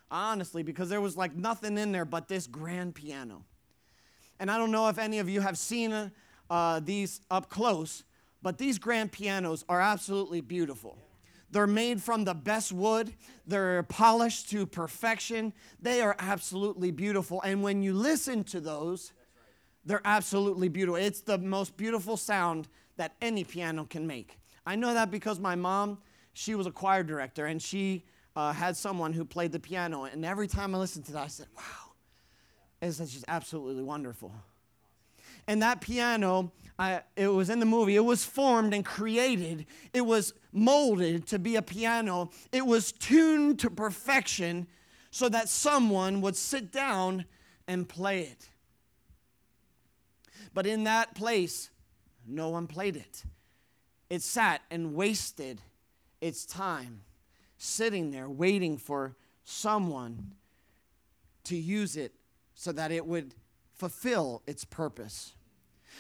honestly, 0.10 0.64
because 0.64 0.90
there 0.90 1.02
was 1.02 1.16
like 1.16 1.36
nothing 1.36 1.78
in 1.78 1.92
there 1.92 2.04
but 2.04 2.28
this 2.28 2.48
grand 2.48 2.96
piano. 2.96 3.46
And 4.40 4.50
I 4.50 4.58
don't 4.58 4.72
know 4.72 4.90
if 4.90 4.98
any 4.98 5.20
of 5.20 5.30
you 5.30 5.42
have 5.42 5.56
seen 5.56 6.12
uh, 6.50 6.80
these 6.80 7.22
up 7.30 7.48
close, 7.48 8.06
but 8.42 8.58
these 8.58 8.80
grand 8.80 9.12
pianos 9.12 9.64
are 9.70 9.80
absolutely 9.80 10.42
beautiful. 10.42 10.98
They're 11.52 11.68
made 11.68 12.02
from 12.02 12.26
the 12.26 12.34
best 12.34 12.72
wood. 12.72 13.14
They're 13.48 13.84
polished 13.84 14.50
to 14.52 14.66
perfection. 14.66 15.54
They 15.82 16.02
are 16.02 16.16
absolutely 16.20 16.92
beautiful. 16.92 17.42
And 17.42 17.64
when 17.64 17.82
you 17.82 17.94
listen 17.94 18.44
to 18.46 18.60
those, 18.60 19.14
they're 19.86 20.02
absolutely 20.06 20.70
beautiful. 20.70 20.96
It's 20.98 21.22
the 21.22 21.38
most 21.38 21.76
beautiful 21.76 22.18
sound 22.18 22.68
that 22.98 23.16
any 23.22 23.44
piano 23.44 23.86
can 23.86 24.06
make. 24.06 24.38
I 24.66 24.76
know 24.76 24.94
that 24.94 25.10
because 25.10 25.40
my 25.40 25.56
mom, 25.56 25.98
she 26.34 26.54
was 26.54 26.68
a 26.68 26.72
choir 26.72 27.04
director 27.04 27.48
and 27.48 27.62
she 27.62 28.06
uh, 28.36 28.54
had 28.54 28.78
someone 28.78 29.14
who 29.14 29.26
played 29.26 29.52
the 29.52 29.60
piano. 29.60 30.04
And 30.04 30.24
every 30.24 30.48
time 30.48 30.76
I 30.76 30.78
listened 30.78 31.06
to 31.06 31.14
that, 31.14 31.24
I 31.24 31.28
said, 31.28 31.48
wow, 31.56 31.94
it's 32.82 32.98
just 32.98 33.26
absolutely 33.28 33.84
wonderful. 33.84 34.32
And 35.50 35.64
that 35.64 35.82
piano 35.82 36.52
I, 36.78 37.02
it 37.18 37.28
was 37.28 37.50
in 37.50 37.60
the 37.60 37.66
movie. 37.66 37.98
It 37.98 38.06
was 38.06 38.24
formed 38.24 38.74
and 38.74 38.86
created. 38.86 39.66
It 39.94 40.02
was 40.02 40.34
molded 40.54 41.28
to 41.28 41.38
be 41.38 41.58
a 41.58 41.62
piano. 41.62 42.30
It 42.54 42.66
was 42.66 42.94
tuned 42.94 43.60
to 43.60 43.70
perfection 43.70 44.66
so 45.12 45.28
that 45.28 45.50
someone 45.50 46.22
would 46.22 46.38
sit 46.38 46.72
down 46.72 47.26
and 47.68 47.90
play 47.90 48.22
it. 48.22 48.48
But 50.54 50.66
in 50.66 50.86
that 50.86 51.16
place, 51.16 51.70
no 52.26 52.48
one 52.48 52.66
played 52.66 52.96
it. 52.96 53.24
It 54.10 54.22
sat 54.22 54.62
and 54.72 54.96
wasted 54.96 55.60
its 56.22 56.46
time 56.46 57.02
sitting 57.58 58.12
there 58.12 58.30
waiting 58.30 58.78
for 58.78 59.18
someone 59.44 60.32
to 61.44 61.58
use 61.58 61.98
it 61.98 62.14
so 62.54 62.72
that 62.72 62.92
it 62.92 63.06
would 63.06 63.36
fulfill 63.74 64.44
its 64.48 64.64
purpose. 64.64 65.34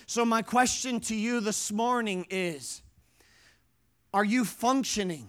So, 0.05 0.25
my 0.25 0.41
question 0.41 0.99
to 1.01 1.15
you 1.15 1.39
this 1.39 1.71
morning 1.71 2.25
is 2.29 2.81
Are 4.13 4.25
you 4.25 4.45
functioning? 4.45 5.27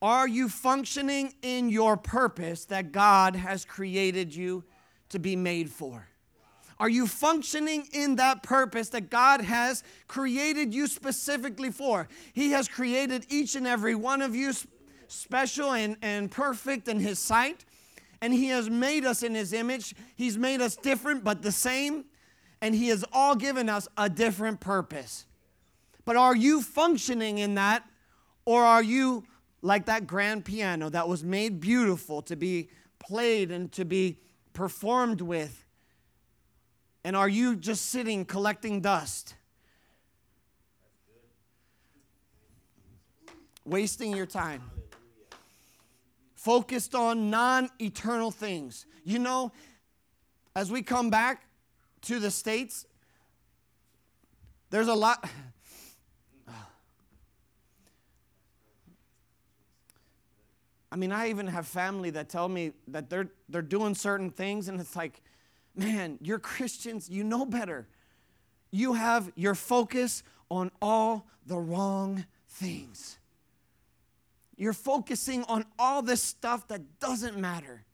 Are 0.00 0.28
you 0.28 0.48
functioning 0.48 1.34
in 1.42 1.70
your 1.70 1.96
purpose 1.96 2.64
that 2.66 2.92
God 2.92 3.34
has 3.34 3.64
created 3.64 4.34
you 4.34 4.64
to 5.08 5.18
be 5.18 5.34
made 5.34 5.70
for? 5.70 6.06
Are 6.80 6.88
you 6.88 7.08
functioning 7.08 7.88
in 7.92 8.16
that 8.16 8.44
purpose 8.44 8.90
that 8.90 9.10
God 9.10 9.40
has 9.40 9.82
created 10.06 10.72
you 10.72 10.86
specifically 10.86 11.72
for? 11.72 12.08
He 12.32 12.52
has 12.52 12.68
created 12.68 13.26
each 13.28 13.56
and 13.56 13.66
every 13.66 13.96
one 13.96 14.22
of 14.22 14.36
you 14.36 14.52
special 15.08 15.72
and, 15.72 15.96
and 16.02 16.30
perfect 16.30 16.86
in 16.86 17.00
His 17.00 17.18
sight, 17.18 17.64
and 18.20 18.32
He 18.32 18.48
has 18.48 18.70
made 18.70 19.04
us 19.04 19.24
in 19.24 19.34
His 19.34 19.52
image. 19.52 19.96
He's 20.14 20.38
made 20.38 20.60
us 20.60 20.76
different 20.76 21.24
but 21.24 21.42
the 21.42 21.50
same 21.50 22.04
and 22.60 22.74
He 22.74 22.88
has 22.88 23.04
all 23.12 23.34
given 23.34 23.68
us 23.68 23.88
a 23.96 24.08
different 24.08 24.60
purpose. 24.60 25.26
But 26.04 26.16
are 26.16 26.34
you 26.34 26.62
functioning 26.62 27.38
in 27.38 27.54
that, 27.54 27.84
or 28.44 28.62
are 28.62 28.82
you 28.82 29.24
like 29.60 29.86
that 29.86 30.06
grand 30.06 30.44
piano 30.44 30.88
that 30.88 31.08
was 31.08 31.22
made 31.22 31.60
beautiful 31.60 32.22
to 32.22 32.36
be 32.36 32.70
played 32.98 33.50
and 33.50 33.70
to 33.72 33.84
be 33.84 34.18
performed 34.52 35.20
with? 35.20 35.64
And 37.04 37.14
are 37.16 37.28
you 37.28 37.56
just 37.56 37.86
sitting 37.86 38.24
collecting 38.24 38.80
dust? 38.80 39.34
Wasting 43.64 44.16
your 44.16 44.26
time. 44.26 44.62
Focused 46.34 46.94
on 46.94 47.30
non 47.30 47.68
eternal 47.80 48.30
things. 48.30 48.86
You 49.04 49.18
know, 49.18 49.52
as 50.56 50.72
we 50.72 50.82
come 50.82 51.10
back, 51.10 51.47
to 52.02 52.18
the 52.18 52.30
States, 52.30 52.86
there's 54.70 54.88
a 54.88 54.94
lot. 54.94 55.28
I 60.90 60.96
mean, 60.96 61.12
I 61.12 61.28
even 61.30 61.46
have 61.46 61.66
family 61.66 62.10
that 62.10 62.28
tell 62.28 62.48
me 62.48 62.72
that 62.88 63.08
they're, 63.10 63.28
they're 63.48 63.62
doing 63.62 63.94
certain 63.94 64.30
things, 64.30 64.68
and 64.68 64.80
it's 64.80 64.96
like, 64.96 65.20
man, 65.74 66.18
you're 66.20 66.38
Christians, 66.38 67.08
you 67.08 67.24
know 67.24 67.44
better. 67.46 67.88
You 68.70 68.94
have 68.94 69.32
your 69.34 69.54
focus 69.54 70.22
on 70.50 70.70
all 70.82 71.26
the 71.46 71.58
wrong 71.58 72.26
things. 72.48 73.18
You're 74.56 74.72
focusing 74.72 75.44
on 75.44 75.64
all 75.78 76.02
this 76.02 76.22
stuff 76.22 76.66
that 76.68 76.98
doesn't 76.98 77.38
matter. 77.38 77.84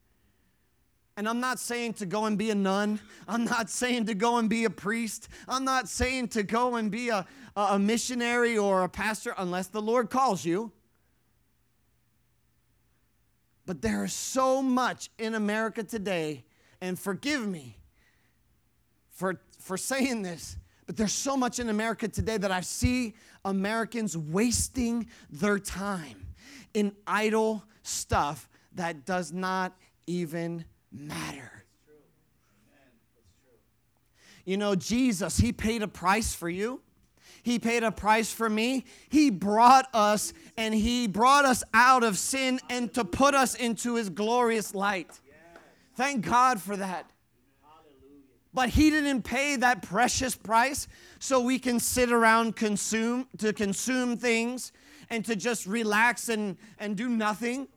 And 1.16 1.28
I'm 1.28 1.38
not 1.38 1.60
saying 1.60 1.94
to 1.94 2.06
go 2.06 2.24
and 2.24 2.36
be 2.36 2.50
a 2.50 2.54
nun. 2.54 2.98
I'm 3.28 3.44
not 3.44 3.70
saying 3.70 4.06
to 4.06 4.14
go 4.14 4.38
and 4.38 4.50
be 4.50 4.64
a 4.64 4.70
priest. 4.70 5.28
I'm 5.46 5.64
not 5.64 5.88
saying 5.88 6.28
to 6.28 6.42
go 6.42 6.74
and 6.74 6.90
be 6.90 7.08
a, 7.08 7.24
a 7.54 7.78
missionary 7.78 8.58
or 8.58 8.82
a 8.82 8.88
pastor 8.88 9.32
unless 9.38 9.68
the 9.68 9.80
Lord 9.80 10.10
calls 10.10 10.44
you. 10.44 10.72
But 13.64 13.80
there 13.80 14.04
is 14.04 14.12
so 14.12 14.60
much 14.60 15.08
in 15.18 15.34
America 15.34 15.82
today, 15.84 16.44
and 16.80 16.98
forgive 16.98 17.46
me 17.46 17.78
for, 19.10 19.40
for 19.58 19.78
saying 19.78 20.22
this, 20.22 20.58
but 20.86 20.96
there's 20.96 21.12
so 21.12 21.36
much 21.36 21.58
in 21.60 21.70
America 21.70 22.08
today 22.08 22.36
that 22.36 22.50
I 22.50 22.60
see 22.60 23.14
Americans 23.44 24.18
wasting 24.18 25.08
their 25.30 25.58
time 25.58 26.26
in 26.74 26.92
idle 27.06 27.64
stuff 27.82 28.48
that 28.74 29.06
does 29.06 29.32
not 29.32 29.74
even 30.06 30.64
matter. 30.94 31.64
You 34.44 34.56
know, 34.56 34.74
Jesus, 34.74 35.38
He 35.38 35.52
paid 35.52 35.82
a 35.82 35.88
price 35.88 36.34
for 36.34 36.48
you. 36.48 36.80
He 37.42 37.58
paid 37.58 37.82
a 37.82 37.92
price 37.92 38.32
for 38.32 38.48
me. 38.48 38.86
He 39.08 39.30
brought 39.30 39.86
us 39.92 40.32
and 40.56 40.74
He 40.74 41.06
brought 41.06 41.44
us 41.44 41.62
out 41.74 42.02
of 42.02 42.18
sin 42.18 42.60
and 42.70 42.92
to 42.94 43.04
put 43.04 43.34
us 43.34 43.54
into 43.54 43.96
His 43.96 44.08
glorious 44.08 44.74
light. 44.74 45.20
Thank 45.94 46.26
God 46.26 46.60
for 46.60 46.76
that. 46.76 47.10
But 48.52 48.70
He 48.70 48.90
didn't 48.90 49.22
pay 49.22 49.56
that 49.56 49.82
precious 49.82 50.34
price 50.34 50.88
so 51.18 51.40
we 51.40 51.58
can 51.58 51.80
sit 51.80 52.12
around 52.12 52.56
consume 52.56 53.28
to 53.38 53.52
consume 53.52 54.16
things 54.16 54.72
and 55.10 55.24
to 55.24 55.36
just 55.36 55.66
relax 55.66 56.28
and, 56.28 56.56
and 56.78 56.96
do 56.96 57.08
nothing. 57.08 57.68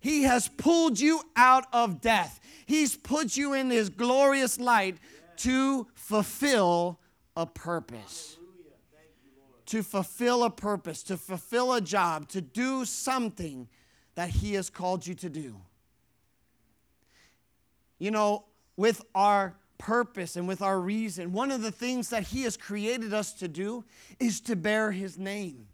He 0.00 0.22
has 0.22 0.48
pulled 0.48 1.00
you 1.00 1.22
out 1.36 1.66
of 1.72 2.00
death. 2.00 2.40
He's 2.66 2.96
put 2.96 3.36
you 3.36 3.52
in 3.52 3.70
His 3.70 3.88
glorious 3.88 4.58
light 4.60 4.98
to 5.38 5.86
fulfill 5.94 7.00
a 7.36 7.46
purpose. 7.46 8.36
To 9.66 9.82
fulfill 9.82 10.44
a 10.44 10.50
purpose, 10.50 11.02
to 11.04 11.16
fulfill 11.16 11.74
a 11.74 11.80
job, 11.80 12.28
to 12.30 12.40
do 12.40 12.84
something 12.84 13.68
that 14.14 14.30
He 14.30 14.54
has 14.54 14.70
called 14.70 15.06
you 15.06 15.14
to 15.16 15.28
do. 15.28 15.56
You 17.98 18.10
know, 18.10 18.44
with 18.76 19.04
our 19.14 19.56
purpose 19.76 20.36
and 20.36 20.48
with 20.48 20.62
our 20.62 20.80
reason, 20.80 21.32
one 21.32 21.50
of 21.50 21.62
the 21.62 21.70
things 21.72 22.10
that 22.10 22.24
He 22.24 22.42
has 22.42 22.56
created 22.56 23.12
us 23.12 23.32
to 23.34 23.48
do 23.48 23.84
is 24.18 24.40
to 24.42 24.56
bear 24.56 24.90
His 24.92 25.18
name. 25.18 25.66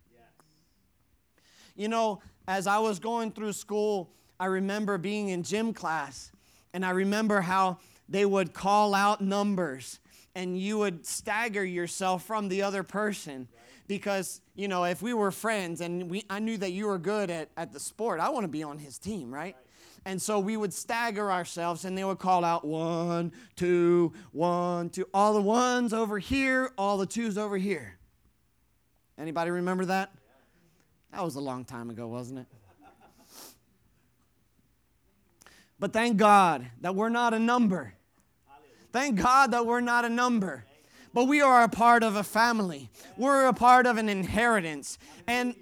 You 1.77 1.89
know, 1.89 2.21
as 2.47 2.67
I 2.67 2.79
was 2.79 2.99
going 2.99 3.33
through 3.33 3.53
school, 3.53 4.11
I 4.39 4.47
remember 4.47 4.99
being 4.99 5.29
in 5.29 5.43
gym 5.43 5.73
class, 5.73 6.31
and 6.73 6.85
I 6.85 6.91
remember 6.91 7.41
how 7.41 7.79
they 8.09 8.27
would 8.27 8.53
call 8.53 8.95
out 8.95 9.21
numbers, 9.21 10.01
and 10.35 10.59
you 10.59 10.79
would 10.79 11.07
stagger 11.07 11.65
yourself 11.65 12.25
from 12.25 12.49
the 12.49 12.63
other 12.63 12.83
person 12.83 13.49
because 13.87 14.41
you 14.55 14.69
know 14.69 14.85
if 14.85 15.03
we 15.03 15.13
were 15.13 15.31
friends 15.31 15.81
and 15.81 16.11
we 16.11 16.25
I 16.31 16.39
knew 16.39 16.57
that 16.57 16.73
you 16.73 16.87
were 16.87 16.99
good 16.99 17.31
at, 17.31 17.51
at 17.57 17.73
the 17.73 17.81
sport, 17.81 18.21
I 18.21 18.29
want 18.31 18.45
to 18.45 18.49
be 18.49 18.63
on 18.63 18.79
his 18.79 18.99
team, 18.99 19.33
right? 19.33 19.57
And 20.07 20.21
so 20.21 20.39
we 20.39 20.57
would 20.57 20.75
stagger 20.75 21.33
ourselves 21.33 21.87
and 21.87 21.97
they 21.97 22.05
would 22.05 22.19
call 22.19 22.45
out 22.45 22.63
one, 22.65 23.33
two, 23.57 24.13
one, 24.33 24.91
two. 24.91 25.09
All 25.15 25.33
the 25.33 25.41
ones 25.41 25.95
over 25.95 26.19
here, 26.19 26.71
all 26.77 26.99
the 26.99 27.07
twos 27.07 27.39
over 27.39 27.57
here. 27.57 27.97
Anybody 29.17 29.51
remember 29.51 29.87
that? 29.87 30.11
That 31.15 31.23
was 31.23 31.37
a 31.37 31.41
long 31.41 31.65
time 31.65 31.91
ago, 31.91 32.09
wasn't 32.09 32.41
it? 32.41 32.47
But 35.79 35.93
thank 35.93 36.17
God 36.17 36.67
that 36.81 36.97
we're 36.97 37.09
not 37.09 37.33
a 37.33 37.39
number. 37.39 37.95
Thank 38.93 39.21
God 39.23 39.53
that 39.53 39.65
we're 39.65 39.81
not 39.81 40.05
a 40.05 40.09
number. 40.09 40.65
But 41.13 41.27
we 41.27 41.41
are 41.41 41.63
a 41.63 41.69
part 41.69 42.03
of 42.03 42.17
a 42.17 42.25
family. 42.25 42.91
We're 43.17 43.47
a 43.47 43.53
part 43.53 43.87
of 43.87 43.97
an 43.97 44.09
inheritance. 44.09 44.99
And 45.29 45.55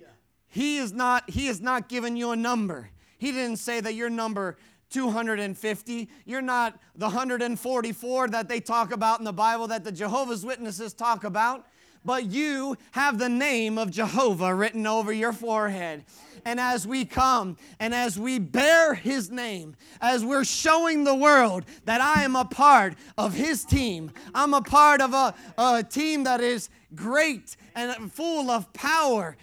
he 0.49 0.79
is 0.79 0.95
not 0.95 1.29
he 1.29 1.49
is 1.49 1.61
not 1.61 1.91
giving 1.91 2.17
you 2.17 2.31
a 2.31 2.37
number. 2.37 2.89
He 3.19 3.31
didn't 3.31 3.59
say 3.59 3.79
that 3.81 3.93
you're 3.93 4.09
number 4.09 4.57
250. 4.89 6.09
You're 6.25 6.41
not 6.41 6.81
the 6.95 7.07
144 7.07 8.29
that 8.29 8.49
they 8.49 8.61
talk 8.61 8.91
about 8.91 9.19
in 9.19 9.27
the 9.27 9.35
Bible 9.35 9.67
that 9.67 9.85
the 9.85 9.93
Jehovah's 9.93 10.47
Witnesses 10.47 10.95
talk 10.95 11.25
about 11.25 11.67
but 12.05 12.27
you 12.27 12.77
have 12.93 13.19
the 13.19 13.29
name 13.29 13.79
of 13.79 13.91
Jehovah 13.91 14.55
written 14.55 14.87
over 14.87 15.13
your 15.13 15.33
forehead. 15.33 16.05
And 16.45 16.59
as 16.59 16.87
we 16.87 17.05
come 17.05 17.57
and 17.79 17.95
as 17.95 18.19
we 18.19 18.39
bear 18.39 18.95
his 18.95 19.31
name, 19.31 19.77
as 20.01 20.25
we're 20.25 20.45
showing 20.45 21.05
the 21.05 21.15
world 21.15 21.65
that 21.85 22.01
I 22.01 22.25
am 22.25 22.35
a 22.35 22.45
part 22.45 22.97
of 23.17 23.35
his 23.35 23.65
team, 23.65 24.11
I'm 24.35 24.53
a 24.53 24.63
part 24.63 25.01
of 25.01 25.15
a, 25.15 25.35
a 25.57 25.85
team 25.85 26.25
that 26.25 26.41
is 26.41 26.69
great 26.95 27.57
and 27.75 28.13
full 28.13 28.51
of 28.51 28.73
power, 28.73 29.37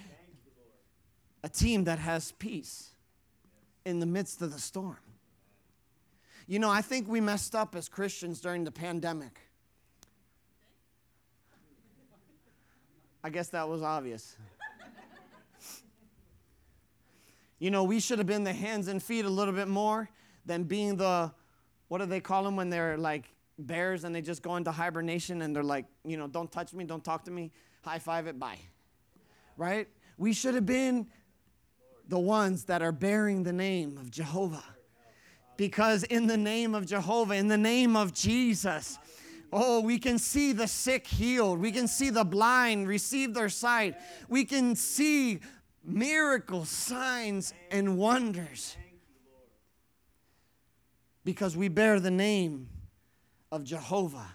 a 1.44 1.50
team 1.50 1.86
that 1.86 2.00
has 2.00 2.34
peace 2.34 2.90
in 3.86 4.00
the 4.00 4.06
midst 4.06 4.42
of 4.42 4.52
the 4.52 4.60
storm. 4.60 4.98
You 6.48 6.60
know, 6.60 6.70
I 6.70 6.82
think 6.82 7.08
we 7.08 7.22
messed 7.22 7.56
up 7.56 7.76
as 7.76 7.88
Christians 7.88 8.42
during 8.42 8.64
the 8.64 8.72
pandemic. 8.72 9.40
I 13.24 13.30
guess 13.30 13.50
that 13.50 13.68
was 13.68 13.82
obvious. 13.82 14.36
you 17.60 17.70
know, 17.70 17.84
we 17.84 18.00
should 18.00 18.18
have 18.18 18.28
been 18.28 18.44
the 18.44 18.54
hands 18.54 18.88
and 18.88 19.02
feet 19.02 19.26
a 19.26 19.30
little 19.30 19.54
bit 19.54 19.68
more 19.68 20.10
than 20.46 20.64
being 20.64 20.96
the, 20.96 21.32
what 21.90 22.00
do 22.00 22.06
they 22.06 22.22
call 22.22 22.44
them 22.44 22.56
when 22.56 22.70
they're 22.70 22.98
like 22.98 23.26
bears 23.58 24.06
and 24.06 24.16
they 24.16 24.22
just 24.22 24.42
go 24.42 24.56
into 24.56 24.72
hibernation 24.72 25.42
and 25.42 25.56
they're 25.56 25.64
like, 25.64 25.86
you 26.06 26.18
know, 26.18 26.28
don't 26.28 26.52
touch 26.52 26.74
me, 26.74 26.86
don't 26.86 27.04
talk 27.04 27.26
to 27.26 27.32
me, 27.32 27.52
high 27.84 28.00
five 28.00 28.28
it, 28.28 28.40
bye. 28.40 28.60
Right? 29.58 29.88
We 30.18 30.34
should 30.34 30.56
have 30.56 30.66
been 30.66 31.08
the 32.08 32.20
ones 32.20 32.66
that 32.66 32.82
are 32.82 32.92
bearing 32.92 33.44
the 33.44 33.54
name 33.54 33.98
of 33.98 34.10
Jehovah. 34.10 34.64
Because 35.58 36.04
in 36.04 36.28
the 36.28 36.38
name 36.38 36.74
of 36.74 36.86
Jehovah, 36.86 37.36
in 37.36 37.50
the 37.50 37.58
name 37.58 37.98
of 37.98 38.14
Jesus, 38.14 38.98
Oh, 39.52 39.82
we 39.82 39.98
can 39.98 40.20
see 40.20 40.54
the 40.54 40.68
sick 40.68 41.08
healed. 41.08 41.60
We 41.60 41.72
can 41.72 41.88
see 41.88 42.10
the 42.10 42.24
blind 42.24 42.88
receive 42.88 43.34
their 43.34 43.50
sight. 43.50 43.96
We 44.28 44.46
can 44.46 44.76
see 44.76 45.40
miracles, 45.84 46.70
signs, 46.70 47.54
and 47.72 47.98
wonders. 47.98 48.78
Because 51.24 51.58
we 51.58 51.68
bear 51.68 52.00
the 52.00 52.12
name 52.12 52.70
of 53.52 53.64
Jehovah. 53.64 54.28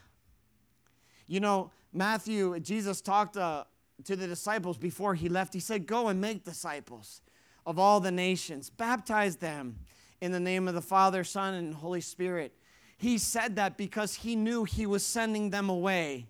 You 1.26 1.40
know, 1.40 1.70
Matthew, 1.92 2.58
Jesus 2.60 3.00
talked 3.00 3.36
uh, 3.36 3.64
to 4.04 4.16
the 4.16 4.26
disciples 4.26 4.76
before 4.76 5.14
he 5.14 5.28
left. 5.28 5.54
He 5.54 5.60
said, 5.60 5.86
Go 5.86 6.08
and 6.08 6.20
make 6.20 6.44
disciples 6.44 7.22
of 7.64 7.78
all 7.78 8.00
the 8.00 8.10
nations, 8.10 8.68
baptize 8.68 9.36
them 9.36 9.78
in 10.20 10.32
the 10.32 10.40
name 10.40 10.68
of 10.68 10.74
the 10.74 10.82
Father, 10.82 11.24
Son, 11.24 11.54
and 11.54 11.74
Holy 11.74 12.00
Spirit 12.00 12.54
he 12.96 13.18
said 13.18 13.56
that 13.56 13.76
because 13.76 14.14
he 14.14 14.36
knew 14.36 14.64
he 14.64 14.86
was 14.86 15.04
sending 15.04 15.50
them 15.50 15.68
away 15.68 16.26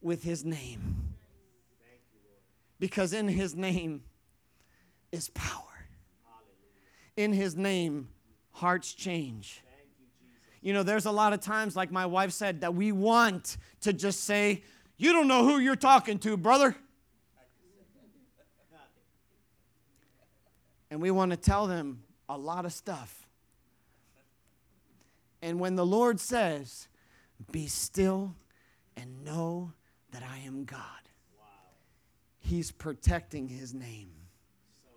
with 0.00 0.22
his 0.22 0.44
name. 0.44 1.14
Because 2.78 3.12
in 3.12 3.28
his 3.28 3.54
name 3.54 4.02
is 5.10 5.28
power. 5.30 5.62
In 7.16 7.32
his 7.32 7.56
name, 7.56 8.08
hearts 8.50 8.92
change. 8.92 9.62
You 10.60 10.72
know, 10.72 10.82
there's 10.82 11.06
a 11.06 11.12
lot 11.12 11.32
of 11.32 11.40
times, 11.40 11.76
like 11.76 11.90
my 11.92 12.06
wife 12.06 12.32
said, 12.32 12.62
that 12.62 12.74
we 12.74 12.90
want 12.90 13.58
to 13.82 13.92
just 13.92 14.24
say, 14.24 14.62
You 14.96 15.12
don't 15.12 15.28
know 15.28 15.44
who 15.44 15.58
you're 15.58 15.76
talking 15.76 16.18
to, 16.20 16.36
brother. 16.36 16.74
And 20.90 21.02
we 21.02 21.10
want 21.10 21.32
to 21.32 21.36
tell 21.36 21.66
them 21.66 22.02
a 22.28 22.38
lot 22.38 22.64
of 22.64 22.72
stuff. 22.72 23.23
And 25.44 25.60
when 25.60 25.76
the 25.76 25.84
Lord 25.84 26.18
says, 26.20 26.88
Be 27.52 27.66
still 27.66 28.34
and 28.96 29.24
know 29.24 29.74
that 30.10 30.22
I 30.22 30.38
am 30.38 30.64
God, 30.64 30.80
wow. 31.38 31.44
He's 32.38 32.72
protecting 32.72 33.48
His 33.48 33.74
name. 33.74 34.08
So 34.82 34.90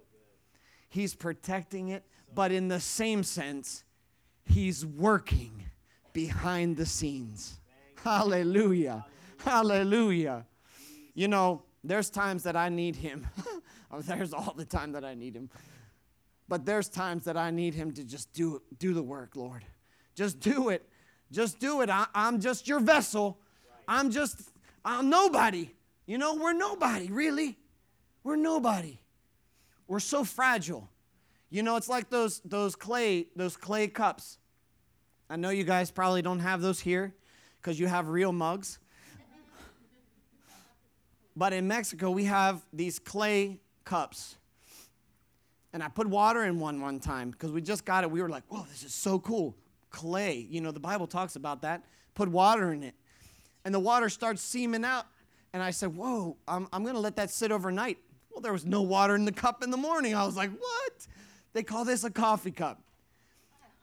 he's 0.88 1.14
protecting 1.16 1.90
it, 1.90 2.06
so 2.08 2.32
but 2.34 2.54
in 2.54 2.70
the 2.70 2.80
same 2.80 3.24
sense, 3.24 3.84
He's 4.46 4.86
working 4.86 5.66
behind 6.14 6.78
the 6.78 6.86
scenes. 6.86 7.60
Hallelujah. 8.02 9.06
Hallelujah. 9.44 10.46
You 11.14 11.28
know, 11.28 11.64
there's 11.84 12.10
times 12.10 12.44
that 12.44 12.56
I 12.56 12.70
need 12.70 12.96
Him. 12.96 13.28
Oh, 13.90 14.02
there's 14.02 14.34
all 14.34 14.54
the 14.54 14.66
time 14.66 14.92
that 14.92 15.06
I 15.06 15.14
need 15.14 15.34
Him. 15.34 15.50
But 16.50 16.66
there's 16.66 16.90
times 16.90 17.24
that 17.24 17.38
I 17.38 17.52
need 17.52 17.74
Him 17.74 17.94
to 17.94 18.04
just 18.04 18.34
do, 18.34 18.62
do 18.80 18.94
the 18.94 19.02
work, 19.02 19.38
Lord. 19.38 19.64
Just 20.18 20.40
do 20.40 20.70
it. 20.70 20.90
Just 21.32 21.60
do 21.60 21.82
it. 21.82 21.92
I, 21.92 22.08
am 22.16 22.42
just 22.42 22.68
your 22.68 22.80
vessel. 22.80 23.38
I'm 23.88 24.10
just, 24.10 24.50
I'm 24.84 25.12
nobody. 25.12 25.70
You 26.08 26.18
know, 26.18 26.34
we're 26.36 26.54
nobody, 26.54 27.08
really. 27.12 27.56
We're 28.24 28.36
nobody. 28.36 29.00
We're 29.88 30.00
so 30.00 30.24
fragile. 30.24 30.90
You 31.52 31.62
know, 31.62 31.76
it's 31.76 31.88
like 31.88 32.10
those 32.10 32.42
those 32.44 32.76
clay 32.76 33.28
those 33.36 33.56
clay 33.56 33.88
cups. 33.88 34.40
I 35.30 35.36
know 35.36 35.50
you 35.50 35.64
guys 35.64 35.92
probably 35.92 36.22
don't 36.22 36.40
have 36.40 36.62
those 36.62 36.80
here 36.80 37.14
because 37.62 37.80
you 37.80 37.88
have 37.88 38.10
real 38.10 38.34
mugs. 38.34 38.80
but 41.36 41.54
in 41.54 41.68
Mexico, 41.68 42.10
we 42.10 42.26
have 42.26 42.66
these 42.74 42.98
clay 43.00 43.60
cups. 43.86 44.36
And 45.74 45.84
I 45.84 45.90
put 45.90 46.08
water 46.08 46.44
in 46.44 46.60
one 46.60 46.82
one 46.82 47.00
time 47.00 47.30
because 47.30 47.52
we 47.52 47.62
just 47.62 47.86
got 47.86 48.04
it. 48.04 48.10
We 48.10 48.22
were 48.22 48.30
like, 48.30 48.44
whoa, 48.50 48.66
this 48.72 48.84
is 48.84 48.96
so 48.96 49.20
cool 49.20 49.56
clay. 49.98 50.46
You 50.50 50.62
know, 50.62 50.72
the 50.72 50.80
Bible 50.80 51.08
talks 51.08 51.36
about 51.36 51.64
that. 51.64 51.84
Put 52.14 52.30
water 52.30 52.72
in 52.72 52.84
it. 52.84 52.94
And 53.66 53.74
the 53.74 53.80
water 53.80 54.10
starts 54.10 54.44
seeming 54.44 54.86
out. 54.86 55.08
And 55.54 55.64
I 55.64 55.72
said, 55.72 55.96
Whoa, 55.96 56.38
I'm, 56.48 56.68
I'm 56.72 56.84
going 56.84 56.94
to 56.94 57.02
let 57.02 57.16
that 57.16 57.32
sit 57.32 57.52
overnight. 57.52 57.98
Well, 58.30 58.42
there 58.42 58.54
was 58.54 58.64
no 58.64 58.84
water 58.84 59.16
in 59.16 59.26
the 59.26 59.32
cup 59.32 59.64
in 59.64 59.72
the 59.72 59.78
morning. 59.78 60.14
I 60.14 60.24
was 60.24 60.38
like, 60.38 60.52
What? 60.52 61.08
They 61.54 61.64
call 61.64 61.84
this 61.84 62.04
a 62.04 62.12
coffee 62.12 62.52
cup. 62.52 62.80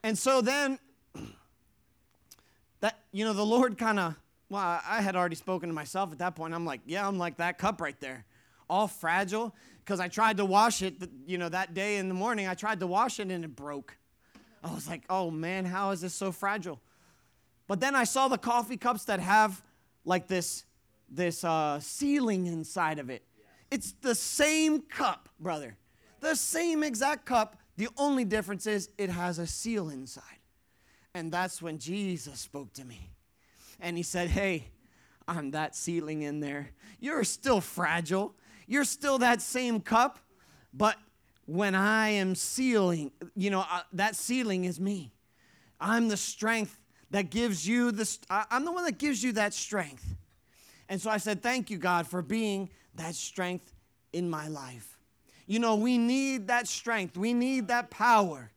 And 0.04 0.16
so 0.16 0.40
then, 0.40 0.78
that, 2.80 3.00
you 3.10 3.24
know, 3.24 3.32
the 3.32 3.44
Lord 3.44 3.76
kind 3.76 3.98
of, 3.98 4.14
well, 4.48 4.80
I 4.88 5.02
had 5.02 5.16
already 5.16 5.34
spoken 5.34 5.68
to 5.68 5.74
myself 5.74 6.12
at 6.12 6.18
that 6.18 6.36
point. 6.36 6.54
I'm 6.54 6.64
like, 6.64 6.82
Yeah, 6.86 7.08
I'm 7.08 7.18
like 7.18 7.38
that 7.38 7.58
cup 7.58 7.80
right 7.80 7.98
there, 8.00 8.24
all 8.70 8.86
fragile. 8.86 9.52
Because 9.84 9.98
I 9.98 10.06
tried 10.06 10.36
to 10.36 10.44
wash 10.44 10.80
it, 10.80 10.94
you 11.26 11.38
know, 11.38 11.48
that 11.48 11.74
day 11.74 11.96
in 11.96 12.08
the 12.08 12.14
morning, 12.14 12.46
I 12.46 12.54
tried 12.54 12.80
to 12.80 12.86
wash 12.86 13.18
it 13.18 13.30
and 13.30 13.44
it 13.44 13.56
broke. 13.56 13.98
I 14.64 14.74
was 14.74 14.88
like, 14.88 15.02
oh 15.10 15.30
man, 15.30 15.66
how 15.66 15.90
is 15.90 16.00
this 16.00 16.14
so 16.14 16.32
fragile? 16.32 16.80
But 17.68 17.80
then 17.80 17.94
I 17.94 18.04
saw 18.04 18.28
the 18.28 18.38
coffee 18.38 18.78
cups 18.78 19.04
that 19.04 19.20
have 19.20 19.62
like 20.04 20.26
this, 20.26 20.64
this 21.10 21.44
uh, 21.44 21.78
sealing 21.80 22.46
inside 22.46 22.98
of 22.98 23.10
it. 23.10 23.22
It's 23.70 23.92
the 24.00 24.14
same 24.14 24.80
cup, 24.80 25.28
brother. 25.38 25.76
The 26.20 26.34
same 26.34 26.82
exact 26.82 27.26
cup. 27.26 27.56
The 27.76 27.88
only 27.98 28.24
difference 28.24 28.66
is 28.66 28.88
it 28.96 29.10
has 29.10 29.38
a 29.38 29.46
seal 29.46 29.90
inside. 29.90 30.22
And 31.14 31.30
that's 31.30 31.60
when 31.60 31.78
Jesus 31.78 32.40
spoke 32.40 32.72
to 32.74 32.84
me. 32.84 33.10
And 33.80 33.96
he 33.96 34.02
said, 34.02 34.28
Hey, 34.28 34.68
on 35.28 35.50
that 35.52 35.76
sealing 35.76 36.22
in 36.22 36.40
there, 36.40 36.70
you're 37.00 37.24
still 37.24 37.60
fragile. 37.60 38.34
You're 38.66 38.84
still 38.84 39.18
that 39.18 39.42
same 39.42 39.80
cup, 39.80 40.18
but 40.72 40.96
when 41.46 41.74
I 41.74 42.10
am 42.10 42.34
sealing, 42.34 43.12
you 43.34 43.50
know, 43.50 43.60
uh, 43.60 43.80
that 43.92 44.16
sealing 44.16 44.64
is 44.64 44.80
me. 44.80 45.12
I'm 45.80 46.08
the 46.08 46.16
strength 46.16 46.78
that 47.10 47.30
gives 47.30 47.66
you 47.66 47.92
the, 47.92 48.18
I'm 48.30 48.64
the 48.64 48.72
one 48.72 48.84
that 48.84 48.98
gives 48.98 49.22
you 49.22 49.32
that 49.32 49.54
strength. 49.54 50.14
And 50.88 51.00
so 51.00 51.10
I 51.10 51.18
said, 51.18 51.42
Thank 51.42 51.70
you, 51.70 51.78
God, 51.78 52.06
for 52.06 52.22
being 52.22 52.70
that 52.94 53.14
strength 53.14 53.72
in 54.12 54.28
my 54.28 54.48
life. 54.48 54.98
You 55.46 55.58
know, 55.58 55.76
we 55.76 55.98
need 55.98 56.48
that 56.48 56.66
strength, 56.66 57.16
we 57.16 57.34
need 57.34 57.68
that 57.68 57.90
power. 57.90 58.50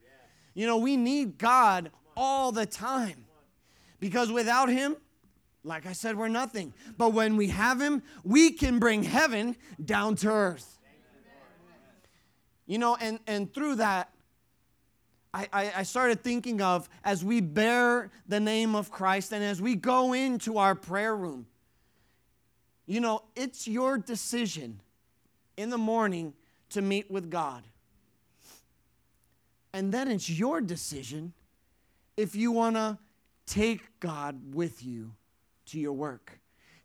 You 0.53 0.65
know, 0.65 0.77
we 0.77 0.97
need 0.97 1.37
God 1.37 1.91
all 2.15 2.51
the 2.51 2.65
time 2.65 3.25
because 3.99 4.31
without 4.31 4.69
Him, 4.69 4.97
Like 5.63 5.85
I 5.85 5.93
said, 5.93 6.17
we're 6.17 6.29
nothing. 6.29 6.73
But 6.97 7.13
when 7.13 7.35
we 7.35 7.49
have 7.49 7.81
Him, 7.81 8.01
we 8.23 8.51
can 8.51 8.79
bring 8.79 9.03
heaven 9.03 9.57
down 9.83 10.15
to 10.17 10.29
earth. 10.29 10.76
You 12.67 12.77
know, 12.77 12.97
and, 12.99 13.19
and 13.25 13.51
through 13.51 13.75
that, 13.75 14.11
I, 15.33 15.47
I, 15.51 15.71
I 15.77 15.83
started 15.83 16.23
thinking 16.23 16.61
of 16.61 16.89
as 17.03 17.23
we 17.23 17.41
bear 17.41 18.11
the 18.27 18.39
name 18.39 18.75
of 18.75 18.91
Christ 18.91 19.31
and 19.31 19.43
as 19.43 19.61
we 19.61 19.75
go 19.75 20.13
into 20.13 20.57
our 20.57 20.75
prayer 20.75 21.15
room, 21.15 21.47
you 22.85 22.99
know, 22.99 23.23
it's 23.35 23.67
your 23.67 23.97
decision 23.97 24.81
in 25.57 25.69
the 25.69 25.77
morning 25.77 26.33
to 26.69 26.81
meet 26.81 27.09
with 27.09 27.29
God. 27.29 27.63
And 29.73 29.91
then 29.91 30.09
it's 30.09 30.29
your 30.29 30.61
decision 30.61 31.33
if 32.15 32.35
you 32.35 32.51
want 32.51 32.75
to 32.75 32.97
take 33.45 33.99
God 33.99 34.55
with 34.55 34.83
you 34.83 35.13
to 35.67 35.79
your 35.79 35.93
work. 35.93 36.39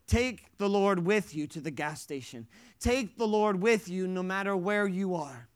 Take 0.07 0.59
the 0.59 0.68
Lord 0.68 0.99
with 1.07 1.35
you 1.35 1.47
to 1.49 1.61
the 1.61 1.70
gas 1.70 2.03
station. 2.03 2.47
Take 2.80 3.16
the 3.16 3.26
Lord 3.26 3.62
with 3.62 3.89
you 3.89 4.07
no 4.07 4.22
matter 4.22 4.57
where 4.57 4.87
you 4.87 5.14
are. 5.14 5.49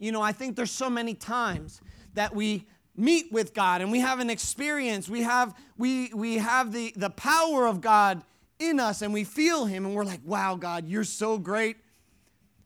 You 0.00 0.10
know, 0.10 0.22
I 0.22 0.32
think 0.32 0.56
there's 0.56 0.70
so 0.70 0.90
many 0.90 1.14
times 1.14 1.80
that 2.14 2.34
we 2.34 2.66
meet 2.96 3.30
with 3.30 3.54
God 3.54 3.82
and 3.82 3.92
we 3.92 4.00
have 4.00 4.18
an 4.18 4.30
experience. 4.30 5.08
We 5.08 5.22
have 5.22 5.54
we 5.76 6.12
we 6.14 6.38
have 6.38 6.72
the 6.72 6.92
the 6.96 7.10
power 7.10 7.66
of 7.66 7.80
God 7.80 8.24
in 8.58 8.80
us 8.80 9.02
and 9.02 9.12
we 9.12 9.24
feel 9.24 9.66
him 9.66 9.86
and 9.86 9.94
we're 9.94 10.04
like, 10.04 10.22
"Wow, 10.24 10.56
God, 10.56 10.88
you're 10.88 11.04
so 11.04 11.38
great." 11.38 11.76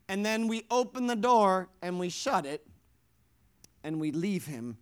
And 0.09 0.25
then 0.25 0.49
we 0.49 0.65
open 0.71 1.09
the 1.09 1.17
door 1.17 1.69
and 1.83 1.99
we 1.99 2.09
shut 2.09 2.47
it 2.47 2.67
and 3.83 4.01
we 4.01 4.13
leave 4.13 4.47
him 4.47 4.77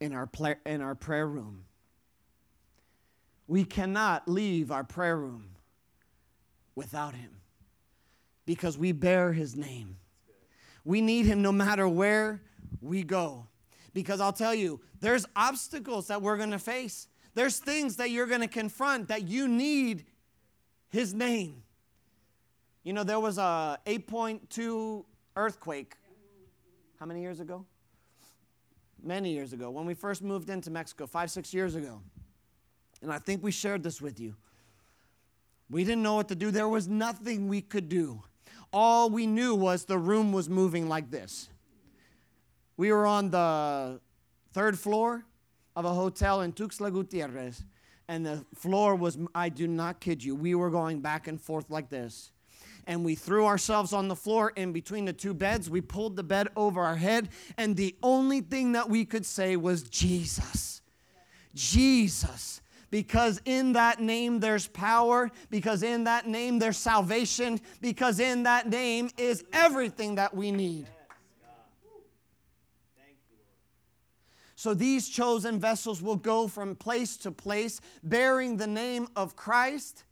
in 0.00 0.12
our, 0.12 0.26
play, 0.26 0.56
in 0.64 0.80
our 0.80 0.94
prayer 0.94 1.26
room. 1.26 1.64
We 3.48 3.64
cannot 3.64 4.28
leave 4.28 4.70
our 4.70 4.84
prayer 4.84 5.16
room 5.16 5.50
without 6.74 7.14
him 7.14 7.30
because 8.44 8.76
we 8.78 8.92
bear 8.92 9.32
his 9.32 9.56
name. 9.56 9.96
We 10.86 11.00
need 11.00 11.26
him 11.26 11.42
no 11.42 11.50
matter 11.50 11.88
where 11.88 12.40
we 12.80 13.02
go. 13.02 13.48
Because 13.92 14.20
I'll 14.20 14.32
tell 14.32 14.54
you, 14.54 14.80
there's 15.00 15.26
obstacles 15.34 16.06
that 16.06 16.22
we're 16.22 16.36
going 16.36 16.52
to 16.52 16.60
face. 16.60 17.08
There's 17.34 17.58
things 17.58 17.96
that 17.96 18.10
you're 18.10 18.28
going 18.28 18.40
to 18.40 18.46
confront 18.46 19.08
that 19.08 19.26
you 19.26 19.48
need 19.48 20.04
his 20.88 21.12
name. 21.12 21.64
You 22.84 22.92
know, 22.92 23.02
there 23.02 23.18
was 23.18 23.36
a 23.36 23.80
8.2 23.84 25.04
earthquake. 25.34 25.96
How 27.00 27.06
many 27.06 27.20
years 27.20 27.40
ago? 27.40 27.66
Many 29.02 29.32
years 29.32 29.52
ago, 29.52 29.70
when 29.70 29.86
we 29.86 29.94
first 29.94 30.22
moved 30.22 30.50
into 30.50 30.70
Mexico, 30.70 31.08
five, 31.08 31.32
six 31.32 31.52
years 31.52 31.74
ago. 31.74 32.00
And 33.02 33.12
I 33.12 33.18
think 33.18 33.42
we 33.42 33.50
shared 33.50 33.82
this 33.82 34.00
with 34.00 34.20
you. 34.20 34.36
We 35.68 35.82
didn't 35.82 36.04
know 36.04 36.14
what 36.14 36.28
to 36.28 36.36
do. 36.36 36.52
There 36.52 36.68
was 36.68 36.86
nothing 36.86 37.48
we 37.48 37.60
could 37.60 37.88
do. 37.88 38.22
All 38.72 39.10
we 39.10 39.26
knew 39.26 39.54
was 39.54 39.84
the 39.84 39.98
room 39.98 40.32
was 40.32 40.48
moving 40.48 40.88
like 40.88 41.10
this. 41.10 41.48
We 42.76 42.92
were 42.92 43.06
on 43.06 43.30
the 43.30 44.00
third 44.52 44.78
floor 44.78 45.24
of 45.74 45.84
a 45.84 45.92
hotel 45.92 46.42
in 46.42 46.52
Tuxtla 46.52 46.92
Gutierrez, 46.92 47.64
and 48.08 48.24
the 48.24 48.44
floor 48.54 48.94
was, 48.94 49.18
I 49.34 49.48
do 49.48 49.66
not 49.66 50.00
kid 50.00 50.22
you, 50.22 50.34
we 50.34 50.54
were 50.54 50.70
going 50.70 51.00
back 51.00 51.26
and 51.26 51.40
forth 51.40 51.70
like 51.70 51.88
this. 51.88 52.32
And 52.86 53.04
we 53.04 53.16
threw 53.16 53.46
ourselves 53.46 53.92
on 53.92 54.06
the 54.08 54.14
floor 54.14 54.52
in 54.54 54.72
between 54.72 55.06
the 55.06 55.12
two 55.12 55.34
beds. 55.34 55.68
We 55.68 55.80
pulled 55.80 56.14
the 56.14 56.22
bed 56.22 56.48
over 56.54 56.82
our 56.82 56.96
head, 56.96 57.30
and 57.56 57.76
the 57.76 57.96
only 58.02 58.40
thing 58.40 58.72
that 58.72 58.88
we 58.88 59.04
could 59.04 59.26
say 59.26 59.56
was, 59.56 59.82
Jesus. 59.82 60.82
Jesus 61.54 62.60
because 62.90 63.40
in 63.44 63.72
that 63.72 64.00
name 64.00 64.40
there's 64.40 64.66
power, 64.66 65.30
because 65.50 65.82
in 65.82 66.04
that 66.04 66.26
name 66.26 66.58
there's 66.58 66.76
salvation, 66.76 67.60
because 67.80 68.20
in 68.20 68.44
that 68.44 68.68
name 68.68 69.10
is 69.16 69.44
everything 69.52 70.14
that 70.16 70.34
we 70.34 70.52
need. 70.52 70.86
So 74.58 74.72
these 74.72 75.08
chosen 75.08 75.60
vessels 75.60 76.00
will 76.00 76.16
go 76.16 76.48
from 76.48 76.74
place 76.74 77.16
to 77.18 77.30
place 77.30 77.80
bearing 78.02 78.56
the 78.56 78.66
name 78.66 79.06
of 79.14 79.36
Christ. 79.36 80.04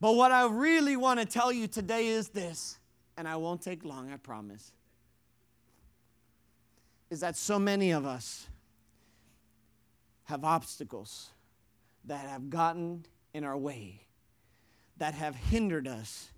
But 0.00 0.12
what 0.12 0.32
I 0.32 0.46
really 0.46 0.96
want 0.96 1.18
to 1.20 1.26
tell 1.26 1.52
you 1.52 1.66
today 1.66 2.06
is 2.06 2.28
this, 2.28 2.78
and 3.16 3.26
I 3.26 3.36
won't 3.36 3.60
take 3.60 3.84
long, 3.84 4.10
I 4.12 4.16
promise, 4.16 4.72
is 7.10 7.20
that 7.20 7.36
so 7.36 7.58
many 7.58 7.90
of 7.90 8.06
us 8.06 8.46
have 10.32 10.44
obstacles 10.44 11.28
that 12.06 12.26
have 12.26 12.48
gotten 12.48 13.04
in 13.34 13.44
our 13.44 13.56
way, 13.56 14.06
that 14.96 15.12
have 15.12 15.36
hindered 15.36 15.86
us 15.86 16.30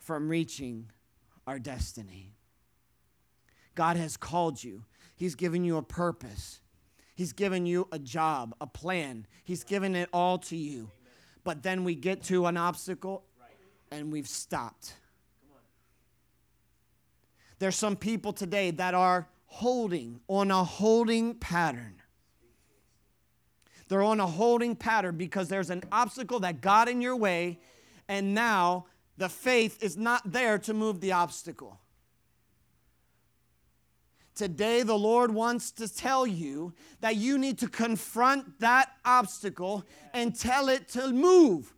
from 0.00 0.28
reaching 0.28 0.90
our 1.46 1.60
destiny. 1.60 2.32
God 3.76 3.96
has 3.96 4.16
called 4.16 4.64
you, 4.64 4.82
He's 5.14 5.36
given 5.36 5.62
you 5.62 5.76
a 5.76 5.82
purpose, 5.82 6.60
He's 7.14 7.32
given 7.32 7.64
you 7.64 7.86
a 7.92 7.98
job, 8.00 8.56
a 8.60 8.66
plan, 8.66 9.24
He's 9.44 9.62
given 9.62 9.94
it 9.94 10.08
all 10.12 10.38
to 10.38 10.56
you. 10.56 10.90
But 11.44 11.62
then 11.62 11.84
we 11.84 11.94
get 11.94 12.24
to 12.24 12.46
an 12.46 12.56
obstacle 12.56 13.22
and 13.92 14.10
we've 14.10 14.28
stopped. 14.28 14.94
There's 17.60 17.76
some 17.76 17.94
people 17.94 18.32
today 18.32 18.72
that 18.72 18.94
are 18.94 19.28
holding 19.46 20.18
on 20.26 20.50
a 20.50 20.64
holding 20.64 21.34
pattern. 21.34 21.97
They're 23.88 24.02
on 24.02 24.20
a 24.20 24.26
holding 24.26 24.76
pattern 24.76 25.16
because 25.16 25.48
there's 25.48 25.70
an 25.70 25.82
obstacle 25.90 26.40
that 26.40 26.60
got 26.60 26.88
in 26.88 27.00
your 27.00 27.16
way, 27.16 27.58
and 28.06 28.34
now 28.34 28.86
the 29.16 29.28
faith 29.28 29.82
is 29.82 29.96
not 29.96 30.30
there 30.30 30.58
to 30.58 30.74
move 30.74 31.00
the 31.00 31.12
obstacle. 31.12 31.80
Today, 34.34 34.84
the 34.84 34.96
Lord 34.96 35.32
wants 35.32 35.72
to 35.72 35.92
tell 35.92 36.24
you 36.24 36.72
that 37.00 37.16
you 37.16 37.38
need 37.38 37.58
to 37.58 37.68
confront 37.68 38.60
that 38.60 38.92
obstacle 39.04 39.84
and 40.14 40.38
tell 40.38 40.68
it 40.68 40.88
to 40.90 41.10
move. 41.10 41.74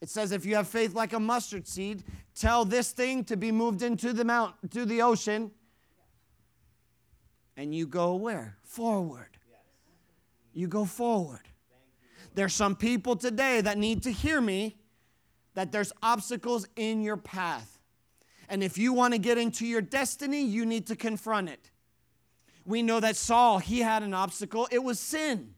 It 0.00 0.08
says, 0.08 0.32
if 0.32 0.44
you 0.44 0.56
have 0.56 0.66
faith 0.66 0.94
like 0.94 1.12
a 1.12 1.20
mustard 1.20 1.68
seed, 1.68 2.02
tell 2.34 2.64
this 2.64 2.90
thing 2.90 3.22
to 3.24 3.36
be 3.36 3.52
moved 3.52 3.82
into 3.82 4.12
the 4.12 4.24
mount, 4.24 4.54
to 4.72 4.84
the 4.84 5.02
ocean, 5.02 5.52
and 7.56 7.74
you 7.74 7.86
go 7.86 8.16
where? 8.16 8.56
Forward. 8.64 9.37
You 10.58 10.66
go 10.66 10.86
forward. 10.86 11.42
There's 12.34 12.52
some 12.52 12.74
people 12.74 13.14
today 13.14 13.60
that 13.60 13.78
need 13.78 14.02
to 14.02 14.10
hear 14.10 14.40
me 14.40 14.76
that 15.54 15.70
there's 15.70 15.92
obstacles 16.02 16.66
in 16.74 17.00
your 17.00 17.16
path. 17.16 17.78
And 18.48 18.60
if 18.64 18.76
you 18.76 18.92
want 18.92 19.14
to 19.14 19.18
get 19.18 19.38
into 19.38 19.64
your 19.64 19.80
destiny, 19.80 20.42
you 20.42 20.66
need 20.66 20.88
to 20.88 20.96
confront 20.96 21.48
it. 21.48 21.70
We 22.64 22.82
know 22.82 22.98
that 22.98 23.14
Saul, 23.14 23.60
he 23.60 23.78
had 23.82 24.02
an 24.02 24.12
obstacle, 24.12 24.66
it 24.72 24.82
was 24.82 24.98
sin. 24.98 25.54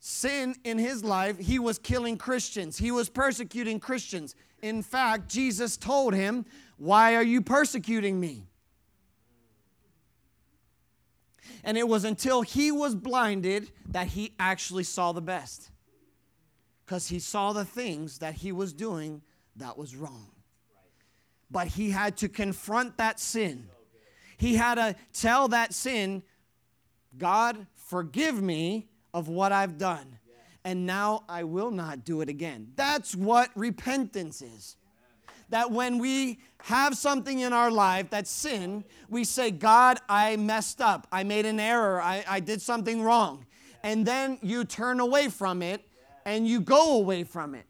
Sin 0.00 0.56
in 0.64 0.78
his 0.78 1.04
life, 1.04 1.38
he 1.38 1.60
was 1.60 1.78
killing 1.78 2.18
Christians, 2.18 2.78
he 2.78 2.90
was 2.90 3.08
persecuting 3.08 3.78
Christians. 3.78 4.34
In 4.60 4.82
fact, 4.82 5.28
Jesus 5.28 5.76
told 5.76 6.14
him, 6.14 6.46
Why 6.78 7.14
are 7.14 7.22
you 7.22 7.42
persecuting 7.42 8.18
me? 8.18 8.48
And 11.62 11.76
it 11.78 11.88
was 11.88 12.04
until 12.04 12.42
he 12.42 12.70
was 12.70 12.94
blinded 12.94 13.70
that 13.90 14.08
he 14.08 14.32
actually 14.38 14.84
saw 14.84 15.12
the 15.12 15.22
best. 15.22 15.70
Because 16.84 17.08
he 17.08 17.18
saw 17.18 17.52
the 17.52 17.64
things 17.64 18.18
that 18.18 18.34
he 18.34 18.52
was 18.52 18.72
doing 18.72 19.22
that 19.56 19.78
was 19.78 19.96
wrong 19.96 20.34
but 21.54 21.68
he 21.68 21.90
had 21.90 22.16
to 22.18 22.28
confront 22.28 22.96
that 22.98 23.20
sin. 23.20 23.68
He 24.36 24.56
had 24.56 24.74
to 24.74 24.96
tell 25.12 25.48
that 25.48 25.72
sin, 25.72 26.24
God, 27.16 27.68
forgive 27.76 28.42
me 28.42 28.88
of 29.14 29.28
what 29.28 29.52
I've 29.52 29.78
done. 29.78 30.18
And 30.64 30.84
now 30.84 31.22
I 31.28 31.44
will 31.44 31.70
not 31.70 32.04
do 32.04 32.22
it 32.22 32.28
again. 32.28 32.72
That's 32.74 33.14
what 33.14 33.50
repentance 33.54 34.42
is. 34.42 34.76
That 35.50 35.70
when 35.70 35.98
we 35.98 36.40
have 36.62 36.96
something 36.96 37.40
in 37.40 37.52
our 37.52 37.70
life 37.70 38.10
that's 38.10 38.30
sin, 38.30 38.84
we 39.08 39.24
say, 39.24 39.50
God, 39.50 39.98
I 40.08 40.36
messed 40.36 40.80
up. 40.80 41.06
I 41.12 41.22
made 41.24 41.46
an 41.46 41.60
error. 41.60 42.00
I, 42.00 42.24
I 42.28 42.40
did 42.40 42.62
something 42.62 43.02
wrong. 43.02 43.46
And 43.82 44.06
then 44.06 44.38
you 44.42 44.64
turn 44.64 45.00
away 45.00 45.28
from 45.28 45.62
it 45.62 45.86
and 46.24 46.48
you 46.48 46.60
go 46.60 46.96
away 46.96 47.24
from 47.24 47.54
it. 47.54 47.66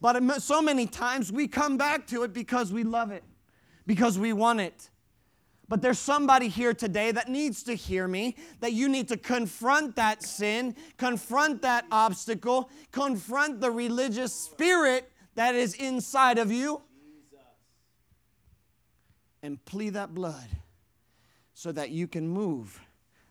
But 0.00 0.42
so 0.42 0.60
many 0.60 0.86
times 0.86 1.32
we 1.32 1.48
come 1.48 1.78
back 1.78 2.06
to 2.08 2.24
it 2.24 2.34
because 2.34 2.70
we 2.70 2.84
love 2.84 3.10
it, 3.10 3.24
because 3.86 4.18
we 4.18 4.34
want 4.34 4.60
it. 4.60 4.90
But 5.66 5.80
there's 5.80 5.98
somebody 5.98 6.48
here 6.48 6.74
today 6.74 7.10
that 7.12 7.30
needs 7.30 7.62
to 7.62 7.74
hear 7.74 8.06
me 8.06 8.36
that 8.60 8.74
you 8.74 8.86
need 8.88 9.08
to 9.08 9.16
confront 9.16 9.96
that 9.96 10.22
sin, 10.22 10.76
confront 10.98 11.62
that 11.62 11.86
obstacle, 11.90 12.68
confront 12.92 13.62
the 13.62 13.70
religious 13.70 14.34
spirit 14.34 15.10
that 15.36 15.54
is 15.54 15.74
inside 15.74 16.36
of 16.36 16.52
you, 16.52 16.82
and 19.44 19.62
plead 19.66 19.90
that 19.90 20.14
blood 20.14 20.48
so 21.52 21.70
that 21.70 21.90
you 21.90 22.08
can 22.08 22.26
move 22.26 22.80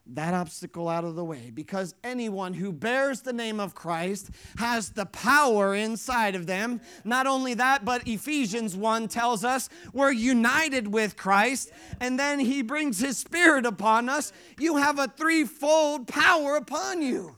that 0.06 0.36
obstacle 0.36 0.88
out 0.88 1.04
of 1.04 1.16
the 1.16 1.24
way 1.24 1.50
because 1.52 1.96
anyone 2.04 2.54
who 2.54 2.72
bears 2.72 3.22
the 3.22 3.34
name 3.34 3.60
of 3.60 3.74
Christ 3.74 4.30
has 4.58 4.92
the 4.92 5.08
power 5.08 5.74
inside 5.74 6.36
of 6.36 6.46
them. 6.46 6.82
Not 7.04 7.26
only 7.26 7.56
that, 7.56 7.84
but 7.84 8.08
Ephesians 8.08 8.76
1 8.76 9.08
tells 9.08 9.44
us 9.44 9.70
we're 9.92 10.12
united 10.12 10.88
with 10.88 11.18
Christ 11.18 11.72
and 12.00 12.20
then 12.20 12.38
he 12.40 12.62
brings 12.62 13.00
his 13.00 13.18
spirit 13.18 13.66
upon 13.66 14.08
us. 14.08 14.32
You 14.60 14.78
have 14.78 15.00
a 15.00 15.08
threefold 15.08 16.08
power 16.08 16.58
upon 16.58 17.02
you. 17.02 17.36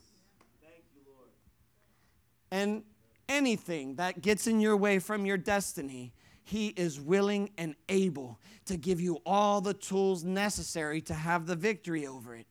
And 2.52 2.84
anything 3.30 3.96
that 3.96 4.22
gets 4.22 4.48
in 4.48 4.60
your 4.60 4.76
way 4.76 5.00
from 5.00 5.26
your 5.26 5.38
destiny, 5.38 6.14
he 6.46 6.70
is 6.70 7.02
willing 7.02 7.50
and 7.58 7.76
able 7.90 8.40
to 8.66 8.78
give 8.78 9.02
you 9.02 9.20
all 9.26 9.60
the 9.60 9.74
tools 9.74 10.24
necessary 10.24 11.02
to 11.02 11.14
have 11.14 11.46
the 11.46 11.56
victory 11.56 12.08
over 12.08 12.34
it 12.36 12.48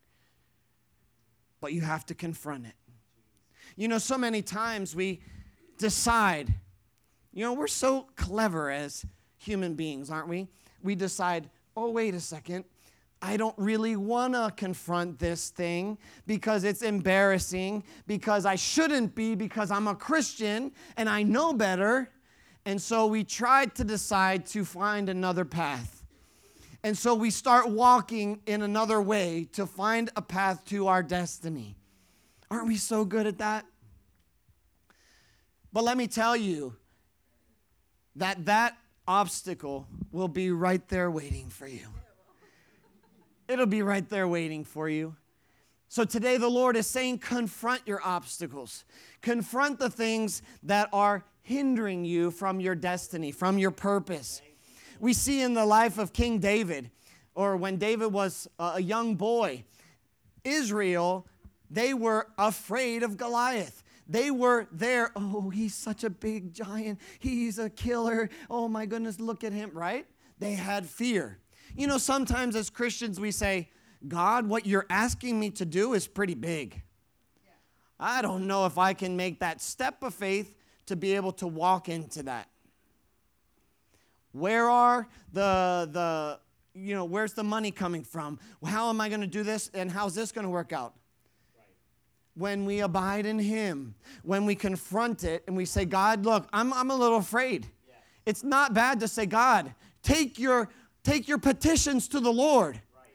but 1.64 1.72
you 1.72 1.80
have 1.80 2.04
to 2.04 2.14
confront 2.14 2.66
it. 2.66 2.74
You 3.74 3.88
know, 3.88 3.96
so 3.96 4.18
many 4.18 4.42
times 4.42 4.94
we 4.94 5.22
decide, 5.78 6.52
you 7.32 7.42
know, 7.42 7.54
we're 7.54 7.68
so 7.68 8.06
clever 8.16 8.70
as 8.70 9.06
human 9.38 9.72
beings, 9.72 10.10
aren't 10.10 10.28
we? 10.28 10.46
We 10.82 10.94
decide, 10.94 11.48
oh, 11.74 11.88
wait 11.88 12.14
a 12.14 12.20
second. 12.20 12.66
I 13.22 13.38
don't 13.38 13.54
really 13.56 13.96
want 13.96 14.34
to 14.34 14.52
confront 14.54 15.18
this 15.18 15.48
thing 15.48 15.96
because 16.26 16.64
it's 16.64 16.82
embarrassing, 16.82 17.82
because 18.06 18.44
I 18.44 18.56
shouldn't 18.56 19.14
be, 19.14 19.34
because 19.34 19.70
I'm 19.70 19.88
a 19.88 19.94
Christian 19.94 20.70
and 20.98 21.08
I 21.08 21.22
know 21.22 21.54
better. 21.54 22.10
And 22.66 22.80
so 22.80 23.06
we 23.06 23.24
tried 23.24 23.74
to 23.76 23.84
decide 23.84 24.46
to 24.46 24.64
find 24.64 25.08
another 25.08 25.44
path. 25.44 26.02
And 26.82 26.96
so 26.96 27.14
we 27.14 27.30
start 27.30 27.68
walking 27.68 28.40
in 28.46 28.62
another 28.62 29.00
way 29.00 29.48
to 29.52 29.66
find 29.66 30.10
a 30.16 30.22
path 30.22 30.64
to 30.66 30.86
our 30.86 31.02
destiny. 31.02 31.76
Aren't 32.50 32.66
we 32.66 32.76
so 32.76 33.04
good 33.04 33.26
at 33.26 33.38
that? 33.38 33.64
But 35.72 35.84
let 35.84 35.96
me 35.96 36.06
tell 36.06 36.36
you 36.36 36.76
that 38.16 38.44
that 38.44 38.76
obstacle 39.08 39.86
will 40.12 40.28
be 40.28 40.50
right 40.50 40.86
there 40.88 41.10
waiting 41.10 41.48
for 41.48 41.66
you. 41.66 41.86
It'll 43.48 43.66
be 43.66 43.82
right 43.82 44.08
there 44.08 44.28
waiting 44.28 44.64
for 44.64 44.88
you. 44.88 45.16
So 45.88 46.04
today, 46.04 46.38
the 46.38 46.48
Lord 46.48 46.76
is 46.76 46.86
saying, 46.86 47.18
confront 47.18 47.86
your 47.86 48.00
obstacles, 48.04 48.84
confront 49.20 49.78
the 49.78 49.90
things 49.90 50.42
that 50.62 50.88
are 50.92 51.24
hindering 51.44 52.04
you 52.04 52.32
from 52.32 52.58
your 52.58 52.74
destiny, 52.74 53.30
from 53.30 53.56
your 53.58 53.70
purpose 53.70 54.42
we 55.00 55.12
see 55.12 55.42
in 55.42 55.54
the 55.54 55.66
life 55.66 55.98
of 55.98 56.12
King 56.12 56.38
David, 56.38 56.90
or 57.34 57.56
when 57.56 57.76
David 57.76 58.06
was 58.06 58.48
a 58.58 58.80
young 58.80 59.16
boy, 59.16 59.64
Israel, 60.44 61.26
they 61.70 61.94
were 61.94 62.28
afraid 62.38 63.02
of 63.02 63.16
Goliath. 63.16 63.82
They 64.06 64.30
were 64.30 64.66
there, 64.72 65.10
oh, 65.16 65.50
he's 65.50 65.74
such 65.74 66.04
a 66.04 66.10
big 66.10 66.52
giant. 66.52 67.00
He's 67.18 67.58
a 67.58 67.70
killer. 67.70 68.30
Oh 68.50 68.68
my 68.68 68.86
goodness, 68.86 69.18
look 69.18 69.44
at 69.44 69.52
him, 69.52 69.70
right? 69.74 70.06
They 70.38 70.54
had 70.54 70.86
fear. 70.86 71.38
You 71.76 71.86
know, 71.86 71.98
sometimes 71.98 72.54
as 72.56 72.70
Christians 72.70 73.18
we 73.18 73.30
say, 73.30 73.70
God, 74.06 74.46
what 74.46 74.66
you're 74.66 74.86
asking 74.88 75.40
me 75.40 75.50
to 75.50 75.64
do 75.64 75.94
is 75.94 76.06
pretty 76.06 76.34
big. 76.34 76.82
I 77.98 78.22
don't 78.22 78.46
know 78.46 78.66
if 78.66 78.76
I 78.76 78.92
can 78.92 79.16
make 79.16 79.40
that 79.40 79.62
step 79.62 80.02
of 80.02 80.14
faith 80.14 80.54
to 80.86 80.96
be 80.96 81.14
able 81.14 81.32
to 81.32 81.46
walk 81.46 81.88
into 81.88 82.24
that. 82.24 82.48
Where 84.32 84.68
are 84.68 85.08
the, 85.32 85.88
the 85.90 86.40
you 86.74 86.94
know, 86.94 87.04
where's 87.04 87.34
the 87.34 87.44
money 87.44 87.70
coming 87.70 88.02
from? 88.02 88.38
How 88.64 88.90
am 88.90 89.00
I 89.00 89.08
going 89.08 89.20
to 89.20 89.26
do 89.26 89.42
this? 89.42 89.70
And 89.72 89.90
how's 89.90 90.14
this 90.14 90.32
going 90.32 90.44
to 90.44 90.50
work 90.50 90.72
out? 90.72 90.94
When 92.36 92.64
we 92.64 92.80
abide 92.80 93.26
in 93.26 93.38
Him, 93.38 93.94
when 94.24 94.44
we 94.44 94.56
confront 94.56 95.22
it 95.22 95.44
and 95.46 95.56
we 95.56 95.64
say, 95.64 95.84
God, 95.84 96.24
look, 96.24 96.48
I'm, 96.52 96.72
I'm 96.72 96.90
a 96.90 96.96
little 96.96 97.18
afraid. 97.18 97.68
Yeah. 97.86 97.94
It's 98.26 98.42
not 98.42 98.74
bad 98.74 98.98
to 99.00 99.08
say, 99.08 99.24
God, 99.24 99.72
take 100.02 100.36
your, 100.36 100.68
take 101.04 101.28
your 101.28 101.38
petitions 101.38 102.08
to 102.08 102.18
the 102.18 102.32
Lord. 102.32 102.74
Right. 102.74 103.06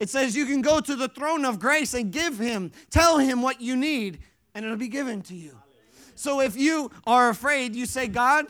It 0.00 0.08
says 0.08 0.34
you 0.34 0.46
can 0.46 0.62
go 0.62 0.80
to 0.80 0.96
the 0.96 1.08
throne 1.08 1.44
of 1.44 1.60
grace 1.60 1.92
and 1.92 2.10
give 2.10 2.38
Him, 2.38 2.72
tell 2.88 3.18
Him 3.18 3.42
what 3.42 3.60
you 3.60 3.76
need, 3.76 4.20
and 4.54 4.64
it'll 4.64 4.78
be 4.78 4.88
given 4.88 5.20
to 5.22 5.34
you. 5.34 5.58
So 6.14 6.40
if 6.40 6.56
you 6.56 6.90
are 7.06 7.28
afraid, 7.28 7.74
you 7.74 7.86
say, 7.86 8.08
God, 8.08 8.46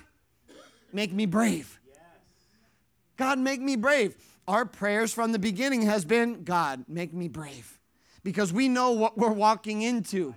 make 0.93 1.13
me 1.13 1.27
brave. 1.27 1.81
God, 3.17 3.39
make 3.39 3.61
me 3.61 3.77
brave. 3.77 4.17
Our 4.47 4.67
prayers 4.67 5.13
from 5.13 5.33
the 5.33 5.39
beginning 5.39 5.83
has 5.83 6.05
been, 6.05 6.45
God, 6.45 6.85
make 6.89 7.13
me 7.13 7.29
brave. 7.29 7.79
Because 8.23 8.53
we 8.53 8.69
know 8.69 8.93
what 8.93 9.17
we're 9.17 9.33
walking 9.33 9.83
into. 9.83 10.35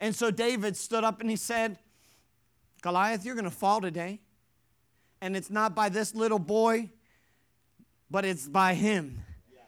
And 0.00 0.14
so 0.14 0.30
David 0.30 0.76
stood 0.76 1.04
up 1.04 1.20
and 1.20 1.28
he 1.28 1.36
said, 1.36 1.78
Goliath, 2.80 3.24
you're 3.24 3.34
going 3.34 3.44
to 3.44 3.50
fall 3.50 3.80
today. 3.80 4.20
And 5.20 5.36
it's 5.36 5.50
not 5.50 5.74
by 5.74 5.90
this 5.90 6.14
little 6.14 6.38
boy, 6.38 6.88
but 8.10 8.24
it's 8.24 8.48
by 8.48 8.72
him. 8.72 9.20
Yes. 9.52 9.62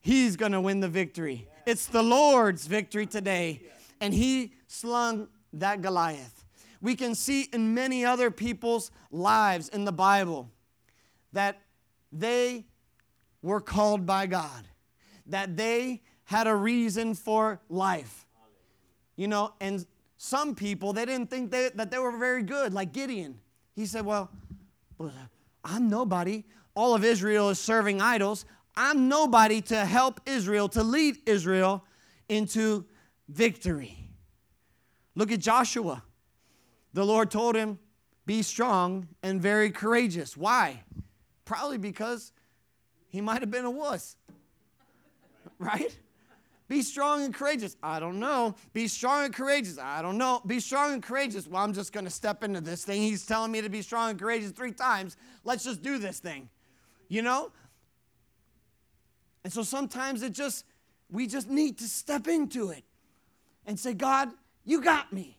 He's 0.00 0.36
going 0.36 0.52
to 0.52 0.60
win 0.60 0.80
the 0.80 0.88
victory. 0.88 1.46
Yes. 1.46 1.62
It's 1.66 1.86
the 1.86 2.02
Lord's 2.02 2.66
victory 2.66 3.04
today. 3.04 3.60
Yes. 3.62 3.83
And 4.04 4.12
he 4.12 4.52
slung 4.66 5.28
that 5.54 5.80
Goliath 5.80 6.44
we 6.84 6.94
can 6.94 7.14
see 7.14 7.48
in 7.54 7.72
many 7.72 8.04
other 8.04 8.30
people's 8.30 8.90
lives 9.10 9.70
in 9.70 9.86
the 9.86 9.92
Bible 9.92 10.50
that 11.32 11.62
they 12.12 12.66
were 13.40 13.62
called 13.62 14.04
by 14.04 14.26
God, 14.26 14.68
that 15.24 15.56
they 15.56 16.02
had 16.24 16.46
a 16.46 16.54
reason 16.54 17.14
for 17.14 17.58
life. 17.70 18.26
You 19.16 19.28
know, 19.28 19.54
and 19.62 19.86
some 20.18 20.54
people, 20.54 20.92
they 20.92 21.06
didn't 21.06 21.30
think 21.30 21.50
they, 21.50 21.70
that 21.74 21.90
they 21.90 21.98
were 21.98 22.18
very 22.18 22.42
good, 22.42 22.74
like 22.74 22.92
Gideon. 22.92 23.40
He 23.74 23.86
said, 23.86 24.04
Well, 24.04 24.30
I'm 25.64 25.88
nobody. 25.88 26.44
All 26.74 26.94
of 26.94 27.02
Israel 27.02 27.48
is 27.48 27.58
serving 27.58 28.02
idols. 28.02 28.44
I'm 28.76 29.08
nobody 29.08 29.62
to 29.62 29.86
help 29.86 30.20
Israel, 30.26 30.68
to 30.68 30.82
lead 30.82 31.16
Israel 31.24 31.82
into 32.28 32.84
victory. 33.28 33.98
Look 35.14 35.30
at 35.32 35.40
Joshua 35.40 36.02
the 36.94 37.04
Lord 37.04 37.30
told 37.30 37.56
him, 37.56 37.78
Be 38.24 38.40
strong 38.42 39.08
and 39.22 39.42
very 39.42 39.70
courageous. 39.70 40.36
Why? 40.36 40.84
Probably 41.44 41.76
because 41.76 42.32
he 43.08 43.20
might 43.20 43.42
have 43.42 43.50
been 43.50 43.66
a 43.66 43.70
wuss. 43.70 44.16
Right? 45.56 45.96
Be 46.66 46.82
strong 46.82 47.22
and 47.22 47.32
courageous. 47.32 47.76
I 47.80 48.00
don't 48.00 48.18
know. 48.18 48.56
Be 48.72 48.88
strong 48.88 49.26
and 49.26 49.32
courageous. 49.32 49.78
I 49.78 50.02
don't 50.02 50.18
know. 50.18 50.42
Be 50.44 50.58
strong 50.58 50.92
and 50.92 51.02
courageous. 51.02 51.46
Well, 51.46 51.62
I'm 51.62 51.72
just 51.72 51.92
going 51.92 52.04
to 52.04 52.10
step 52.10 52.42
into 52.42 52.60
this 52.60 52.84
thing. 52.84 53.00
He's 53.00 53.24
telling 53.24 53.52
me 53.52 53.60
to 53.60 53.68
be 53.68 53.80
strong 53.80 54.10
and 54.10 54.18
courageous 54.18 54.50
three 54.50 54.72
times. 54.72 55.16
Let's 55.44 55.62
just 55.62 55.80
do 55.80 55.98
this 55.98 56.18
thing. 56.18 56.48
You 57.08 57.22
know? 57.22 57.52
And 59.44 59.52
so 59.52 59.62
sometimes 59.62 60.22
it 60.22 60.32
just, 60.32 60.64
we 61.08 61.28
just 61.28 61.48
need 61.48 61.78
to 61.78 61.84
step 61.84 62.26
into 62.26 62.70
it 62.70 62.82
and 63.66 63.78
say, 63.78 63.94
God, 63.94 64.30
you 64.64 64.80
got 64.80 65.12
me. 65.12 65.38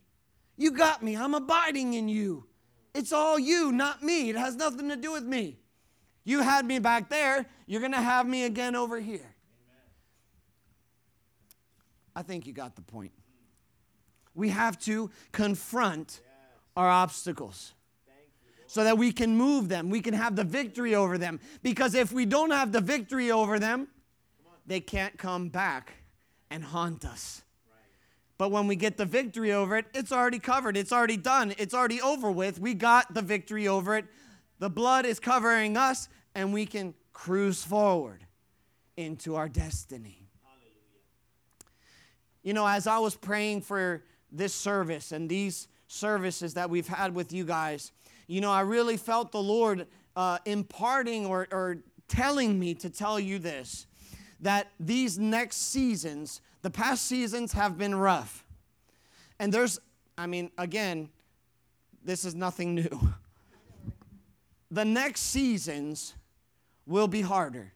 You 0.57 0.71
got 0.71 1.03
me. 1.03 1.15
I'm 1.15 1.33
abiding 1.33 1.93
in 1.93 2.07
you. 2.07 2.45
It's 2.93 3.11
all 3.11 3.37
you, 3.37 3.71
not 3.71 4.03
me. 4.03 4.29
It 4.29 4.35
has 4.35 4.55
nothing 4.55 4.89
to 4.89 4.95
do 4.95 5.11
with 5.11 5.23
me. 5.23 5.57
You 6.23 6.41
had 6.41 6.65
me 6.65 6.79
back 6.79 7.09
there. 7.09 7.45
You're 7.67 7.81
going 7.81 7.91
to 7.91 8.01
have 8.01 8.27
me 8.27 8.45
again 8.45 8.75
over 8.75 8.99
here. 8.99 9.17
Amen. 9.17 9.83
I 12.15 12.21
think 12.23 12.47
you 12.47 12.53
got 12.53 12.75
the 12.75 12.81
point. 12.81 13.11
We 14.33 14.49
have 14.49 14.79
to 14.81 15.11
confront 15.31 16.21
our 16.75 16.89
obstacles 16.89 17.73
so 18.67 18.83
that 18.83 18.97
we 18.97 19.11
can 19.11 19.37
move 19.37 19.69
them. 19.69 19.89
We 19.89 20.01
can 20.01 20.13
have 20.13 20.35
the 20.35 20.43
victory 20.43 20.95
over 20.95 21.17
them. 21.17 21.39
Because 21.63 21.95
if 21.95 22.11
we 22.11 22.25
don't 22.25 22.51
have 22.51 22.71
the 22.71 22.81
victory 22.81 23.31
over 23.31 23.59
them, 23.59 23.87
they 24.65 24.79
can't 24.79 25.17
come 25.17 25.49
back 25.49 25.93
and 26.49 26.63
haunt 26.63 27.05
us. 27.05 27.43
But 28.37 28.51
when 28.51 28.67
we 28.67 28.75
get 28.75 28.97
the 28.97 29.05
victory 29.05 29.53
over 29.53 29.77
it, 29.77 29.85
it's 29.93 30.11
already 30.11 30.39
covered. 30.39 30.75
It's 30.75 30.91
already 30.91 31.17
done. 31.17 31.53
It's 31.57 31.73
already 31.73 32.01
over 32.01 32.29
with. 32.29 32.59
We 32.59 32.73
got 32.73 33.13
the 33.13 33.21
victory 33.21 33.67
over 33.67 33.95
it. 33.95 34.05
The 34.59 34.69
blood 34.69 35.05
is 35.05 35.19
covering 35.19 35.77
us, 35.77 36.09
and 36.33 36.53
we 36.53 36.65
can 36.65 36.93
cruise 37.13 37.63
forward 37.63 38.25
into 38.97 39.35
our 39.35 39.47
destiny. 39.47 40.21
You 42.43 42.53
know, 42.53 42.67
as 42.67 42.87
I 42.87 42.99
was 42.99 43.15
praying 43.15 43.61
for 43.61 44.03
this 44.31 44.53
service 44.53 45.11
and 45.11 45.27
these 45.27 45.67
services 45.87 46.53
that 46.53 46.69
we've 46.69 46.87
had 46.87 47.15
with 47.15 47.33
you 47.33 47.43
guys, 47.43 47.91
you 48.27 48.41
know, 48.41 48.51
I 48.51 48.61
really 48.61 48.97
felt 48.97 49.31
the 49.31 49.41
Lord 49.41 49.87
uh, 50.15 50.37
imparting 50.45 51.25
or, 51.25 51.47
or 51.51 51.77
telling 52.07 52.59
me 52.59 52.73
to 52.75 52.89
tell 52.89 53.19
you 53.19 53.39
this 53.39 53.87
that 54.41 54.67
these 54.79 55.17
next 55.17 55.71
seasons 55.71 56.41
the 56.65 56.71
past 56.71 57.05
seasons 57.05 57.53
have 57.53 57.77
been 57.77 57.93
rough. 57.93 58.43
And 59.37 59.53
there's, 59.53 59.77
I 60.17 60.25
mean, 60.25 60.49
again, 60.57 61.09
this 62.03 62.25
is 62.25 62.33
nothing 62.33 62.73
new. 62.73 63.13
The 64.71 64.83
next 64.83 65.21
seasons 65.21 66.15
will 66.87 67.07
be 67.07 67.21
harder. 67.21 67.71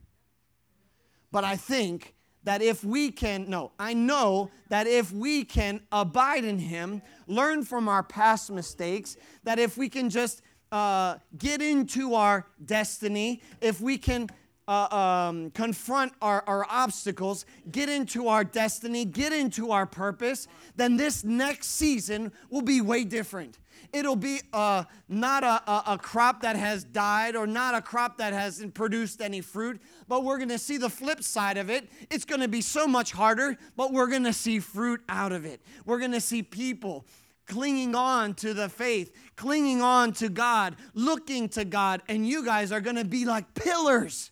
But 1.32 1.44
I 1.44 1.56
think 1.56 2.16
that 2.46 2.64
if 2.64 2.84
we 2.84 3.12
can, 3.12 3.48
no, 3.48 3.74
I 3.78 3.94
know 3.94 4.50
that 4.70 4.88
if 4.88 5.12
we 5.12 5.46
can 5.46 5.82
abide 5.92 6.44
in 6.44 6.58
Him, 6.58 7.04
learn 7.28 7.64
from 7.66 7.88
our 7.88 8.02
past 8.02 8.50
mistakes, 8.50 9.18
that 9.44 9.60
if 9.60 9.78
we 9.78 9.88
can 9.88 10.10
just 10.10 10.42
uh, 10.72 11.18
get 11.38 11.62
into 11.62 12.16
our 12.16 12.48
destiny, 12.66 13.44
if 13.62 13.82
we 13.82 14.00
can 14.00 14.32
uh, 14.70 14.88
um, 14.96 15.50
confront 15.50 16.14
our, 16.22 16.44
our 16.46 16.64
obstacles, 16.70 17.44
get 17.72 17.90
into 17.90 18.28
our 18.28 18.44
destiny, 18.44 19.04
get 19.04 19.34
into 19.34 19.72
our 19.72 19.88
purpose, 19.88 20.48
then 20.76 20.96
this 20.96 21.24
next 21.24 21.70
season 21.72 22.32
will 22.52 22.62
be 22.62 22.80
way 22.80 23.04
different. 23.04 23.58
It'll 23.92 24.16
be 24.16 24.42
uh, 24.54 24.84
not 25.08 25.44
a, 25.44 25.72
a, 25.72 25.84
a 25.94 25.98
crop 25.98 26.42
that 26.44 26.56
has 26.56 26.84
died 26.84 27.36
or 27.36 27.48
not 27.48 27.74
a 27.74 27.82
crop 27.82 28.18
that 28.18 28.32
hasn't 28.32 28.76
produced 28.76 29.22
any 29.22 29.42
fruit, 29.42 29.82
but 30.08 30.24
we're 30.24 30.38
going 30.38 30.50
to 30.50 30.60
see 30.60 30.78
the 30.78 30.90
flip 30.90 31.24
side 31.24 31.58
of 31.58 31.72
it. 31.72 31.90
It's 32.12 32.26
going 32.26 32.42
to 32.42 32.48
be 32.48 32.62
so 32.62 32.86
much 32.86 33.12
harder, 33.12 33.58
but 33.76 33.92
we're 33.92 34.08
going 34.08 34.26
to 34.26 34.34
see 34.34 34.60
fruit 34.60 35.02
out 35.10 35.32
of 35.32 35.46
it. 35.46 35.62
We're 35.86 36.00
going 36.00 36.12
to 36.12 36.22
see 36.22 36.44
people 36.44 37.08
clinging 37.48 37.96
on 37.96 38.36
to 38.36 38.54
the 38.54 38.70
faith, 38.70 39.12
clinging 39.36 39.82
on 39.82 40.14
to 40.14 40.30
God, 40.30 40.76
looking 40.94 41.50
to 41.50 41.66
God, 41.66 42.04
and 42.08 42.28
you 42.28 42.46
guys 42.46 42.72
are 42.72 42.82
going 42.82 42.98
to 42.98 43.06
be 43.06 43.26
like 43.26 43.56
pillars. 43.56 44.30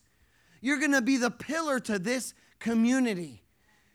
You're 0.62 0.80
going 0.80 0.94
to 0.94 1.02
be 1.02 1.18
the 1.18 1.32
pillar 1.32 1.80
to 1.82 2.00
this 2.00 2.34
community. 2.60 3.44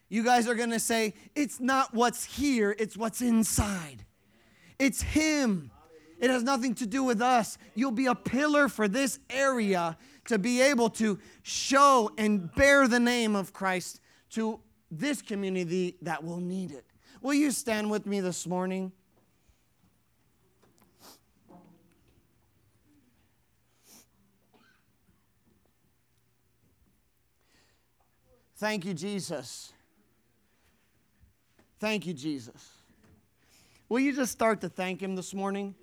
You 0.08 0.22
guys 0.22 0.46
are 0.46 0.54
going 0.54 0.70
to 0.70 0.80
say, 0.80 1.14
it's 1.34 1.60
not 1.60 1.94
what's 1.94 2.24
here, 2.24 2.76
it's 2.78 2.96
what's 2.96 3.22
inside. 3.22 4.04
It's 4.78 5.02
Him. 5.02 5.70
It 6.18 6.30
has 6.30 6.42
nothing 6.42 6.74
to 6.76 6.86
do 6.86 7.02
with 7.02 7.20
us. 7.20 7.58
You'll 7.74 7.90
be 7.90 8.06
a 8.06 8.14
pillar 8.14 8.68
for 8.68 8.86
this 8.86 9.18
area 9.28 9.96
to 10.26 10.38
be 10.38 10.60
able 10.60 10.90
to 10.90 11.18
show 11.42 12.10
and 12.16 12.54
bear 12.54 12.86
the 12.86 13.00
name 13.00 13.34
of 13.34 13.52
Christ 13.52 14.00
to 14.30 14.60
this 14.90 15.20
community 15.20 15.96
that 16.02 16.22
will 16.22 16.40
need 16.40 16.70
it. 16.70 16.84
Will 17.22 17.34
you 17.34 17.50
stand 17.50 17.90
with 17.90 18.06
me 18.06 18.20
this 18.20 18.46
morning? 18.46 18.92
Thank 28.62 28.84
you, 28.84 28.94
Jesus. 28.94 29.72
Thank 31.80 32.06
you, 32.06 32.14
Jesus. 32.14 32.70
Will 33.88 33.98
you 33.98 34.14
just 34.14 34.30
start 34.30 34.60
to 34.60 34.68
thank 34.68 35.02
Him 35.02 35.16
this 35.16 35.34
morning? 35.34 35.74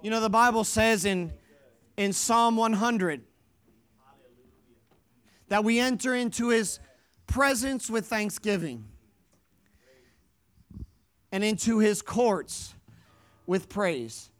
You 0.00 0.10
know, 0.10 0.20
the 0.20 0.30
Bible 0.30 0.62
says 0.62 1.04
in, 1.04 1.32
in 1.96 2.12
Psalm 2.12 2.56
100 2.56 3.24
that 5.48 5.64
we 5.64 5.80
enter 5.80 6.14
into 6.14 6.50
His 6.50 6.78
presence 7.26 7.90
with 7.90 8.06
thanksgiving 8.06 8.84
and 11.32 11.42
into 11.42 11.80
His 11.80 12.00
courts 12.00 12.76
with 13.44 13.68
praise. 13.68 14.30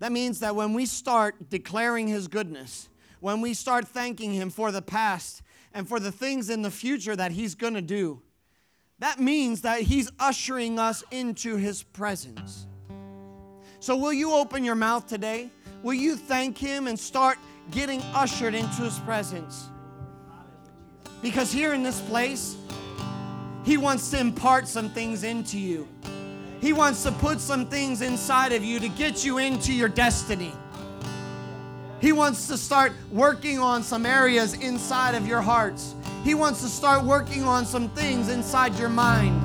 That 0.00 0.10
means 0.10 0.40
that 0.40 0.56
when 0.56 0.74
we 0.74 0.84
start 0.84 1.48
declaring 1.48 2.08
His 2.08 2.26
goodness, 2.26 2.88
when 3.20 3.40
we 3.40 3.54
start 3.54 3.86
thanking 3.86 4.32
Him 4.32 4.50
for 4.50 4.72
the 4.72 4.82
past 4.82 5.42
and 5.76 5.86
for 5.86 6.00
the 6.00 6.10
things 6.10 6.48
in 6.48 6.62
the 6.62 6.70
future 6.70 7.14
that 7.14 7.32
He's 7.32 7.54
going 7.54 7.74
to 7.74 7.82
do, 7.82 8.22
that 8.98 9.20
means 9.20 9.60
that 9.60 9.82
He's 9.82 10.10
ushering 10.18 10.78
us 10.78 11.04
into 11.10 11.56
His 11.56 11.82
presence. 11.82 12.66
So, 13.78 13.94
will 13.94 14.14
you 14.14 14.32
open 14.32 14.64
your 14.64 14.74
mouth 14.74 15.06
today? 15.06 15.50
Will 15.82 15.92
you 15.92 16.16
thank 16.16 16.56
Him 16.56 16.86
and 16.86 16.98
start 16.98 17.36
getting 17.72 18.00
ushered 18.14 18.54
into 18.54 18.84
His 18.84 18.98
presence? 19.00 19.68
Because 21.20 21.52
here 21.52 21.74
in 21.74 21.82
this 21.82 22.00
place, 22.00 22.56
He 23.62 23.76
wants 23.76 24.10
to 24.12 24.18
impart 24.18 24.66
some 24.68 24.88
things 24.88 25.24
into 25.24 25.58
you. 25.58 25.86
He 26.62 26.72
wants 26.72 27.02
to 27.02 27.12
put 27.12 27.38
some 27.38 27.66
things 27.66 28.00
inside 28.00 28.52
of 28.54 28.64
you 28.64 28.80
to 28.80 28.88
get 28.88 29.26
you 29.26 29.36
into 29.36 29.74
your 29.74 29.90
destiny. 29.90 30.52
He 32.00 32.12
wants 32.12 32.46
to 32.48 32.58
start 32.58 32.92
working 33.10 33.58
on 33.58 33.82
some 33.82 34.04
areas 34.04 34.54
inside 34.54 35.14
of 35.14 35.26
your 35.26 35.40
hearts. 35.40 35.94
He 36.24 36.34
wants 36.34 36.60
to 36.62 36.68
start 36.68 37.04
working 37.04 37.44
on 37.44 37.64
some 37.64 37.88
things 37.90 38.28
inside 38.28 38.74
your 38.78 38.88
mind 38.88 39.42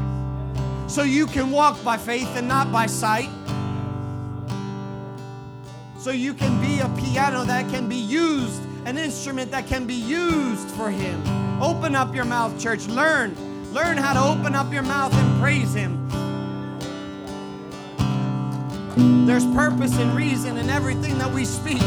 so 0.92 1.04
you 1.04 1.26
can 1.26 1.52
walk 1.52 1.82
by 1.84 1.98
faith 1.98 2.28
and 2.36 2.48
not 2.48 2.72
by 2.72 2.86
sight. 2.86 3.30
So 5.98 6.12
you 6.12 6.34
can 6.34 6.60
be 6.60 6.80
a 6.80 6.90
piano 7.00 7.46
that 7.46 7.70
can 7.70 7.88
be 7.88 7.96
used, 7.96 8.62
an 8.86 8.98
instrument 8.98 9.52
that 9.52 9.68
can 9.68 9.86
be 9.86 9.94
used 9.94 10.68
for 10.72 10.90
Him. 10.90 11.22
Open 11.62 11.96
up 11.96 12.14
your 12.14 12.26
mouth, 12.26 12.60
church. 12.60 12.88
Learn. 12.88 13.36
Learn 13.72 13.96
how 13.96 14.14
to 14.14 14.22
open 14.22 14.56
up 14.56 14.74
your 14.74 14.82
mouth 14.82 15.14
and 15.14 15.42
praise 15.42 15.74
Him. 15.74 15.98
There's 19.26 19.46
purpose 19.54 19.96
and 19.98 20.14
reason 20.18 20.58
in 20.58 20.70
everything 20.70 21.18
that 21.20 21.32
we 21.32 21.46
speak. 21.46 21.82